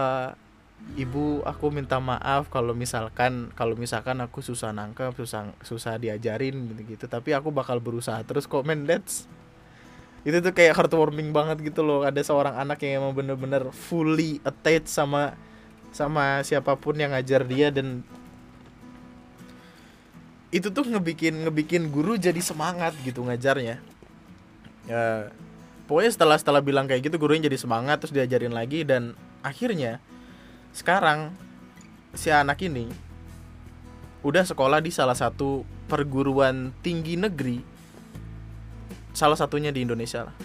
ibu 0.97 1.41
aku 1.45 1.73
minta 1.73 1.97
maaf 2.01 2.49
kalau 2.53 2.77
misalkan 2.77 3.49
kalau 3.57 3.77
misalkan 3.77 4.21
aku 4.21 4.45
susah 4.45 4.73
nangkep 4.73 5.17
susah 5.17 5.53
susah 5.65 5.97
diajarin 5.97 6.73
gitu 6.85 7.09
tapi 7.09 7.33
aku 7.33 7.49
bakal 7.49 7.81
berusaha 7.81 8.21
terus 8.25 8.45
komen 8.45 8.85
that's 8.85 9.25
itu 10.23 10.39
tuh 10.39 10.55
kayak 10.55 10.79
heartwarming 10.79 11.35
banget 11.35 11.73
gitu 11.73 11.83
loh. 11.83 12.07
Ada 12.07 12.23
seorang 12.23 12.55
anak 12.55 12.79
yang 12.87 13.03
emang 13.03 13.13
bener-bener 13.15 13.71
fully 13.75 14.39
attached 14.47 14.91
sama 14.91 15.35
sama 15.93 16.41
siapa 16.47 16.79
pun 16.79 16.97
yang 16.97 17.13
ngajar 17.13 17.45
dia 17.45 17.69
dan 17.69 18.01
itu 20.53 20.69
tuh 20.69 20.85
ngebikin 20.85 21.49
ngebikin 21.49 21.91
guru 21.91 22.15
jadi 22.15 22.39
semangat 22.39 22.95
gitu 23.03 23.27
ngajarnya. 23.27 23.83
Ya 24.87 25.33
pokoknya 25.91 26.13
setelah 26.15 26.37
setelah 26.39 26.63
bilang 26.63 26.87
kayak 26.87 27.11
gitu 27.11 27.19
gurunya 27.19 27.51
jadi 27.51 27.59
semangat 27.59 28.01
terus 28.01 28.15
diajarin 28.15 28.55
lagi 28.55 28.87
dan 28.87 29.19
akhirnya 29.43 29.99
sekarang 30.73 31.35
si 32.15 32.31
anak 32.31 32.63
ini 32.65 32.89
udah 34.23 34.47
sekolah 34.47 34.79
di 34.79 34.95
salah 34.95 35.19
satu 35.19 35.67
perguruan 35.91 36.71
tinggi 36.81 37.19
negeri 37.19 37.72
salah 39.13 39.37
satunya 39.37 39.73
di 39.73 39.85
Indonesia 39.85 40.29
lah. 40.29 40.37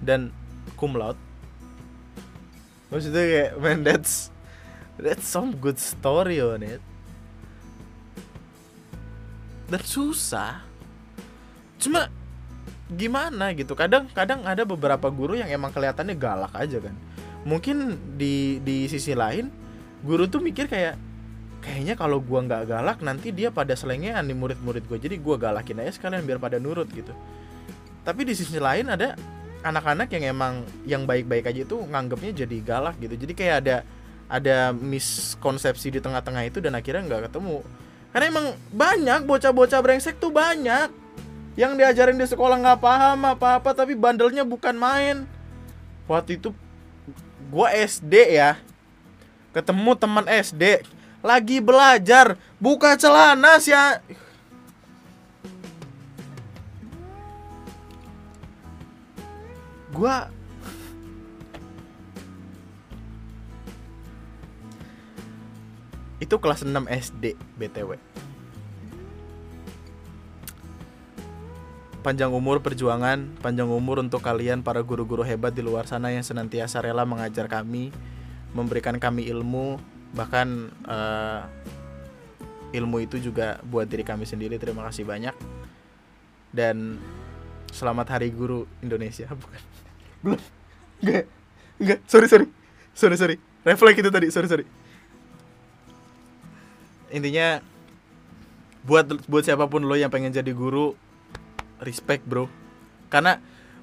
Dan 0.00 0.34
cum 0.78 0.96
laude. 0.96 1.18
Maksudnya 2.90 3.22
kayak 3.22 3.52
man 3.62 3.86
that's 3.86 4.34
that's 4.98 5.26
some 5.26 5.54
good 5.58 5.78
story 5.78 6.42
on 6.42 6.62
it. 6.66 6.82
Dan 9.70 9.82
susah. 9.86 10.66
Cuma 11.78 12.10
gimana 12.90 13.54
gitu? 13.54 13.78
Kadang 13.78 14.10
kadang 14.10 14.42
ada 14.42 14.66
beberapa 14.66 15.06
guru 15.14 15.38
yang 15.38 15.46
emang 15.46 15.70
kelihatannya 15.70 16.18
galak 16.18 16.50
aja 16.58 16.82
kan. 16.82 16.94
Mungkin 17.46 17.96
di 18.18 18.58
di 18.60 18.90
sisi 18.90 19.14
lain 19.14 19.48
guru 20.02 20.26
tuh 20.26 20.40
mikir 20.40 20.66
kayak 20.66 20.96
kayaknya 21.60 21.94
kalau 21.94 22.18
gua 22.24 22.40
nggak 22.40 22.72
galak 22.72 22.98
nanti 23.04 23.30
dia 23.36 23.52
pada 23.52 23.76
selengean 23.76 24.24
nih 24.24 24.36
murid-murid 24.36 24.88
gue 24.88 24.96
jadi 24.96 25.16
gua 25.20 25.36
galakin 25.36 25.84
aja 25.84 25.92
sekalian 26.00 26.24
biar 26.24 26.40
pada 26.40 26.56
nurut 26.56 26.88
gitu 26.88 27.12
tapi 28.02 28.24
di 28.24 28.32
sisi 28.32 28.56
lain 28.56 28.88
ada 28.88 29.16
anak-anak 29.60 30.08
yang 30.16 30.24
emang 30.32 30.54
yang 30.88 31.02
baik-baik 31.04 31.52
aja 31.52 31.60
itu 31.64 31.76
nganggapnya 31.84 32.32
jadi 32.44 32.56
galak 32.64 32.96
gitu. 33.00 33.14
Jadi 33.16 33.32
kayak 33.36 33.56
ada 33.64 33.76
ada 34.30 34.70
miskonsepsi 34.72 35.98
di 35.98 36.00
tengah-tengah 36.00 36.46
itu 36.46 36.62
dan 36.62 36.78
akhirnya 36.78 37.04
nggak 37.04 37.22
ketemu. 37.28 37.60
Karena 38.10 38.26
emang 38.26 38.46
banyak 38.72 39.20
bocah-bocah 39.26 39.80
brengsek 39.82 40.16
tuh 40.18 40.32
banyak. 40.32 40.90
Yang 41.58 41.72
diajarin 41.76 42.16
di 42.16 42.26
sekolah 42.30 42.56
nggak 42.62 42.80
paham 42.80 43.18
apa-apa 43.36 43.74
tapi 43.74 43.92
bandelnya 43.98 44.46
bukan 44.46 44.74
main. 44.78 45.28
Waktu 46.08 46.40
itu 46.40 46.56
gua 47.52 47.74
SD 47.74 48.38
ya. 48.38 48.56
Ketemu 49.50 49.92
teman 49.98 50.24
SD 50.30 50.86
lagi 51.20 51.60
belajar 51.60 52.40
buka 52.56 52.96
celana 52.96 53.60
sih 53.60 53.76
gua 59.90 60.30
itu 66.20 66.36
kelas 66.36 66.62
6 66.62 66.74
SD 66.88 67.34
BTW 67.58 68.10
panjang 72.00 72.32
umur 72.32 72.64
perjuangan, 72.64 73.28
panjang 73.44 73.68
umur 73.68 74.00
untuk 74.00 74.24
kalian 74.24 74.64
para 74.64 74.80
guru-guru 74.80 75.20
hebat 75.20 75.52
di 75.52 75.60
luar 75.60 75.84
sana 75.84 76.08
yang 76.08 76.24
senantiasa 76.24 76.80
rela 76.80 77.04
mengajar 77.04 77.46
kami, 77.46 77.92
memberikan 78.56 78.96
kami 78.96 79.28
ilmu, 79.28 79.76
bahkan 80.16 80.72
uh, 80.88 81.44
ilmu 82.72 83.04
itu 83.04 83.20
juga 83.20 83.60
buat 83.68 83.86
diri 83.86 84.02
kami 84.02 84.24
sendiri. 84.24 84.56
Terima 84.56 84.88
kasih 84.88 85.04
banyak. 85.04 85.36
Dan 86.50 86.98
selamat 87.70 88.18
Hari 88.18 88.28
Guru 88.34 88.66
Indonesia, 88.84 89.26
bukan? 89.40 89.62
Belum. 90.20 90.40
Enggak. 91.00 91.24
Enggak, 91.80 91.98
sorry 92.04 92.26
sorry. 92.28 92.46
Sorry 92.92 93.16
sorry. 93.16 93.36
Refleks 93.64 93.98
itu 94.02 94.10
tadi, 94.12 94.28
sorry 94.28 94.48
sorry. 94.50 94.64
Intinya 97.10 97.64
buat 98.84 99.06
buat 99.28 99.44
siapa 99.44 99.68
pun 99.68 99.84
lo 99.84 99.92
yang 99.92 100.08
pengen 100.08 100.32
jadi 100.32 100.52
guru 100.56 100.96
respect 101.84 102.24
bro 102.24 102.48
karena 103.12 103.36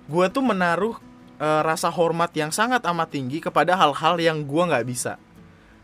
gue 0.09 0.25
tuh 0.33 0.41
menaruh 0.41 0.97
uh, 1.37 1.61
rasa 1.61 1.93
hormat 1.93 2.33
yang 2.33 2.49
sangat 2.49 2.81
amat 2.81 3.13
tinggi 3.13 3.37
kepada 3.37 3.77
hal-hal 3.77 4.17
yang 4.17 4.41
gue 4.41 4.63
nggak 4.65 4.85
bisa 4.89 5.21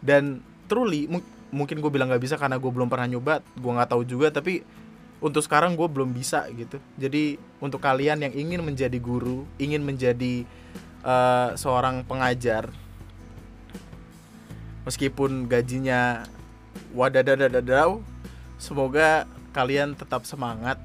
dan 0.02 0.42
truly 0.66 1.06
mungkin 1.54 1.78
gue 1.78 1.92
bilang 1.94 2.10
nggak 2.10 2.24
bisa 2.24 2.36
karena 2.42 2.58
gue 2.58 2.72
belum 2.72 2.90
pernah 2.90 3.06
nyoba 3.06 3.46
gue 3.54 3.72
nggak 3.72 3.90
tahu 3.94 4.04
juga 4.08 4.34
tapi 4.34 4.66
untuk 5.24 5.40
sekarang 5.40 5.80
gue 5.80 5.88
belum 5.88 6.12
bisa 6.12 6.44
gitu. 6.52 6.84
Jadi 7.00 7.40
untuk 7.64 7.80
kalian 7.80 8.20
yang 8.28 8.36
ingin 8.36 8.60
menjadi 8.60 9.00
guru 9.00 9.48
ingin 9.56 9.80
menjadi 9.80 10.44
uh, 11.08 11.56
seorang 11.56 12.04
pengajar 12.04 12.68
meskipun 14.84 15.48
gajinya 15.48 16.28
wadadadadadau 16.92 18.04
semoga 18.60 19.24
kalian 19.56 19.96
tetap 19.96 20.28
semangat 20.28 20.76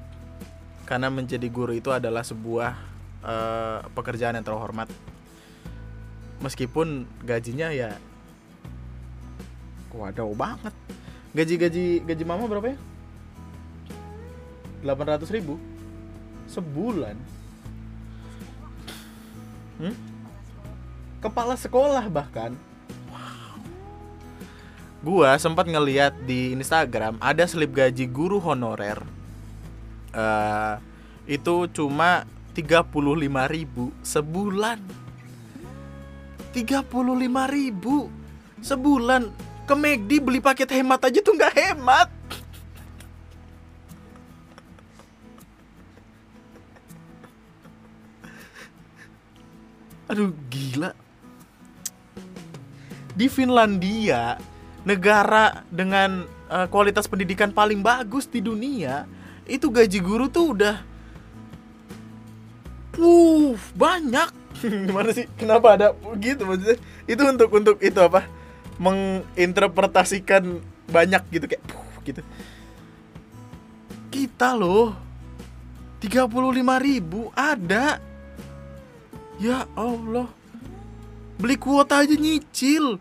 karena 0.86 1.10
menjadi 1.10 1.50
guru 1.50 1.74
itu 1.74 1.90
adalah 1.90 2.22
sebuah 2.22 2.78
uh, 3.26 3.82
pekerjaan 3.92 4.38
yang 4.38 4.46
terhormat. 4.46 4.86
Meskipun 6.38 7.10
gajinya 7.26 7.74
ya 7.74 7.98
waduh 9.90 10.30
banget. 10.38 10.70
Gaji 11.34 11.54
gaji 11.58 11.84
gaji 12.06 12.22
mama 12.22 12.46
berapa 12.46 12.70
ya 12.72 12.78
800 14.82 15.34
ribu? 15.34 15.58
Sebulan? 16.48 17.16
Hmm? 19.78 19.94
kepala 21.18 21.58
sekolah 21.58 22.06
bahkan. 22.06 22.54
Wow. 23.10 23.58
gua 25.02 25.34
sempat 25.38 25.66
ngeliat 25.66 26.14
di 26.26 26.54
Instagram 26.54 27.18
ada 27.18 27.46
slip 27.46 27.74
gaji 27.74 28.06
guru 28.06 28.38
honorer. 28.38 29.02
Uh, 30.14 30.80
itu 31.28 31.68
cuma 31.74 32.24
35.000 32.56 33.92
sebulan. 34.02 34.78
35.000 36.54 38.64
sebulan. 38.64 39.22
Ke 39.68 39.74
McD 39.76 40.24
beli 40.24 40.40
paket 40.40 40.80
hemat 40.80 41.04
aja 41.04 41.20
tuh 41.20 41.36
nggak 41.36 41.54
hemat 41.54 42.08
aduh 50.08 50.32
gila. 50.48 50.96
Di 53.12 53.26
Finlandia 53.28 54.40
negara 54.86 55.62
dengan 55.68 56.24
uh, 56.48 56.66
kualitas 56.72 57.04
pendidikan 57.04 57.52
paling 57.52 57.84
bagus 57.84 58.24
di 58.24 58.40
dunia 58.40 59.04
itu 59.44 59.68
gaji 59.68 59.98
guru 60.00 60.28
tuh 60.28 60.56
udah 60.56 60.76
uh 62.98 63.54
banyak. 63.76 64.30
Gimana 64.88 65.10
sih? 65.14 65.28
Kenapa 65.38 65.76
ada 65.78 65.94
gitu 66.18 66.48
maksudnya? 66.48 66.76
Itu 67.04 67.22
untuk 67.28 67.48
untuk 67.52 67.76
itu 67.84 68.00
apa? 68.00 68.26
Menginterpretasikan 68.78 70.62
banyak 70.88 71.22
gitu 71.30 71.44
kayak 71.46 71.62
puh, 71.68 72.00
gitu. 72.06 72.22
Kita 74.08 74.56
loh 74.56 74.94
35 76.00 76.30
ribu 76.78 77.30
ada 77.34 77.98
ya 79.38 79.64
Allah. 79.78 80.26
Beli 81.38 81.54
kuota 81.54 82.02
aja 82.02 82.14
nyicil. 82.18 82.98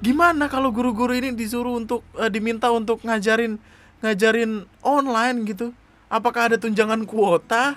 Gimana 0.00 0.48
kalau 0.48 0.72
guru-guru 0.72 1.12
ini 1.12 1.32
disuruh 1.36 1.76
untuk 1.76 2.04
uh, 2.16 2.28
diminta 2.28 2.72
untuk 2.72 3.04
ngajarin 3.04 3.60
ngajarin 4.00 4.64
online 4.80 5.38
gitu? 5.48 5.72
Apakah 6.08 6.52
ada 6.52 6.56
tunjangan 6.56 7.04
kuota? 7.04 7.76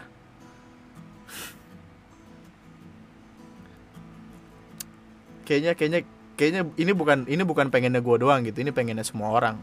Kayaknya 5.44 5.74
kayaknya 5.76 6.02
kayaknya 6.38 6.62
ini 6.78 6.92
bukan 6.94 7.26
ini 7.28 7.44
bukan 7.44 7.68
pengennya 7.74 8.00
gue 8.00 8.16
doang 8.22 8.46
gitu. 8.48 8.64
Ini 8.64 8.72
pengennya 8.72 9.04
semua 9.04 9.34
orang. 9.36 9.60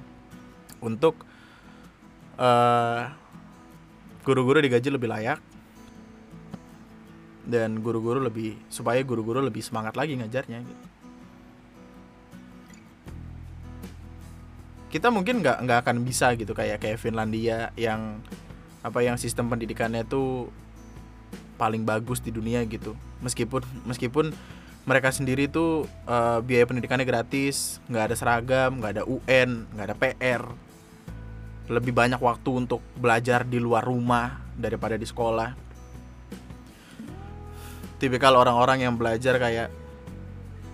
Untuk 0.82 1.16
uh, 2.36 3.08
guru-guru 4.26 4.60
digaji 4.60 4.92
lebih 4.92 5.08
layak 5.08 5.40
dan 7.46 7.78
guru-guru 7.78 8.20
lebih 8.20 8.58
supaya 8.68 8.98
guru-guru 9.06 9.40
lebih 9.40 9.62
semangat 9.62 9.94
lagi 9.94 10.18
ngajarnya 10.18 10.60
gitu. 10.60 10.86
kita 14.86 15.12
mungkin 15.12 15.44
nggak 15.44 15.60
nggak 15.66 15.78
akan 15.84 15.96
bisa 16.08 16.32
gitu 16.40 16.56
kayak 16.56 16.80
kayak 16.80 16.96
Finlandia 16.96 17.68
yang 17.76 18.22
apa 18.80 19.04
yang 19.04 19.20
sistem 19.20 19.50
pendidikannya 19.50 20.06
tuh 20.08 20.48
paling 21.60 21.84
bagus 21.84 22.24
di 22.24 22.32
dunia 22.32 22.64
gitu. 22.64 22.96
Meskipun 23.20 23.60
meskipun 23.84 24.32
mereka 24.86 25.10
sendiri 25.10 25.50
tuh 25.50 25.84
uh, 26.06 26.38
biaya 26.40 26.64
pendidikannya 26.64 27.02
gratis 27.02 27.82
nggak 27.90 28.08
ada 28.08 28.16
seragam 28.16 28.78
nggak 28.78 28.92
ada 28.96 29.04
UN 29.04 29.66
nggak 29.74 29.86
ada 29.90 29.96
PR 29.98 30.42
lebih 31.66 31.90
banyak 31.90 32.22
waktu 32.22 32.50
untuk 32.54 32.78
belajar 32.94 33.42
di 33.42 33.58
luar 33.58 33.82
rumah 33.82 34.38
daripada 34.54 34.94
di 34.94 35.02
sekolah 35.02 35.65
tipikal 37.96 38.36
orang-orang 38.36 38.84
yang 38.84 38.94
belajar 39.00 39.40
kayak 39.40 39.72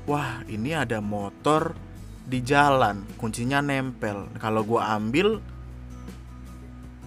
wah 0.06 0.42
ini 0.50 0.74
ada 0.74 0.98
motor 0.98 1.74
di 2.26 2.42
jalan 2.42 3.06
kuncinya 3.18 3.62
nempel. 3.62 4.26
Kalau 4.38 4.62
gue 4.66 4.78
ambil 4.78 5.38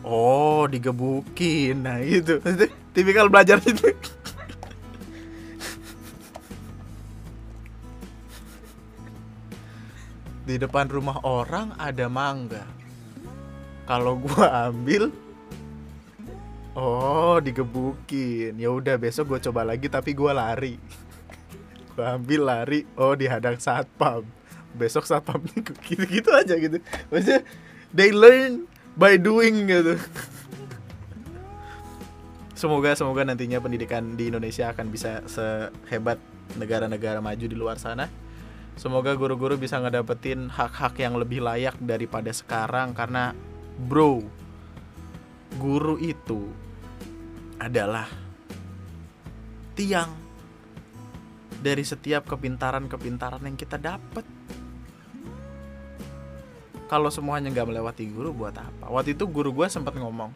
oh 0.04 0.64
digebukin. 0.68 1.84
Nah 1.84 2.00
itu 2.00 2.40
tipikal 2.96 3.28
belajar 3.28 3.60
itu. 3.64 3.92
Di 10.46 10.62
depan 10.62 10.86
rumah 10.86 11.26
orang 11.26 11.74
ada 11.82 12.06
mangga. 12.06 12.64
Kalau 13.90 14.18
gue 14.22 14.46
ambil 14.46 15.10
oh 16.76 17.40
digebukin. 17.40 18.60
Ya 18.60 18.70
udah 18.70 19.00
besok 19.00 19.36
gue 19.36 19.40
coba 19.50 19.64
lagi 19.64 19.88
tapi 19.88 20.12
gue 20.12 20.32
lari. 20.32 20.76
Gue 21.96 22.04
ambil 22.04 22.42
lari. 22.44 22.80
Oh 23.00 23.16
dihadang 23.16 23.56
satpam. 23.56 24.28
Besok 24.76 25.08
satpam 25.08 25.40
gitu-gitu 25.56 26.30
aja 26.36 26.60
gitu. 26.60 26.84
Maksudnya 27.08 27.42
they 27.96 28.12
learn 28.12 28.68
by 29.00 29.16
doing 29.16 29.64
gitu. 29.66 29.96
Semoga 32.56 32.96
semoga 32.96 33.28
nantinya 33.28 33.60
pendidikan 33.60 34.16
di 34.16 34.32
Indonesia 34.32 34.72
akan 34.72 34.88
bisa 34.88 35.20
sehebat 35.28 36.16
negara-negara 36.56 37.20
maju 37.20 37.46
di 37.52 37.56
luar 37.56 37.76
sana. 37.76 38.08
Semoga 38.80 39.12
guru-guru 39.16 39.60
bisa 39.60 39.80
ngedapetin 39.80 40.52
hak-hak 40.52 41.00
yang 41.00 41.20
lebih 41.20 41.44
layak 41.44 41.76
daripada 41.84 42.32
sekarang 42.32 42.96
karena 42.96 43.36
bro, 43.76 44.24
guru 45.60 46.00
itu 46.00 46.48
adalah 47.60 48.08
tiang 49.76 50.12
dari 51.60 51.82
setiap 51.82 52.30
kepintaran-kepintaran 52.30 53.42
yang 53.42 53.58
kita 53.58 53.76
dapat. 53.82 54.24
Kalau 56.86 57.10
semuanya 57.10 57.50
nggak 57.50 57.66
melewati 57.74 58.06
guru 58.14 58.30
buat 58.32 58.54
apa? 58.54 58.94
Waktu 58.94 59.18
itu 59.18 59.26
guru 59.26 59.50
gue 59.50 59.66
sempat 59.66 59.98
ngomong, 59.98 60.30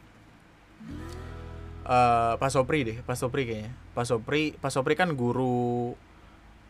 uh, 1.85 2.33
Pak 2.41 2.49
Sopri 2.49 2.81
deh, 2.81 2.97
Pak 3.05 3.13
Sopri 3.13 3.45
kayaknya. 3.45 3.73
Pak 3.93 4.05
Sopri, 4.09 4.57
Pak 4.57 4.71
Sopri 4.73 4.97
kan 4.97 5.13
guru 5.13 5.93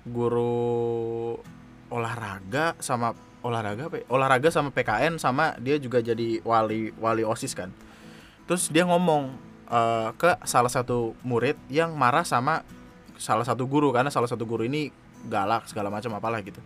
guru 0.04 1.36
olahraga 1.92 2.76
sama 2.80 3.16
olahraga 3.44 3.88
apa 3.88 4.04
ya? 4.04 4.06
olahraga 4.12 4.50
sama 4.52 4.70
PKN 4.72 5.20
sama 5.20 5.56
dia 5.60 5.80
juga 5.80 6.04
jadi 6.04 6.44
wali 6.44 6.92
wali 7.00 7.24
osis 7.24 7.56
kan 7.56 7.72
terus 8.46 8.68
dia 8.72 8.84
ngomong 8.84 9.36
uh, 9.70 10.12
ke 10.18 10.36
salah 10.44 10.70
satu 10.70 11.16
murid 11.24 11.56
yang 11.72 11.94
marah 11.96 12.26
sama 12.26 12.66
salah 13.16 13.46
satu 13.46 13.70
guru 13.70 13.94
karena 13.94 14.12
salah 14.12 14.28
satu 14.28 14.44
guru 14.44 14.66
ini 14.66 14.92
galak 15.30 15.70
segala 15.70 15.88
macam 15.94 16.12
apalah 16.18 16.42
gitu. 16.44 16.60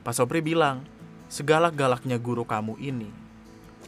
Pak 0.00 0.16
Sopri 0.16 0.40
bilang 0.40 0.82
segala 1.30 1.68
galaknya 1.68 2.16
guru 2.16 2.42
kamu 2.42 2.80
ini 2.80 3.10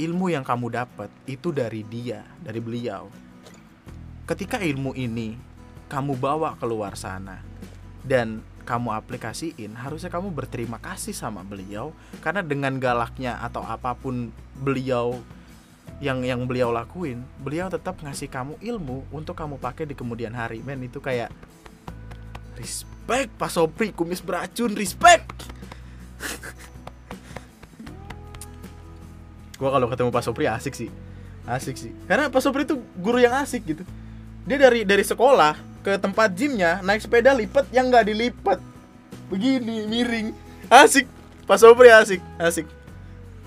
ilmu 0.00 0.32
yang 0.32 0.44
kamu 0.44 0.72
dapat 0.72 1.10
itu 1.28 1.50
dari 1.50 1.82
dia 1.84 2.24
dari 2.40 2.60
beliau. 2.60 3.08
Ketika 4.28 4.62
ilmu 4.62 4.94
ini 4.94 5.34
kamu 5.90 6.16
bawa 6.16 6.56
keluar 6.56 6.96
sana 6.96 7.42
dan 8.06 8.40
kamu 8.62 8.94
aplikasiin 8.94 9.74
harusnya 9.74 10.08
kamu 10.08 10.30
berterima 10.30 10.78
kasih 10.78 11.12
sama 11.12 11.42
beliau 11.42 11.90
karena 12.22 12.40
dengan 12.40 12.78
galaknya 12.78 13.36
atau 13.42 13.66
apa 13.66 13.98
pun 13.98 14.30
beliau 14.54 15.18
yang 15.98 16.22
yang 16.24 16.46
beliau 16.48 16.72
lakuin 16.72 17.20
beliau 17.42 17.68
tetap 17.68 18.00
ngasih 18.00 18.30
kamu 18.30 18.56
ilmu 18.62 19.04
untuk 19.12 19.36
kamu 19.36 19.58
pakai 19.58 19.84
di 19.84 19.94
kemudian 19.98 20.32
hari. 20.32 20.62
Men 20.62 20.82
itu 20.86 21.02
kayak 21.02 21.28
respect 22.56 23.30
Pak 23.36 23.50
Sopri 23.50 23.92
kumis 23.92 24.22
beracun 24.22 24.72
respect! 24.78 25.50
Gua 29.58 29.70
kalau 29.74 29.90
ketemu 29.90 30.10
Pak 30.10 30.22
Sopri 30.24 30.46
asik 30.48 30.74
sih 30.74 30.90
asik 31.46 31.76
sih. 31.78 31.92
Karena 32.06 32.30
Pak 32.30 32.42
Sopri 32.42 32.62
itu 32.62 32.78
guru 32.98 33.18
yang 33.18 33.34
asik 33.42 33.66
gitu. 33.66 33.82
Dia 34.46 34.58
dari 34.58 34.86
dari 34.86 35.02
sekolah 35.02 35.58
ke 35.82 35.98
tempat 35.98 36.30
gymnya 36.34 36.78
naik 36.82 37.02
sepeda 37.02 37.34
lipat 37.34 37.66
yang 37.74 37.90
nggak 37.90 38.06
dilipat 38.10 38.58
begini 39.30 39.86
miring. 39.90 40.30
Asik 40.70 41.06
Pak 41.46 41.58
Sopri 41.58 41.90
asik 41.90 42.22
asik. 42.38 42.66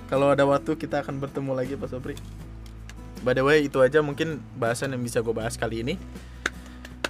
Kalau 0.05 0.29
ada 0.29 0.45
waktu 0.45 0.77
kita 0.77 1.01
akan 1.01 1.17
bertemu 1.17 1.51
lagi 1.55 1.73
Pak 1.79 1.89
Sopri 1.89 2.13
by 3.25 3.33
the 3.33 3.41
way 3.41 3.65
itu 3.65 3.81
aja 3.81 4.05
mungkin 4.05 4.45
bahasan 4.53 4.93
yang 4.93 5.01
bisa 5.01 5.25
gue 5.25 5.33
bahas 5.33 5.57
kali 5.57 5.81
ini 5.81 5.97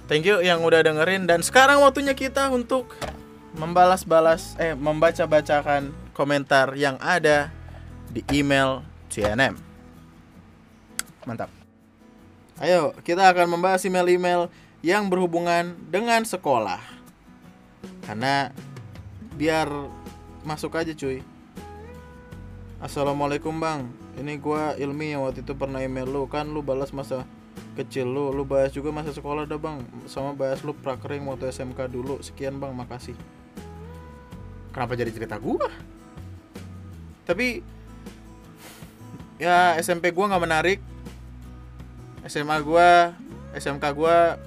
thank 0.08 0.24
you 0.24 0.40
yang 0.40 0.64
udah 0.64 0.80
dengerin 0.80 1.28
dan 1.28 1.44
sekarang 1.44 1.84
waktunya 1.84 2.16
kita 2.16 2.48
untuk 2.48 2.96
membalas-balas 3.60 4.56
eh 4.56 4.72
membaca-bacakan 4.72 5.92
komentar 6.16 6.72
yang 6.72 6.96
ada 7.04 7.52
di 8.08 8.24
email 8.32 8.80
CNM 9.12 9.60
mantap 11.28 11.52
ayo 12.64 12.96
kita 13.04 13.28
akan 13.28 13.60
membahas 13.60 13.84
email-email 13.84 14.48
yang 14.86 15.10
berhubungan 15.10 15.74
dengan 15.90 16.22
sekolah. 16.22 16.78
Karena 18.06 18.54
biar 19.34 19.66
masuk 20.46 20.78
aja 20.78 20.94
cuy. 20.94 21.26
Assalamualaikum 22.78 23.50
bang, 23.58 23.90
ini 24.16 24.40
gua 24.40 24.74
Ilmi 24.76 25.12
yang 25.12 25.24
waktu 25.24 25.44
itu 25.44 25.52
pernah 25.52 25.80
email 25.84 26.08
lu 26.08 26.24
kan 26.26 26.48
lu 26.48 26.64
balas 26.64 26.90
masa 26.90 27.28
kecil 27.76 28.08
lu, 28.08 28.32
lu 28.32 28.44
bahas 28.48 28.72
juga 28.72 28.88
masa 28.88 29.12
sekolah 29.12 29.44
dah 29.44 29.60
bang, 29.60 29.84
sama 30.08 30.32
bahas 30.32 30.64
lu 30.64 30.72
prakering 30.72 31.24
waktu 31.28 31.52
SMK 31.52 31.92
dulu. 31.92 32.20
Sekian 32.24 32.56
bang, 32.56 32.72
makasih. 32.72 33.16
Kenapa 34.72 34.96
jadi 34.96 35.12
cerita 35.12 35.36
gua? 35.36 35.68
Tapi 37.28 37.60
ya 39.36 39.76
SMP 39.80 40.12
gua 40.12 40.32
nggak 40.32 40.44
menarik. 40.44 40.78
SMA 42.26 42.58
gua, 42.64 43.12
SMK 43.52 43.84
gua 43.92 44.40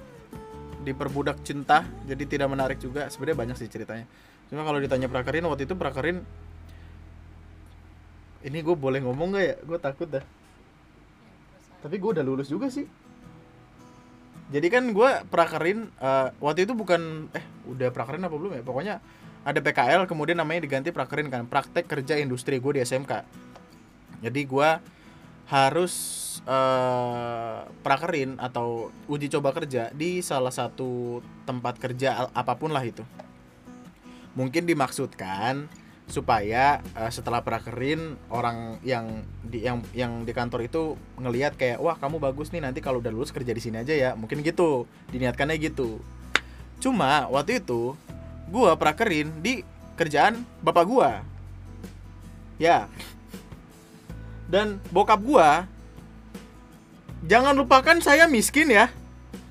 diperbudak 0.84 1.44
cinta 1.44 1.84
jadi 2.08 2.24
tidak 2.24 2.48
menarik 2.48 2.80
juga 2.80 3.12
sebenarnya 3.12 3.38
banyak 3.38 3.56
sih 3.60 3.68
ceritanya 3.68 4.08
cuma 4.48 4.66
kalau 4.66 4.80
ditanya 4.80 5.12
prakerin 5.12 5.46
waktu 5.46 5.68
itu 5.68 5.76
prakerin 5.76 6.24
ini 8.46 8.60
gue 8.64 8.76
boleh 8.76 9.00
ngomong 9.04 9.36
gak 9.36 9.46
ya? 9.46 9.56
Gue 9.64 9.78
takut 9.80 10.08
dah. 10.08 10.24
Tapi 11.80 11.96
gue 11.96 12.10
udah 12.20 12.26
lulus 12.26 12.52
juga 12.52 12.68
sih. 12.72 12.88
Jadi 14.50 14.68
kan 14.74 14.84
gue 14.90 15.10
prakerin 15.30 15.94
uh, 16.02 16.34
waktu 16.42 16.66
itu 16.66 16.74
bukan 16.74 17.30
eh 17.38 17.46
udah 17.70 17.94
prakerin 17.94 18.26
apa 18.26 18.36
belum 18.36 18.58
ya? 18.58 18.64
Pokoknya 18.66 18.96
ada 19.46 19.60
PKL 19.62 20.10
kemudian 20.10 20.42
namanya 20.42 20.66
diganti 20.66 20.90
prakerin 20.90 21.32
kan 21.32 21.48
praktek 21.48 21.88
kerja 21.88 22.20
industri 22.20 22.60
gue 22.60 22.76
di 22.76 22.82
SMK 22.84 23.24
jadi 24.20 24.42
gue 24.44 24.70
harus 25.50 25.94
uh, 26.46 27.66
prakerin 27.82 28.38
atau 28.38 28.94
uji 29.10 29.32
coba 29.32 29.56
kerja 29.56 29.90
di 29.96 30.20
salah 30.20 30.54
satu 30.54 31.24
tempat 31.48 31.80
kerja 31.80 32.30
apa 32.30 32.54
pun 32.60 32.70
lah 32.70 32.84
itu. 32.86 33.02
Mungkin 34.38 34.70
dimaksudkan 34.70 35.66
supaya 36.10 36.82
uh, 36.98 37.08
setelah 37.14 37.46
prakerin 37.46 38.18
orang 38.34 38.82
yang 38.82 39.22
di 39.46 39.62
yang 39.62 39.86
yang 39.94 40.26
di 40.26 40.34
kantor 40.34 40.66
itu 40.66 40.98
ngelihat 41.22 41.54
kayak 41.54 41.78
wah 41.78 41.94
kamu 42.02 42.18
bagus 42.18 42.50
nih 42.50 42.66
nanti 42.66 42.82
kalau 42.82 42.98
udah 42.98 43.14
lulus 43.14 43.30
kerja 43.30 43.54
di 43.54 43.62
sini 43.62 43.86
aja 43.86 43.94
ya. 43.94 44.12
Mungkin 44.18 44.42
gitu 44.42 44.90
diniatkannya 45.14 45.56
gitu. 45.62 46.02
Cuma 46.82 47.30
waktu 47.30 47.62
itu 47.62 47.94
gua 48.50 48.74
prakerin 48.74 49.30
di 49.46 49.62
kerjaan 49.94 50.42
bapak 50.66 50.86
gua. 50.90 51.12
Ya. 52.58 52.90
Dan 54.50 54.82
bokap 54.90 55.22
gua 55.22 55.70
jangan 57.30 57.54
lupakan 57.54 58.02
saya 58.02 58.26
miskin 58.26 58.74
ya. 58.74 58.90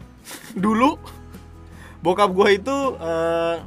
Dulu 0.59 0.99
bokap 2.03 2.35
gua 2.35 2.51
itu 2.51 2.77
uh, 2.99 3.63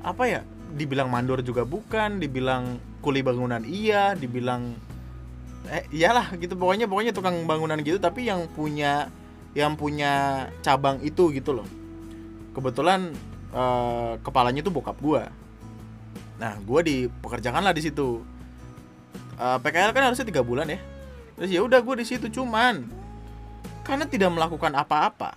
apa 0.00 0.24
ya 0.30 0.40
dibilang 0.74 1.10
mandor 1.10 1.42
juga 1.44 1.66
bukan 1.66 2.18
dibilang 2.22 2.78
kuli 3.00 3.20
bangunan 3.24 3.62
iya 3.66 4.14
dibilang 4.14 4.74
eh 5.68 5.84
iyalah 5.92 6.34
gitu. 6.40 6.56
Pokoknya 6.56 6.88
pokoknya 6.88 7.12
tukang 7.12 7.36
bangunan 7.44 7.78
gitu 7.84 8.00
tapi 8.00 8.26
yang 8.26 8.48
punya 8.52 9.12
yang 9.52 9.74
punya 9.74 10.46
cabang 10.64 11.02
itu 11.02 11.30
gitu 11.34 11.52
loh. 11.52 11.68
Kebetulan 12.56 13.14
uh, 13.54 14.16
kepalanya 14.22 14.62
itu 14.62 14.72
bokap 14.72 14.98
gua. 14.98 15.28
Nah 16.40 16.56
gua 16.64 16.80
dipekerjakan 16.80 17.66
lah 17.66 17.74
di 17.74 17.82
situ. 17.84 18.24
Eh, 19.40 19.58
PKL 19.64 19.96
kan 19.96 20.12
harusnya 20.12 20.28
tiga 20.28 20.44
bulan 20.44 20.68
ya. 20.68 20.76
Terus 21.40 21.48
ya 21.48 21.64
udah 21.64 21.80
gue 21.80 21.96
di 21.96 22.04
situ 22.04 22.28
cuman 22.28 22.84
karena 23.88 24.04
tidak 24.04 24.28
melakukan 24.36 24.76
apa-apa. 24.76 25.32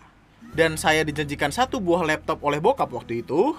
Dan 0.54 0.76
saya 0.76 1.08
dijanjikan 1.08 1.50
satu 1.50 1.80
buah 1.80 2.04
laptop 2.04 2.44
oleh 2.44 2.60
bokap 2.60 2.92
waktu 2.92 3.24
itu 3.24 3.56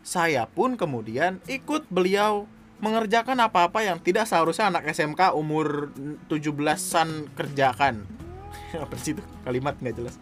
saya 0.00 0.48
pun 0.48 0.74
kemudian 0.80 1.38
ikut 1.44 1.86
beliau 1.92 2.48
mengerjakan 2.80 3.36
apa-apa 3.44 3.84
yang 3.84 4.00
tidak 4.00 4.24
seharusnya 4.24 4.72
anak 4.72 4.88
SMK 4.88 5.36
umur 5.36 5.92
17-an 6.32 7.28
kerjakan. 7.36 8.08
Apa 8.84 8.96
sih 8.96 9.12
itu? 9.12 9.22
Kalimat 9.44 9.76
nggak 9.76 9.96
jelas. 10.00 10.16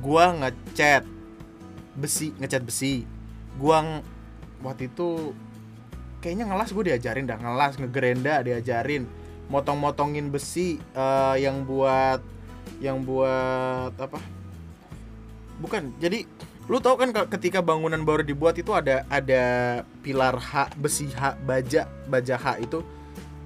Gua 0.00 0.32
ngecat 0.32 1.04
besi 1.92 2.32
ngecat 2.40 2.64
besi. 2.64 3.04
Gua 3.60 4.00
waktu 4.64 4.88
itu 4.88 5.36
kayaknya 6.24 6.48
ngelas 6.48 6.72
gue 6.72 6.84
diajarin 6.88 7.28
dah 7.28 7.36
ngelas 7.36 7.76
ngegerenda 7.76 8.40
diajarin. 8.40 9.04
Motong-motongin 9.52 10.32
besi 10.32 10.80
uh, 10.96 11.36
yang 11.36 11.68
buat 11.68 12.24
yang 12.80 13.04
buat 13.04 13.92
apa? 14.00 14.16
Bukan 15.60 15.92
jadi 16.00 16.24
lu 16.70 16.78
tau 16.78 16.94
kan 16.94 17.10
ketika 17.26 17.58
bangunan 17.58 17.98
baru 18.06 18.22
dibuat 18.22 18.54
itu 18.54 18.70
ada 18.70 19.02
ada 19.10 19.42
pilar 20.00 20.38
H 20.38 20.78
besi 20.78 21.10
H 21.10 21.34
baja 21.42 21.90
baja 22.06 22.38
H 22.38 22.62
itu 22.62 22.86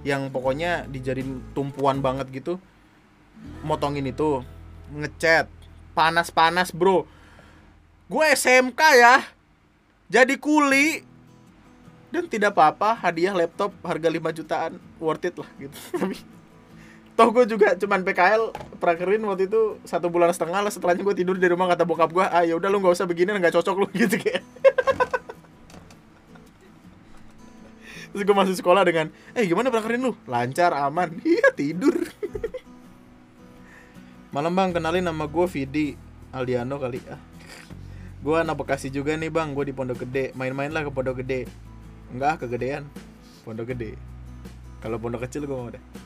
yang 0.06 0.30
pokoknya 0.30 0.86
dijadiin 0.86 1.42
tumpuan 1.50 1.98
banget 1.98 2.30
gitu. 2.30 2.62
Motongin 3.66 4.06
itu 4.06 4.44
ngecat. 4.94 5.50
Panas-panas 5.96 6.70
bro. 6.70 7.08
Gue 8.06 8.26
SMK 8.36 8.80
ya. 8.94 9.26
Jadi 10.06 10.38
kuli. 10.38 11.02
Dan 12.14 12.30
tidak 12.30 12.54
apa-apa 12.54 12.94
hadiah 12.94 13.34
laptop 13.34 13.74
harga 13.82 14.06
5 14.06 14.38
jutaan. 14.38 14.72
Worth 15.02 15.26
it 15.26 15.34
lah 15.34 15.50
gitu 15.58 15.78
toh 17.16 17.32
gue 17.32 17.44
juga 17.48 17.72
cuman 17.80 18.04
PKL 18.04 18.52
prakerin 18.76 19.24
waktu 19.24 19.48
itu 19.48 19.80
satu 19.88 20.12
bulan 20.12 20.36
setengah 20.36 20.60
lah 20.60 20.68
setelahnya 20.68 21.00
gue 21.00 21.16
tidur 21.16 21.40
di 21.40 21.48
rumah 21.48 21.64
kata 21.72 21.88
bokap 21.88 22.12
gue 22.12 22.20
ah 22.20 22.44
ya 22.44 22.52
udah 22.60 22.68
lu 22.68 22.84
nggak 22.84 22.92
usah 22.92 23.08
begini 23.08 23.32
nggak 23.32 23.56
cocok 23.56 23.76
lu 23.80 23.86
gitu 24.04 24.20
kayak. 24.20 24.44
Terus 28.12 28.22
gue 28.24 28.36
masuk 28.36 28.56
sekolah 28.56 28.84
dengan 28.84 29.12
eh 29.36 29.44
gimana 29.44 29.68
prakerin 29.68 30.00
lu? 30.00 30.12
Lancar 30.28 30.72
aman. 30.72 31.20
Iya 31.24 31.52
tidur. 31.52 32.00
Malam 34.32 34.52
bang 34.56 34.72
kenalin 34.72 35.04
nama 35.04 35.24
gue 35.28 35.46
Vidi 35.52 35.96
Aldiano 36.32 36.80
kali 36.80 37.00
ah. 37.12 37.20
Gue 38.24 38.40
anak 38.40 38.56
Bekasi 38.56 38.88
juga 38.88 39.12
nih 39.16 39.28
bang. 39.28 39.52
Gue 39.52 39.68
di 39.68 39.76
Pondok 39.76 40.04
Gede. 40.08 40.32
Main-main 40.32 40.72
lah 40.72 40.88
ke 40.88 40.92
Pondok 40.92 41.20
Gede. 41.20 41.44
Enggak 42.08 42.40
kegedean. 42.40 42.88
Pondok 43.44 43.76
Gede. 43.76 44.00
Kalau 44.80 44.96
Pondok 44.96 45.28
kecil 45.28 45.44
gue 45.44 45.52
mau 45.52 45.68
deh 45.68 46.05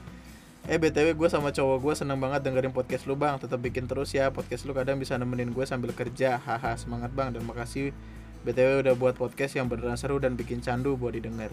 Eh 0.68 0.76
BTW 0.76 1.16
gue 1.16 1.28
sama 1.32 1.54
cowok 1.56 1.78
gue 1.80 1.94
seneng 1.96 2.20
banget 2.20 2.44
dengerin 2.44 2.74
podcast 2.74 3.08
lu 3.08 3.16
bang. 3.16 3.40
Tetap 3.40 3.56
bikin 3.56 3.88
terus 3.88 4.12
ya 4.12 4.28
Podcast 4.28 4.68
lu 4.68 4.76
kadang 4.76 5.00
bisa 5.00 5.16
nemenin 5.16 5.54
gue 5.56 5.64
sambil 5.64 5.96
kerja. 5.96 6.36
Haha 6.36 6.76
semangat 6.76 7.14
bang. 7.16 7.32
Dan 7.32 7.48
makasih 7.48 7.96
BTW 8.44 8.84
udah 8.84 8.94
buat 8.96 9.14
podcast 9.16 9.56
yang 9.56 9.68
beneran 9.68 9.96
seru 9.96 10.20
dan 10.20 10.36
bikin 10.36 10.60
candu 10.60 11.00
buat 11.00 11.16
didengar. 11.16 11.48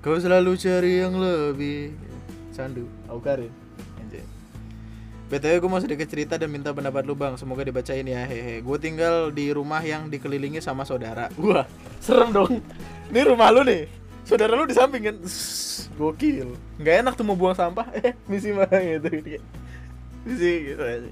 Kau 0.00 0.16
selalu 0.16 0.56
cari 0.56 1.04
yang 1.04 1.14
lebih 1.20 1.92
Candu. 2.56 2.88
Aukarin. 3.06 3.52
Anjay. 4.00 4.24
BTW 5.30 5.54
gue 5.62 5.70
mau 5.70 5.78
sedikit 5.78 6.08
cerita 6.08 6.34
dan 6.40 6.50
minta 6.50 6.74
pendapat 6.74 7.06
lu 7.06 7.14
bang. 7.14 7.38
Semoga 7.38 7.62
dibacain 7.62 8.02
ya. 8.02 8.26
Hehe. 8.26 8.64
Gue 8.64 8.76
tinggal 8.80 9.30
di 9.30 9.52
rumah 9.54 9.84
yang 9.84 10.10
dikelilingi 10.10 10.58
sama 10.58 10.82
saudara. 10.88 11.30
Wah 11.38 11.68
serem 12.02 12.32
dong. 12.32 12.58
Ini 13.12 13.20
rumah 13.28 13.52
lu 13.52 13.62
nih 13.62 13.99
Saudara 14.30 14.54
lu 14.54 14.62
di 14.62 14.78
samping 14.78 15.02
kan. 15.02 15.16
Gokil. 15.98 16.54
Nggak 16.78 16.94
enak 17.02 17.14
tuh 17.18 17.26
mau 17.26 17.34
buang 17.34 17.58
sampah. 17.58 17.90
Eh 17.98 18.14
misi 18.30 18.54
mah 18.54 18.70
gitu. 18.70 19.10
Misi 20.22 20.70
gitu 20.70 20.82
aja. 20.86 21.10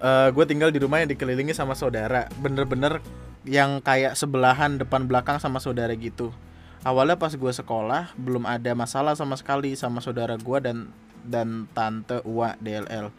Uh, 0.00 0.28
Gue 0.32 0.48
tinggal 0.48 0.72
di 0.72 0.80
rumah 0.80 1.04
yang 1.04 1.12
dikelilingi 1.12 1.52
sama 1.52 1.76
saudara. 1.76 2.32
Bener-bener 2.40 3.04
yang 3.44 3.84
kayak 3.84 4.16
sebelahan 4.16 4.80
depan 4.80 5.04
belakang 5.04 5.36
sama 5.36 5.60
saudara 5.60 5.92
gitu. 5.92 6.32
Awalnya 6.80 7.20
pas 7.20 7.36
gue 7.36 7.52
sekolah 7.52 8.16
belum 8.16 8.48
ada 8.48 8.72
masalah 8.72 9.12
sama 9.12 9.36
sekali 9.36 9.76
sama 9.76 10.00
saudara 10.00 10.40
gue 10.40 10.58
dan 10.64 10.88
dan 11.28 11.68
tante 11.76 12.24
Uwa 12.24 12.56
DLL 12.58 13.12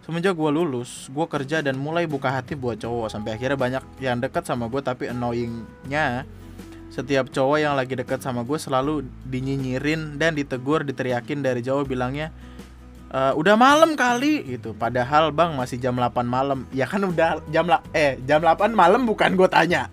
semenjak 0.00 0.34
gue 0.34 0.50
lulus 0.50 1.06
gue 1.10 1.26
kerja 1.26 1.62
dan 1.62 1.78
mulai 1.78 2.06
buka 2.06 2.30
hati 2.30 2.58
buat 2.58 2.76
cowok. 2.82 3.08
Sampai 3.14 3.38
akhirnya 3.38 3.56
banyak 3.56 3.84
yang 4.02 4.20
deket 4.20 4.44
sama 4.44 4.66
gue 4.66 4.82
tapi 4.84 5.08
annoyingnya 5.08 6.26
setiap 6.90 7.30
cowok 7.30 7.58
yang 7.62 7.74
lagi 7.78 7.94
deket 7.94 8.20
sama 8.20 8.42
gue 8.42 8.58
selalu 8.58 9.06
dinyinyirin 9.30 10.18
dan 10.18 10.34
ditegur 10.34 10.82
diteriakin 10.82 11.40
dari 11.40 11.62
jauh 11.62 11.86
bilangnya 11.86 12.34
e, 13.08 13.20
udah 13.38 13.54
malam 13.54 13.94
kali 13.94 14.58
gitu. 14.58 14.74
Padahal 14.74 15.30
bang 15.30 15.54
masih 15.54 15.78
jam 15.78 15.94
8 15.94 16.26
malam. 16.26 16.66
Ya 16.74 16.90
kan 16.90 17.06
udah 17.06 17.40
jam 17.48 17.70
la 17.70 17.80
eh 17.94 18.18
jam 18.26 18.42
8 18.42 18.74
malam 18.74 19.06
bukan 19.06 19.38
gue 19.38 19.46
tanya. 19.46 19.88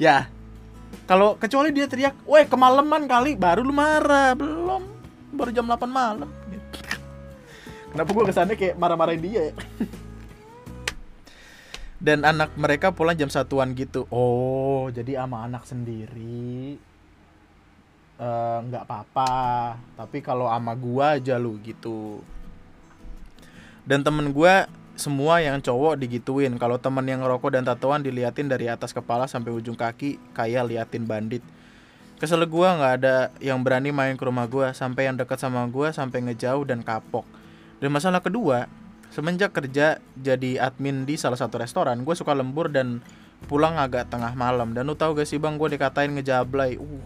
Ya. 0.00 0.32
Kalau 1.04 1.36
kecuali 1.36 1.68
dia 1.70 1.84
teriak 1.84 2.16
weh 2.24 2.48
kemalaman 2.48 3.04
kali 3.04 3.36
baru 3.36 3.60
lu 3.60 3.76
marah. 3.76 4.32
Belum. 4.32 4.82
Baru 5.36 5.52
jam 5.52 5.68
8 5.68 5.84
malam 5.84 6.32
kenapa 7.94 8.10
gue 8.10 8.24
kesannya 8.26 8.56
kayak 8.58 8.74
marah-marahin 8.74 9.22
dia 9.22 9.40
ya? 9.48 9.54
dan 12.04 12.20
anak 12.20 12.52
mereka 12.60 12.92
pulang 12.92 13.16
jam 13.16 13.32
satuan 13.32 13.72
gitu. 13.72 14.04
Oh 14.12 14.92
jadi 14.92 15.24
ama 15.24 15.48
anak 15.48 15.64
sendiri 15.64 16.76
eh, 18.20 18.58
nggak 18.60 18.84
uh, 18.84 18.86
apa-apa. 18.86 19.32
Tapi 19.96 20.20
kalau 20.20 20.44
ama 20.44 20.76
gua 20.76 21.16
aja 21.16 21.40
lu 21.40 21.56
gitu. 21.64 22.20
Dan 23.88 24.04
temen 24.04 24.36
gua 24.36 24.68
semua 25.00 25.40
yang 25.40 25.64
cowok 25.64 25.96
digituin. 25.96 26.52
Kalau 26.60 26.76
temen 26.76 27.08
yang 27.08 27.24
ngerokok 27.24 27.56
dan 27.56 27.64
tatoan 27.64 28.04
diliatin 28.04 28.52
dari 28.52 28.68
atas 28.68 28.92
kepala 28.92 29.24
sampai 29.24 29.56
ujung 29.56 29.74
kaki 29.74 30.20
kayak 30.36 30.68
liatin 30.68 31.08
bandit. 31.08 31.40
Kesel 32.20 32.44
gua 32.44 32.76
nggak 32.76 32.92
ada 33.00 33.16
yang 33.40 33.64
berani 33.64 33.96
main 33.96 34.20
ke 34.20 34.28
rumah 34.28 34.44
gua 34.44 34.76
sampai 34.76 35.08
yang 35.08 35.16
dekat 35.16 35.40
sama 35.40 35.64
gua 35.72 35.88
sampai 35.88 36.20
ngejauh 36.20 36.68
dan 36.68 36.84
kapok. 36.84 37.24
Dan 37.80 37.96
masalah 37.96 38.20
kedua 38.20 38.68
Semenjak 39.14 39.54
kerja 39.54 40.02
jadi 40.18 40.58
admin 40.58 41.06
di 41.06 41.14
salah 41.14 41.38
satu 41.38 41.62
restoran, 41.62 42.02
gue 42.02 42.18
suka 42.18 42.34
lembur 42.34 42.66
dan 42.66 42.98
pulang 43.46 43.78
agak 43.78 44.10
tengah 44.10 44.34
malam. 44.34 44.74
Dan 44.74 44.90
lu 44.90 44.98
tau 44.98 45.14
gak 45.14 45.30
sih 45.30 45.38
bang, 45.38 45.54
gue 45.54 45.70
dikatain 45.78 46.10
ngejablay. 46.10 46.74
Uh, 46.82 46.98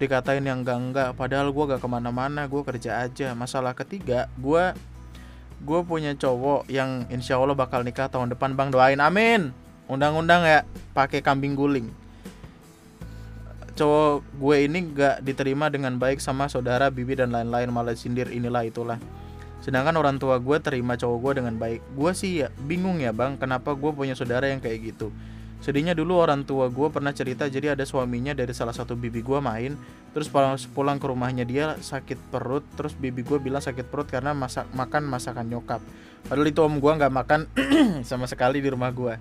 dikatain 0.00 0.40
yang 0.40 0.64
enggak 0.64 0.80
enggak. 0.80 1.08
Padahal 1.12 1.52
gue 1.52 1.76
gak 1.76 1.80
ke 1.84 1.88
mana-mana, 1.92 2.48
gue 2.48 2.62
kerja 2.64 3.04
aja. 3.04 3.36
Masalah 3.36 3.76
ketiga, 3.76 4.32
gue 4.40 4.72
gue 5.60 5.80
punya 5.84 6.16
cowok 6.16 6.66
yang 6.72 7.04
insya 7.12 7.36
Allah 7.36 7.52
bakal 7.52 7.84
nikah 7.84 8.08
tahun 8.08 8.32
depan. 8.32 8.56
Bang 8.56 8.72
doain. 8.72 8.96
Amin. 8.96 9.52
Undang-undang 9.92 10.40
ya 10.48 10.64
pakai 10.96 11.20
kambing 11.20 11.52
guling. 11.52 11.92
Cowok 13.76 14.24
gue 14.40 14.56
ini 14.64 14.88
gak 14.96 15.20
diterima 15.20 15.68
dengan 15.68 16.00
baik 16.00 16.16
sama 16.16 16.48
saudara 16.48 16.88
bibi 16.88 17.12
dan 17.12 17.28
lain-lain. 17.28 17.68
Malah 17.68 17.92
sindir. 17.92 18.32
Inilah 18.32 18.64
itulah 18.64 18.96
Sedangkan 19.62 19.94
orang 19.94 20.18
tua 20.18 20.42
gue 20.42 20.58
terima 20.58 20.98
cowok 20.98 21.18
gue 21.22 21.32
dengan 21.38 21.54
baik. 21.54 21.80
Gue 21.94 22.12
sih 22.12 22.42
ya 22.42 22.50
bingung 22.66 22.98
ya 22.98 23.14
bang, 23.14 23.38
kenapa 23.38 23.78
gue 23.78 23.94
punya 23.94 24.18
saudara 24.18 24.50
yang 24.50 24.58
kayak 24.58 24.92
gitu. 24.92 25.14
Sedihnya 25.62 25.94
dulu 25.94 26.18
orang 26.18 26.42
tua 26.42 26.66
gue 26.66 26.90
pernah 26.90 27.14
cerita 27.14 27.46
jadi 27.46 27.78
ada 27.78 27.86
suaminya 27.86 28.34
dari 28.34 28.50
salah 28.50 28.74
satu 28.74 28.98
bibi 28.98 29.22
gue 29.22 29.38
main 29.38 29.78
Terus 30.10 30.26
pulang 30.74 30.98
ke 30.98 31.06
rumahnya 31.06 31.46
dia 31.46 31.78
sakit 31.78 32.18
perut 32.34 32.66
Terus 32.74 32.98
bibi 32.98 33.22
gue 33.22 33.38
bilang 33.38 33.62
sakit 33.62 33.86
perut 33.86 34.10
karena 34.10 34.34
masak 34.34 34.66
makan 34.74 35.06
masakan 35.06 35.46
nyokap 35.46 35.78
Padahal 36.26 36.50
itu 36.50 36.66
om 36.66 36.82
gue 36.82 36.92
gak 36.98 37.14
makan 37.14 37.46
sama 38.10 38.26
sekali 38.26 38.58
di 38.58 38.74
rumah 38.74 38.90
gue 38.90 39.14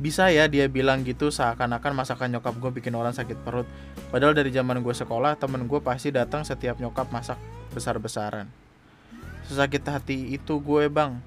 Bisa 0.00 0.32
ya 0.32 0.48
dia 0.48 0.72
bilang 0.72 1.04
gitu 1.04 1.28
seakan-akan 1.28 1.92
masakan 1.92 2.32
nyokap 2.32 2.56
gue 2.56 2.70
bikin 2.80 2.96
orang 2.96 3.12
sakit 3.12 3.44
perut 3.44 3.68
Padahal 4.08 4.32
dari 4.32 4.48
zaman 4.56 4.80
gue 4.80 4.94
sekolah 4.96 5.36
temen 5.36 5.68
gue 5.68 5.80
pasti 5.84 6.08
datang 6.08 6.48
setiap 6.48 6.80
nyokap 6.80 7.12
masak 7.12 7.36
besar-besaran 7.76 8.63
Sesakit 9.44 9.84
hati 9.84 10.36
itu 10.36 10.56
gue 10.60 10.88
bang. 10.88 11.20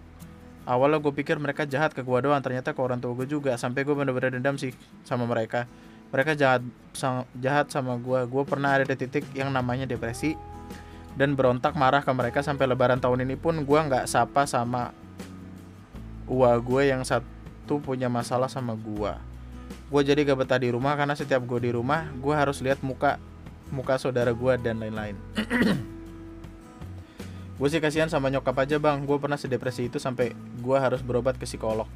Awalnya 0.67 0.99
gue 0.99 1.13
pikir 1.15 1.39
mereka 1.39 1.63
jahat 1.63 1.95
ke 1.95 2.03
gue 2.03 2.17
doang 2.19 2.43
Ternyata 2.43 2.75
ke 2.75 2.81
orang 2.83 2.99
tua 2.99 3.15
gue 3.15 3.29
juga. 3.29 3.55
Sampai 3.55 3.87
gue 3.87 3.93
bener-bener 3.93 4.35
dendam 4.35 4.57
sih 4.57 4.73
sama 5.05 5.23
mereka. 5.29 5.69
Mereka 6.09 6.33
jahat 6.33 6.65
jahat 7.37 7.69
sama 7.69 7.95
gue. 8.01 8.19
Gue 8.25 8.43
pernah 8.43 8.75
ada 8.75 8.83
di 8.83 8.95
titik 8.97 9.23
yang 9.37 9.53
namanya 9.53 9.85
depresi 9.85 10.33
Dan 11.13 11.37
berontak 11.37 11.77
marah 11.77 12.01
ke 12.01 12.11
mereka 12.11 12.41
Sampai 12.41 12.65
lebaran 12.65 12.97
tahun 12.97 13.23
ini 13.27 13.35
pun 13.37 13.63
gue 13.63 13.79
gak 13.89 14.09
sapa 14.09 14.43
sama 14.49 14.91
Ua 16.27 16.57
gue 16.59 16.89
yang 16.89 17.05
satu 17.05 17.79
punya 17.79 18.11
masalah 18.11 18.49
sama 18.49 18.73
gue. 18.75 19.13
Gue 19.87 20.01
jadi 20.03 20.25
gak 20.25 20.47
betah 20.47 20.59
di 20.59 20.73
rumah 20.73 20.97
Karena 20.97 21.15
setiap 21.15 21.43
gue 21.45 21.59
di 21.63 21.71
rumah 21.71 22.09
Gue 22.17 22.33
harus 22.35 22.59
lihat 22.59 22.81
muka 22.83 23.21
Muka 23.67 23.99
saudara 23.99 24.31
gue 24.31 24.53
dan 24.63 24.79
lain-lain 24.79 25.19
gue 27.57 27.67
sih 27.73 27.81
kasihan 27.81 28.05
sama 28.05 28.29
nyokap 28.29 28.53
aja 28.61 28.77
bang. 28.77 29.01
Gue 29.01 29.17
pernah 29.17 29.37
sedepresi 29.37 29.89
itu 29.89 29.97
sampai 29.97 30.33
gue 30.61 30.77
harus 30.77 31.01
berobat 31.01 31.41
ke 31.41 31.49
psikolog. 31.49 31.89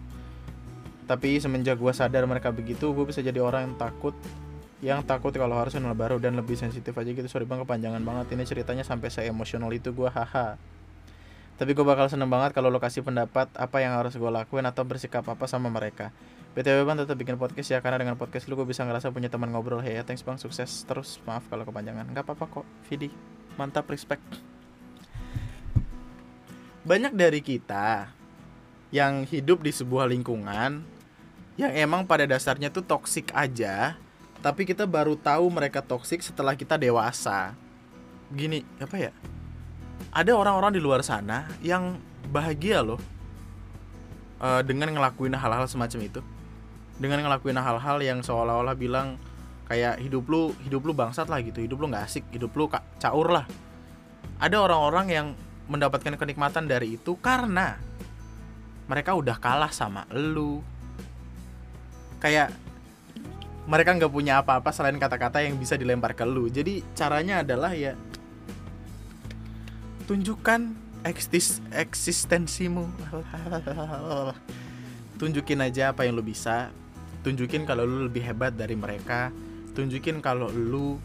Tapi 1.05 1.37
semenjak 1.37 1.77
gue 1.77 1.93
sadar 1.93 2.25
mereka 2.25 2.49
begitu 2.49 2.89
gue 2.93 3.05
bisa 3.05 3.21
jadi 3.21 3.37
orang 3.41 3.69
yang 3.69 3.75
takut 3.77 4.15
yang 4.81 5.05
takut 5.05 5.29
kalau 5.29 5.53
harus 5.61 5.77
kenal 5.77 5.93
baru 5.93 6.17
dan 6.17 6.33
lebih 6.33 6.57
sensitif 6.57 6.97
aja 6.97 7.13
gitu. 7.13 7.29
Sorry 7.29 7.45
bang 7.45 7.61
kepanjangan 7.61 8.01
banget. 8.01 8.33
Ini 8.33 8.43
ceritanya 8.49 8.81
sampai 8.81 9.13
saya 9.13 9.29
emosional 9.29 9.69
itu 9.69 9.93
gue 9.93 10.09
haha. 10.09 10.57
Tapi 11.61 11.77
gue 11.77 11.85
bakal 11.85 12.09
seneng 12.09 12.33
banget 12.33 12.57
kalau 12.57 12.73
lo 12.73 12.81
kasih 12.81 13.05
pendapat 13.05 13.45
apa 13.53 13.77
yang 13.85 13.93
harus 13.93 14.17
gue 14.17 14.31
lakuin 14.33 14.65
atau 14.65 14.81
bersikap 14.81 15.21
apa 15.29 15.45
sama 15.45 15.69
mereka. 15.69 16.09
BTW 16.57 16.83
bang 16.89 16.97
tetap 16.97 17.15
bikin 17.21 17.37
podcast 17.37 17.69
ya 17.69 17.79
karena 17.85 18.01
dengan 18.01 18.17
podcast 18.17 18.49
lu 18.49 18.57
gue 18.57 18.65
bisa 18.65 18.81
ngerasa 18.81 19.13
punya 19.13 19.29
teman 19.29 19.53
ngobrol. 19.53 19.85
Hey 19.85 20.01
thanks 20.01 20.25
bang. 20.25 20.41
Sukses 20.41 20.89
terus. 20.89 21.21
Maaf 21.29 21.45
kalau 21.53 21.61
kepanjangan. 21.69 22.09
Nggak 22.09 22.25
apa-apa 22.25 22.45
kok 22.49 22.65
Vidi 22.89 23.13
mantap 23.59 23.85
respect 23.93 24.50
banyak 26.81 27.13
dari 27.13 27.41
kita 27.45 28.09
yang 28.89 29.23
hidup 29.29 29.61
di 29.61 29.69
sebuah 29.69 30.09
lingkungan 30.09 30.83
yang 31.55 31.71
emang 31.77 32.09
pada 32.09 32.25
dasarnya 32.25 32.73
tuh 32.73 32.81
toksik 32.81 33.29
aja, 33.37 33.95
tapi 34.41 34.65
kita 34.65 34.89
baru 34.89 35.13
tahu 35.13 35.45
mereka 35.53 35.85
toksik 35.85 36.25
setelah 36.25 36.57
kita 36.57 36.75
dewasa. 36.75 37.53
Gini, 38.33 38.65
apa 38.81 38.97
ya? 38.97 39.11
Ada 40.09 40.33
orang-orang 40.33 40.73
di 40.73 40.81
luar 40.81 41.05
sana 41.05 41.45
yang 41.61 42.01
bahagia 42.33 42.81
loh 42.81 42.97
uh, 44.41 44.65
dengan 44.65 44.89
ngelakuin 44.89 45.37
hal-hal 45.37 45.69
semacam 45.69 45.99
itu. 46.01 46.21
Dengan 46.97 47.21
ngelakuin 47.21 47.61
hal-hal 47.61 47.97
yang 48.01 48.19
seolah-olah 48.25 48.73
bilang 48.73 49.21
kayak 49.69 50.01
hidup 50.01 50.25
lu 50.27 50.51
hidup 50.65 50.81
lu 50.81 50.97
bangsat 50.97 51.29
lah 51.29 51.39
gitu, 51.45 51.61
hidup 51.61 51.77
lu 51.77 51.93
nggak 51.93 52.09
asik, 52.09 52.25
hidup 52.33 52.49
lu 52.57 52.65
caur 52.97 53.27
lah. 53.29 53.45
Ada 54.41 54.57
orang-orang 54.57 55.07
yang 55.13 55.27
mendapatkan 55.71 56.19
kenikmatan 56.19 56.67
dari 56.67 56.99
itu 56.99 57.15
karena 57.15 57.79
mereka 58.91 59.15
udah 59.15 59.39
kalah 59.39 59.71
sama 59.71 60.03
lu. 60.11 60.59
Kayak 62.19 62.51
mereka 63.63 63.95
nggak 63.95 64.11
punya 64.11 64.43
apa-apa 64.43 64.75
selain 64.75 64.99
kata-kata 64.99 65.39
yang 65.39 65.55
bisa 65.55 65.79
dilempar 65.79 66.11
ke 66.11 66.27
lu. 66.27 66.51
Jadi 66.51 66.83
caranya 66.91 67.39
adalah 67.39 67.71
ya 67.71 67.95
tunjukkan 70.11 70.75
eksis 71.07 71.63
eksistensimu. 71.71 72.91
Tunjukin 75.23 75.63
aja 75.63 75.95
apa 75.95 76.03
yang 76.03 76.19
lu 76.19 76.25
bisa. 76.25 76.73
Tunjukin 77.23 77.63
kalau 77.63 77.87
lu 77.87 78.11
lebih 78.11 78.27
hebat 78.27 78.51
dari 78.57 78.75
mereka. 78.75 79.31
Tunjukin 79.71 80.19
kalau 80.19 80.51
lu 80.51 80.99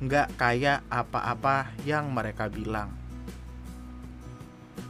nggak 0.00 0.40
kayak 0.40 0.80
apa-apa 0.88 1.76
yang 1.84 2.08
mereka 2.08 2.48
bilang 2.48 2.99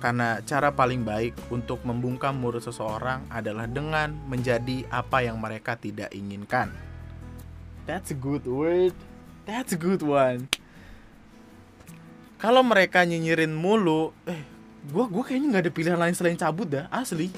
karena 0.01 0.41
cara 0.49 0.73
paling 0.73 1.05
baik 1.05 1.37
untuk 1.53 1.85
membungkam 1.85 2.33
mulut 2.33 2.65
seseorang 2.65 3.29
adalah 3.29 3.69
dengan 3.69 4.17
menjadi 4.27 4.89
apa 4.89 5.21
yang 5.21 5.37
mereka 5.37 5.77
tidak 5.77 6.09
inginkan. 6.17 6.73
That's 7.85 8.09
a 8.09 8.17
good 8.17 8.49
word. 8.49 8.97
That's 9.45 9.77
a 9.77 9.81
good 9.81 10.01
one. 10.01 10.49
Kalau 12.41 12.65
mereka 12.65 13.05
nyinyirin 13.05 13.53
mulu, 13.53 14.17
eh, 14.25 14.41
gua 14.89 15.05
gua 15.13 15.21
kayaknya 15.21 15.53
nggak 15.53 15.65
ada 15.69 15.73
pilihan 15.77 16.01
lain 16.01 16.17
selain 16.17 16.41
cabut 16.41 16.65
dah, 16.65 16.89
asli. 16.89 17.29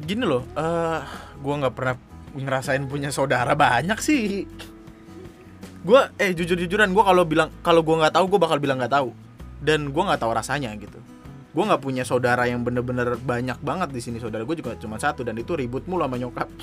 Gini 0.00 0.24
loh, 0.24 0.48
eh, 0.56 0.64
uh, 0.64 1.04
gua 1.44 1.54
nggak 1.60 1.74
pernah 1.76 1.94
ngerasain 2.32 2.88
punya 2.88 3.12
saudara 3.12 3.52
banyak 3.52 4.00
sih. 4.00 4.48
Gua, 5.84 6.08
eh 6.16 6.32
jujur-jujuran, 6.32 6.96
gua 6.96 7.04
kalau 7.12 7.28
bilang 7.28 7.52
kalau 7.60 7.84
gua 7.84 8.08
nggak 8.08 8.16
tahu, 8.16 8.24
gua 8.32 8.40
bakal 8.48 8.56
bilang 8.56 8.80
nggak 8.80 8.96
tahu. 8.96 9.12
Dan 9.60 9.92
gua 9.92 10.08
nggak 10.08 10.24
tahu 10.24 10.32
rasanya 10.32 10.72
gitu 10.80 11.15
gue 11.56 11.64
nggak 11.64 11.80
punya 11.80 12.04
saudara 12.04 12.44
yang 12.44 12.60
bener-bener 12.60 13.16
banyak 13.16 13.56
banget 13.64 13.88
di 13.88 14.00
sini. 14.04 14.20
Saudara 14.20 14.44
gue 14.44 14.60
juga 14.60 14.76
cuma 14.76 15.00
satu 15.00 15.24
dan 15.24 15.40
itu 15.40 15.56
ribut 15.56 15.88
mulu 15.88 16.04
sama 16.04 16.20
nyokap. 16.20 16.48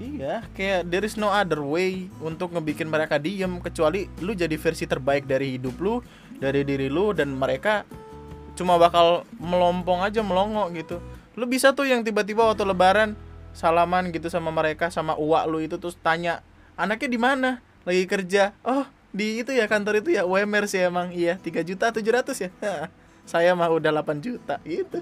Iya 0.00 0.40
kayak 0.56 0.88
there 0.88 1.04
is 1.04 1.20
no 1.20 1.28
other 1.28 1.60
way 1.60 2.08
untuk 2.24 2.56
ngebikin 2.56 2.88
mereka 2.88 3.20
diem 3.20 3.60
kecuali 3.60 4.08
lu 4.24 4.32
jadi 4.32 4.56
versi 4.56 4.88
terbaik 4.88 5.28
dari 5.28 5.60
hidup 5.60 5.76
lu 5.76 6.00
dari 6.40 6.64
diri 6.64 6.88
lu 6.88 7.12
dan 7.12 7.36
mereka 7.36 7.84
cuma 8.56 8.80
bakal 8.80 9.28
melompong 9.36 10.00
aja 10.00 10.24
melongo 10.24 10.72
gitu. 10.72 11.04
Lu 11.36 11.44
bisa 11.44 11.76
tuh 11.76 11.84
yang 11.84 12.00
tiba-tiba 12.00 12.48
waktu 12.48 12.64
lebaran 12.64 13.12
salaman 13.52 14.08
gitu 14.08 14.32
sama 14.32 14.48
mereka 14.48 14.88
sama 14.88 15.20
uak 15.20 15.44
lu 15.52 15.60
itu 15.60 15.76
terus 15.76 16.00
tanya 16.00 16.40
anaknya 16.80 17.08
di 17.12 17.20
mana? 17.20 17.50
Lagi 17.84 18.08
kerja? 18.08 18.56
Oh 18.64 18.88
di 19.12 19.44
itu 19.44 19.52
ya 19.52 19.68
kantor 19.68 20.00
itu 20.00 20.16
ya 20.16 20.24
UMR 20.24 20.64
sih 20.64 20.80
emang. 20.80 21.12
Iya 21.12 21.36
3 21.36 21.60
juta 21.60 21.92
700 21.92 22.40
ya 22.40 22.48
saya 23.30 23.54
mah 23.54 23.70
udah 23.70 23.94
8 24.02 24.18
juta. 24.18 24.58
Gitu 24.66 24.98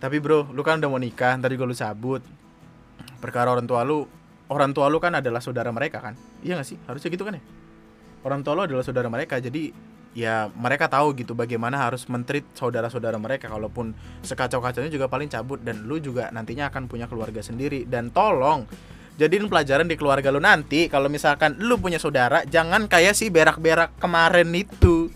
tapi 0.00 0.16
bro 0.16 0.48
lu 0.56 0.64
kan 0.64 0.80
udah 0.80 0.88
mau 0.88 0.96
nikah 0.96 1.36
tadi 1.36 1.54
gue 1.60 1.68
lu 1.68 1.76
cabut. 1.76 2.24
Perkara 3.20 3.52
orang 3.52 3.68
tua 3.68 3.84
lu 3.84 4.08
orang 4.48 4.72
tua 4.72 4.88
lu 4.88 4.96
kan 4.96 5.12
adalah 5.12 5.44
saudara 5.44 5.68
mereka 5.68 6.00
kan? 6.00 6.16
Iya 6.40 6.56
gak 6.56 6.66
sih? 6.72 6.80
Harusnya 6.88 7.12
gitu 7.12 7.28
kan 7.28 7.36
ya? 7.36 7.42
Orang 8.24 8.40
tua 8.40 8.56
lu 8.56 8.64
adalah 8.64 8.80
saudara 8.80 9.12
mereka 9.12 9.36
jadi 9.36 9.76
ya 10.16 10.48
mereka 10.56 10.88
tahu 10.88 11.14
gitu 11.20 11.36
bagaimana 11.36 11.86
harus 11.86 12.08
mentrit 12.10 12.42
saudara-saudara 12.56 13.14
mereka 13.20 13.46
kalaupun 13.46 13.94
sekacau-kacaunya 14.24 14.90
juga 14.90 15.06
paling 15.06 15.30
cabut 15.30 15.62
dan 15.62 15.86
lu 15.86 16.02
juga 16.02 16.32
nantinya 16.32 16.72
akan 16.72 16.88
punya 16.88 17.04
keluarga 17.04 17.44
sendiri. 17.44 17.84
Dan 17.84 18.08
tolong 18.08 18.64
jadiin 19.20 19.52
pelajaran 19.52 19.84
di 19.84 20.00
keluarga 20.00 20.32
lu 20.32 20.40
nanti 20.40 20.88
kalau 20.88 21.12
misalkan 21.12 21.60
lu 21.60 21.76
punya 21.76 22.00
saudara 22.00 22.40
jangan 22.48 22.88
kayak 22.88 23.12
si 23.12 23.28
berak-berak 23.28 23.92
kemarin 24.00 24.48
itu. 24.56 25.12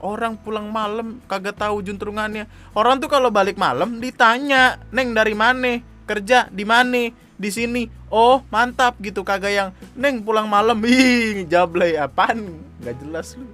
Orang 0.00 0.38
pulang 0.40 0.70
malam 0.72 1.20
kagak 1.28 1.60
tahu 1.60 1.84
juntrungannya. 1.84 2.48
Orang 2.72 3.02
tuh 3.02 3.10
kalau 3.10 3.28
balik 3.28 3.60
malam 3.60 4.00
ditanya 4.00 4.80
neng 4.94 5.12
dari 5.12 5.34
mana? 5.34 5.82
Kerja 6.08 6.48
di 6.48 6.64
mana? 6.64 7.12
Di 7.36 7.50
sini? 7.52 7.84
Oh 8.08 8.40
mantap 8.48 8.96
gitu 9.02 9.26
kagak 9.26 9.52
yang 9.52 9.68
neng 9.98 10.22
pulang 10.22 10.48
malam. 10.48 10.80
Ih 10.88 11.44
jablay 11.50 11.98
apaan? 11.98 12.62
Nggak 12.80 12.96
jelas 13.02 13.36
lu. 13.36 13.44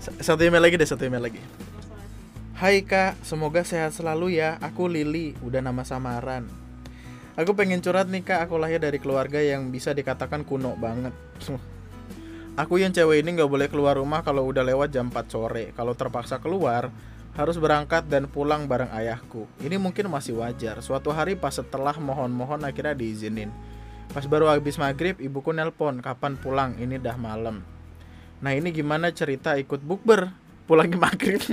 Satu 0.00 0.42
email 0.42 0.64
lagi 0.64 0.74
deh 0.80 0.88
satu 0.88 1.06
email 1.06 1.30
lagi. 1.30 1.38
Hai 2.58 2.82
kak, 2.82 3.22
semoga 3.22 3.62
sehat 3.62 3.94
selalu 3.94 4.34
ya. 4.34 4.58
Aku 4.58 4.90
Lili, 4.90 5.38
udah 5.46 5.62
nama 5.62 5.86
samaran. 5.86 6.67
Aku 7.38 7.54
pengen 7.54 7.78
curhat 7.78 8.10
nih 8.10 8.26
kak, 8.26 8.50
aku 8.50 8.58
lahir 8.58 8.82
dari 8.82 8.98
keluarga 8.98 9.38
yang 9.38 9.70
bisa 9.70 9.94
dikatakan 9.94 10.42
kuno 10.42 10.74
banget. 10.74 11.14
aku 12.62 12.82
yang 12.82 12.90
cewek 12.90 13.22
ini 13.22 13.38
nggak 13.38 13.46
boleh 13.46 13.70
keluar 13.70 13.94
rumah 13.94 14.26
kalau 14.26 14.42
udah 14.50 14.66
lewat 14.66 14.90
jam 14.90 15.06
4 15.06 15.14
sore. 15.30 15.70
Kalau 15.78 15.94
terpaksa 15.94 16.42
keluar, 16.42 16.90
harus 17.38 17.54
berangkat 17.54 18.10
dan 18.10 18.26
pulang 18.26 18.66
bareng 18.66 18.90
ayahku. 18.90 19.46
Ini 19.62 19.78
mungkin 19.78 20.10
masih 20.10 20.42
wajar. 20.42 20.82
Suatu 20.82 21.14
hari 21.14 21.38
pas 21.38 21.54
setelah 21.54 21.94
mohon-mohon 21.94 22.66
akhirnya 22.66 22.98
diizinin. 22.98 23.54
Pas 24.10 24.26
baru 24.26 24.50
habis 24.50 24.74
maghrib, 24.74 25.22
ibuku 25.22 25.54
nelpon, 25.54 26.02
kapan 26.02 26.34
pulang? 26.42 26.74
Ini 26.74 26.98
dah 26.98 27.14
malam. 27.14 27.62
Nah 28.42 28.50
ini 28.50 28.74
gimana 28.74 29.14
cerita 29.14 29.54
ikut 29.54 29.78
bukber? 29.78 30.34
Pulangnya 30.66 30.98
maghrib. 30.98 31.38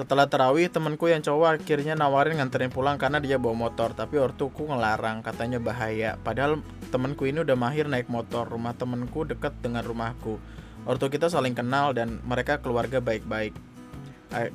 Setelah 0.00 0.32
terawih, 0.32 0.72
temanku 0.72 1.12
yang 1.12 1.20
cowok 1.20 1.60
akhirnya 1.60 1.92
nawarin 1.92 2.40
nganterin 2.40 2.72
pulang 2.72 2.96
karena 2.96 3.20
dia 3.20 3.36
bawa 3.36 3.68
motor, 3.68 3.92
tapi 3.92 4.16
ortuku 4.16 4.64
ngelarang, 4.64 5.20
katanya 5.20 5.60
bahaya. 5.60 6.16
Padahal 6.24 6.64
temanku 6.88 7.28
ini 7.28 7.44
udah 7.44 7.52
mahir 7.52 7.84
naik 7.84 8.08
motor, 8.08 8.48
rumah 8.48 8.72
temanku 8.72 9.28
dekat 9.28 9.52
dengan 9.60 9.84
rumahku. 9.84 10.40
Ortu 10.88 11.12
kita 11.12 11.28
saling 11.28 11.52
kenal 11.52 11.92
dan 11.92 12.16
mereka 12.24 12.64
keluarga 12.64 12.96
baik-baik. 13.04 13.52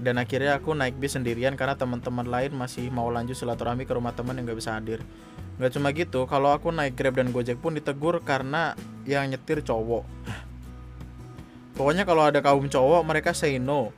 Dan 0.02 0.18
akhirnya 0.18 0.58
aku 0.58 0.74
naik 0.74 0.98
bis 0.98 1.14
sendirian 1.14 1.54
karena 1.54 1.78
teman-teman 1.78 2.26
lain 2.26 2.50
masih 2.58 2.90
mau 2.90 3.14
lanjut 3.14 3.38
silaturahmi 3.38 3.86
ke 3.86 3.94
rumah 3.94 4.18
teman 4.18 4.34
yang 4.42 4.50
gak 4.50 4.58
bisa 4.58 4.74
hadir. 4.74 5.06
Gak 5.62 5.78
cuma 5.78 5.94
gitu, 5.94 6.26
kalau 6.26 6.58
aku 6.58 6.74
naik 6.74 6.98
Grab 6.98 7.22
dan 7.22 7.30
Gojek 7.30 7.62
pun 7.62 7.78
ditegur 7.78 8.18
karena 8.26 8.74
yang 9.06 9.30
nyetir 9.30 9.62
cowok. 9.62 10.10
Pokoknya 11.78 12.02
kalau 12.02 12.34
ada 12.34 12.42
kaum 12.42 12.66
cowok 12.66 13.06
mereka 13.06 13.30
say 13.38 13.62
no 13.62 13.94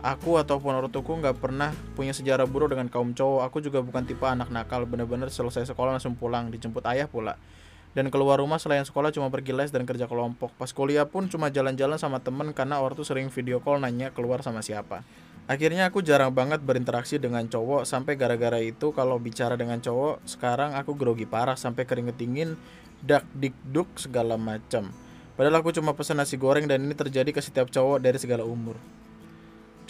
Aku 0.00 0.40
ataupun 0.40 0.72
ortuku 0.80 1.12
nggak 1.20 1.44
pernah 1.44 1.76
punya 1.92 2.16
sejarah 2.16 2.48
buruk 2.48 2.72
dengan 2.72 2.88
kaum 2.88 3.12
cowok. 3.12 3.44
Aku 3.52 3.60
juga 3.60 3.84
bukan 3.84 4.08
tipe 4.08 4.24
anak 4.24 4.48
nakal, 4.48 4.88
bener-bener 4.88 5.28
selesai 5.28 5.68
sekolah 5.68 6.00
langsung 6.00 6.16
pulang, 6.16 6.48
dijemput 6.48 6.80
ayah 6.88 7.04
pula. 7.04 7.36
Dan 7.92 8.08
keluar 8.08 8.40
rumah 8.40 8.56
selain 8.56 8.80
sekolah 8.80 9.12
cuma 9.12 9.28
pergi 9.28 9.52
les 9.52 9.68
dan 9.68 9.84
kerja 9.84 10.08
kelompok. 10.08 10.56
Pas 10.56 10.72
kuliah 10.72 11.04
pun 11.04 11.28
cuma 11.28 11.52
jalan-jalan 11.52 12.00
sama 12.00 12.16
temen 12.24 12.56
karena 12.56 12.80
ortu 12.80 13.04
sering 13.04 13.28
video 13.28 13.60
call 13.60 13.76
nanya 13.76 14.08
keluar 14.08 14.40
sama 14.40 14.64
siapa. 14.64 15.04
Akhirnya 15.50 15.92
aku 15.92 16.00
jarang 16.00 16.32
banget 16.32 16.62
berinteraksi 16.64 17.20
dengan 17.20 17.44
cowok 17.44 17.84
sampai 17.84 18.16
gara-gara 18.16 18.62
itu 18.62 18.94
kalau 18.96 19.20
bicara 19.20 19.58
dengan 19.58 19.82
cowok 19.82 20.22
sekarang 20.24 20.78
aku 20.80 20.96
grogi 20.96 21.26
parah 21.26 21.58
sampai 21.58 21.84
keringet 21.84 22.16
dingin, 22.16 22.56
dak 23.04 23.26
dik 23.36 23.52
duk 23.68 23.90
segala 24.00 24.40
macam. 24.40 24.94
Padahal 25.34 25.60
aku 25.60 25.74
cuma 25.76 25.92
pesan 25.92 26.22
nasi 26.22 26.40
goreng 26.40 26.64
dan 26.70 26.86
ini 26.86 26.94
terjadi 26.96 27.34
ke 27.34 27.42
setiap 27.42 27.68
cowok 27.68 28.00
dari 28.00 28.16
segala 28.16 28.46
umur. 28.46 28.78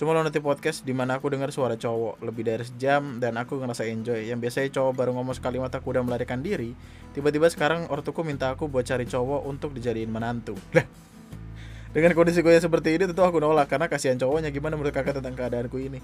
Cuma 0.00 0.16
lo 0.16 0.24
nanti 0.24 0.40
podcast 0.40 0.80
di 0.80 0.96
mana 0.96 1.20
aku 1.20 1.28
dengar 1.28 1.52
suara 1.52 1.76
cowok 1.76 2.24
lebih 2.24 2.48
dari 2.48 2.64
sejam 2.64 3.20
dan 3.20 3.36
aku 3.36 3.60
ngerasa 3.60 3.84
enjoy. 3.84 4.32
Yang 4.32 4.48
biasanya 4.48 4.68
cowok 4.80 4.92
baru 4.96 5.12
ngomong 5.12 5.36
sekalimat 5.36 5.68
aku 5.76 5.92
udah 5.92 6.00
melarikan 6.00 6.40
diri, 6.40 6.72
tiba-tiba 7.12 7.52
sekarang 7.52 7.84
ortuku 7.92 8.24
minta 8.24 8.48
aku 8.48 8.64
buat 8.64 8.88
cari 8.88 9.04
cowok 9.04 9.44
untuk 9.44 9.76
dijadiin 9.76 10.08
menantu. 10.08 10.56
Dengan 11.92 12.16
kondisi 12.16 12.40
gue 12.40 12.48
yang 12.48 12.64
seperti 12.64 12.96
ini 12.96 13.12
tentu 13.12 13.20
aku 13.20 13.44
nolak 13.44 13.68
karena 13.68 13.92
kasihan 13.92 14.16
cowoknya 14.16 14.48
gimana 14.48 14.80
menurut 14.80 14.96
kakak 14.96 15.20
tentang 15.20 15.36
keadaanku 15.36 15.76
ini. 15.76 16.00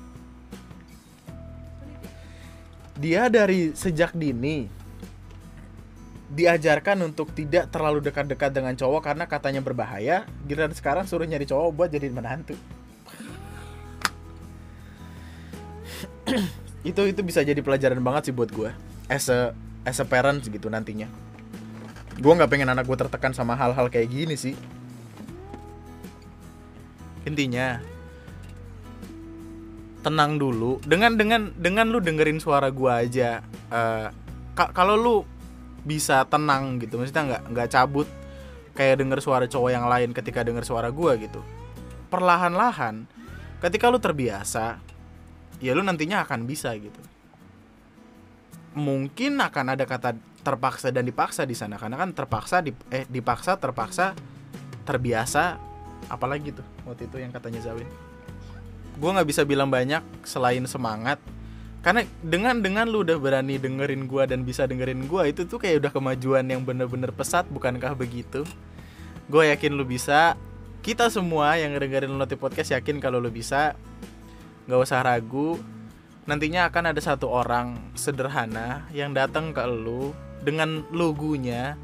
Dia 3.01 3.33
dari 3.33 3.73
sejak 3.73 4.13
dini 4.13 4.69
diajarkan 6.37 7.01
untuk 7.01 7.33
tidak 7.33 7.73
terlalu 7.73 8.05
dekat-dekat 8.05 8.53
dengan 8.53 8.77
cowok 8.77 9.01
karena 9.01 9.25
katanya 9.25 9.65
berbahaya. 9.65 10.29
Giliran 10.45 10.77
sekarang 10.77 11.09
suruh 11.09 11.25
nyari 11.25 11.49
cowok 11.49 11.73
buat 11.73 11.89
jadiin 11.89 12.13
menantu. 12.13 12.61
Itu 16.87 17.03
itu 17.11 17.21
bisa 17.27 17.43
jadi 17.43 17.59
pelajaran 17.59 17.99
banget 17.99 18.31
sih 18.31 18.35
buat 18.35 18.51
gue 18.55 18.71
as 19.11 19.27
a 19.31 19.55
as 19.87 19.99
a 20.03 20.07
parent 20.07 20.43
gitu 20.43 20.67
nantinya. 20.67 21.07
Gue 22.19 22.33
nggak 22.33 22.51
pengen 22.51 22.73
anak 22.73 22.89
gue 22.89 22.97
tertekan 22.97 23.37
sama 23.37 23.55
hal-hal 23.55 23.87
kayak 23.87 24.09
gini 24.11 24.35
sih. 24.35 24.55
Intinya 27.27 27.83
tenang 30.03 30.39
dulu. 30.39 30.79
Dengan 30.83 31.15
dengan 31.19 31.51
dengan 31.55 31.91
lu 31.91 31.99
dengerin 32.03 32.39
suara 32.39 32.71
gue 32.71 32.91
aja 32.91 33.43
uh, 33.71 34.09
kalau 34.55 34.95
lu 34.95 35.17
bisa 35.87 36.27
tenang 36.27 36.83
gitu 36.83 36.99
maksudnya 36.99 37.23
nggak 37.31 37.43
nggak 37.55 37.69
cabut 37.71 38.09
kayak 38.75 38.99
denger 38.99 39.23
suara 39.23 39.47
cowok 39.47 39.71
yang 39.71 39.87
lain 39.87 40.11
ketika 40.11 40.43
denger 40.43 40.67
suara 40.67 40.91
gue 40.91 41.13
gitu. 41.21 41.41
Perlahan-lahan 42.11 43.07
ketika 43.63 43.91
lu 43.91 43.99
terbiasa 43.99 44.79
ya 45.61 45.73
lu 45.73 45.83
nantinya 45.83 46.25
akan 46.25 46.45
bisa 46.45 46.73
gitu. 46.77 47.01
Mungkin 48.77 49.41
akan 49.41 49.73
ada 49.73 49.85
kata 49.89 50.17
terpaksa 50.45 50.95
dan 50.95 51.03
dipaksa 51.03 51.43
di 51.43 51.57
sana 51.57 51.75
karena 51.81 51.99
kan 51.99 52.15
terpaksa 52.15 52.63
di, 52.63 52.71
eh 52.93 53.03
dipaksa 53.09 53.59
terpaksa 53.59 54.15
terbiasa 54.87 55.59
apalagi 56.07 56.55
tuh 56.55 56.67
waktu 56.87 57.11
itu 57.11 57.17
yang 57.19 57.35
katanya 57.35 57.65
Zawin. 57.65 57.89
Gue 58.97 59.11
nggak 59.11 59.29
bisa 59.29 59.43
bilang 59.43 59.69
banyak 59.69 60.01
selain 60.23 60.63
semangat 60.71 61.19
karena 61.87 62.03
dengan 62.19 62.59
dengan 62.59 62.91
lu 62.91 63.07
udah 63.07 63.15
berani 63.15 63.63
dengerin 63.63 64.11
gue 64.11 64.23
dan 64.27 64.43
bisa 64.43 64.67
dengerin 64.67 65.07
gue 65.07 65.23
itu 65.31 65.47
tuh 65.47 65.63
kayak 65.63 65.87
udah 65.87 65.93
kemajuan 65.95 66.43
yang 66.43 66.67
bener-bener 66.67 67.15
pesat 67.15 67.47
bukankah 67.47 67.95
begitu? 67.95 68.43
Gue 69.31 69.55
yakin 69.55 69.75
lu 69.75 69.87
bisa. 69.87 70.35
Kita 70.83 71.11
semua 71.11 71.55
yang 71.59 71.75
dengerin 71.75 72.11
Lunati 72.11 72.35
Podcast 72.35 72.75
yakin 72.75 72.99
kalau 72.99 73.23
lu 73.23 73.31
bisa 73.31 73.79
nggak 74.67 74.81
usah 74.83 75.03
ragu. 75.03 75.59
Nantinya 76.27 76.67
akan 76.67 76.91
ada 76.91 76.99
satu 76.99 77.31
orang 77.31 77.95
sederhana 77.95 78.83
yang 78.91 79.15
datang 79.15 79.55
ke 79.55 79.63
lu 79.63 80.11
dengan 80.43 80.83
logonya 80.91 81.79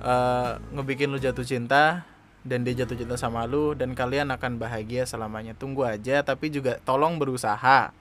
uh, 0.00 0.56
ngebikin 0.72 1.12
lu 1.12 1.20
jatuh 1.20 1.44
cinta 1.44 2.08
dan 2.48 2.64
dia 2.64 2.72
jatuh 2.84 2.96
cinta 2.96 3.20
sama 3.20 3.44
lu 3.44 3.76
dan 3.76 3.92
kalian 3.92 4.32
akan 4.32 4.56
bahagia 4.56 5.04
selamanya. 5.04 5.52
Tunggu 5.52 5.84
aja 5.84 6.24
tapi 6.24 6.48
juga 6.48 6.80
tolong 6.80 7.20
berusaha. 7.20 7.92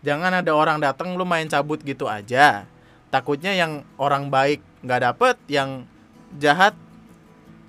Jangan 0.00 0.40
ada 0.40 0.56
orang 0.56 0.80
datang 0.80 1.12
lu 1.20 1.28
main 1.28 1.44
cabut 1.44 1.84
gitu 1.84 2.08
aja. 2.08 2.64
Takutnya 3.12 3.52
yang 3.52 3.84
orang 4.00 4.32
baik 4.32 4.64
nggak 4.80 5.00
dapet 5.04 5.36
yang 5.52 5.84
jahat 6.40 6.72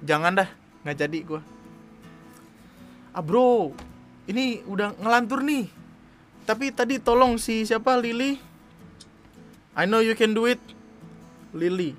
jangan 0.08 0.40
dah 0.40 0.50
nggak 0.88 0.98
jadi 1.04 1.18
gua. 1.28 1.42
Ah 3.12 3.20
bro 3.20 3.76
ini 4.32 4.64
udah 4.64 4.96
ngelantur 4.96 5.44
nih 5.44 5.81
tapi 6.44 6.74
tadi 6.74 6.98
tolong 6.98 7.38
si 7.38 7.64
siapa? 7.64 7.96
Lily 7.98 8.38
I 9.72 9.88
know 9.88 10.04
you 10.04 10.20
can 10.20 10.36
do 10.36 10.48
it. 10.52 10.60
Lily 11.56 11.96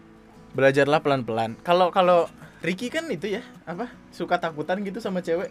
belajarlah 0.52 1.00
pelan-pelan. 1.00 1.56
Kalau 1.64 1.88
kalau 1.88 2.28
Ricky 2.60 2.92
kan 2.92 3.08
itu 3.08 3.40
ya 3.40 3.42
apa? 3.64 3.90
Suka 4.12 4.38
takutan 4.38 4.84
gitu 4.84 5.00
sama 5.00 5.24
cewek. 5.24 5.50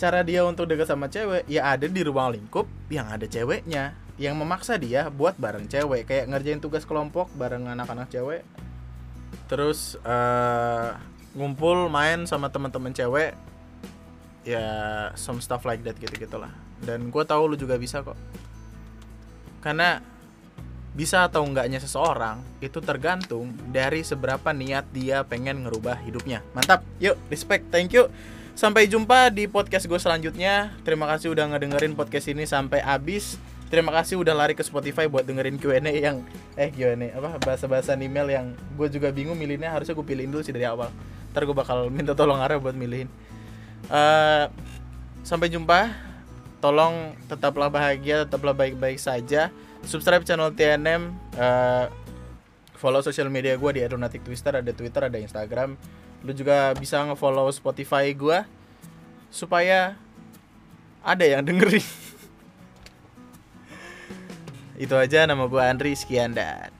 Cara 0.00 0.24
dia 0.26 0.42
untuk 0.42 0.66
dekat 0.66 0.88
sama 0.88 1.06
cewek 1.06 1.46
ya 1.46 1.76
ada 1.76 1.86
di 1.86 2.00
ruang 2.02 2.34
lingkup 2.34 2.66
yang 2.88 3.06
ada 3.12 3.28
ceweknya. 3.28 3.94
Yang 4.16 4.34
memaksa 4.40 4.74
dia 4.80 5.12
buat 5.12 5.36
bareng 5.36 5.68
cewek. 5.68 6.08
Kayak 6.08 6.32
ngerjain 6.32 6.60
tugas 6.60 6.88
kelompok 6.88 7.28
bareng 7.36 7.68
anak-anak 7.68 8.08
cewek. 8.08 8.42
Terus 9.46 10.00
uh, 10.02 10.96
ngumpul 11.36 11.92
main 11.92 12.24
sama 12.24 12.48
teman-teman 12.48 12.96
cewek. 12.96 13.36
Ya 14.42 14.66
some 15.14 15.38
stuff 15.38 15.62
like 15.62 15.86
that 15.86 15.94
gitu 16.02 16.26
gitulah 16.26 16.50
dan 16.82 17.08
gue 17.08 17.24
tahu 17.24 17.54
lu 17.54 17.56
juga 17.56 17.78
bisa 17.78 18.02
kok. 18.02 18.18
Karena 19.62 20.02
bisa 20.92 21.24
atau 21.24 21.40
enggaknya 21.48 21.80
seseorang 21.80 22.44
itu 22.60 22.76
tergantung 22.84 23.56
dari 23.72 24.04
seberapa 24.04 24.52
niat 24.52 24.92
dia 24.92 25.24
pengen 25.24 25.64
ngerubah 25.64 25.96
hidupnya. 26.04 26.44
Mantap. 26.52 26.84
Yuk 27.00 27.16
respect. 27.32 27.72
Thank 27.72 27.96
you. 27.96 28.12
Sampai 28.52 28.84
jumpa 28.84 29.32
di 29.32 29.48
podcast 29.48 29.88
gue 29.88 29.96
selanjutnya. 29.96 30.76
Terima 30.84 31.08
kasih 31.08 31.32
udah 31.32 31.56
ngedengerin 31.56 31.96
podcast 31.96 32.28
ini 32.28 32.44
sampai 32.44 32.84
habis. 32.84 33.40
Terima 33.72 33.88
kasih 33.88 34.20
udah 34.20 34.36
lari 34.36 34.52
ke 34.52 34.60
Spotify 34.60 35.08
buat 35.08 35.24
dengerin 35.24 35.56
Q&A 35.56 35.80
yang 35.80 36.20
eh 36.60 36.68
Q&A 36.68 37.16
apa 37.16 37.40
bahasa-bahasa 37.40 37.96
email 37.96 38.28
yang 38.28 38.46
gue 38.76 38.92
juga 38.92 39.08
bingung 39.08 39.40
milihnya. 39.40 39.72
Harusnya 39.72 39.96
gue 39.96 40.04
pilihin 40.04 40.28
dulu 40.28 40.44
sih 40.44 40.52
dari 40.52 40.68
awal. 40.68 40.92
Ntar 41.32 41.48
gue 41.48 41.56
bakal 41.56 41.88
minta 41.88 42.12
tolong 42.12 42.36
Ara 42.36 42.60
buat 42.60 42.76
milihin. 42.76 43.08
Uh, 43.88 44.52
sampai 45.24 45.48
jumpa 45.48 46.11
tolong 46.62 47.18
tetaplah 47.26 47.66
bahagia 47.66 48.22
tetaplah 48.22 48.54
baik-baik 48.54 49.02
saja. 49.02 49.50
Subscribe 49.82 50.22
channel 50.22 50.54
TNM 50.54 51.10
uh, 51.34 51.42
eh, 51.42 51.86
follow 52.78 53.02
sosial 53.02 53.26
media 53.26 53.58
gue 53.58 53.70
di 53.74 53.82
Aeronautic 53.82 54.22
Twister 54.22 54.54
ada 54.54 54.70
Twitter 54.70 55.10
ada 55.10 55.18
Instagram. 55.18 55.74
Lu 56.22 56.30
juga 56.30 56.70
bisa 56.78 57.02
nge-follow 57.02 57.50
Spotify 57.50 58.14
gue 58.14 58.46
supaya 59.26 59.98
ada 61.02 61.24
yang 61.26 61.42
dengerin. 61.42 61.82
Itu 64.86 64.94
aja 64.94 65.26
nama 65.26 65.50
gue 65.50 65.58
Andri 65.58 65.98
sekian 65.98 66.30
dan 66.30 66.70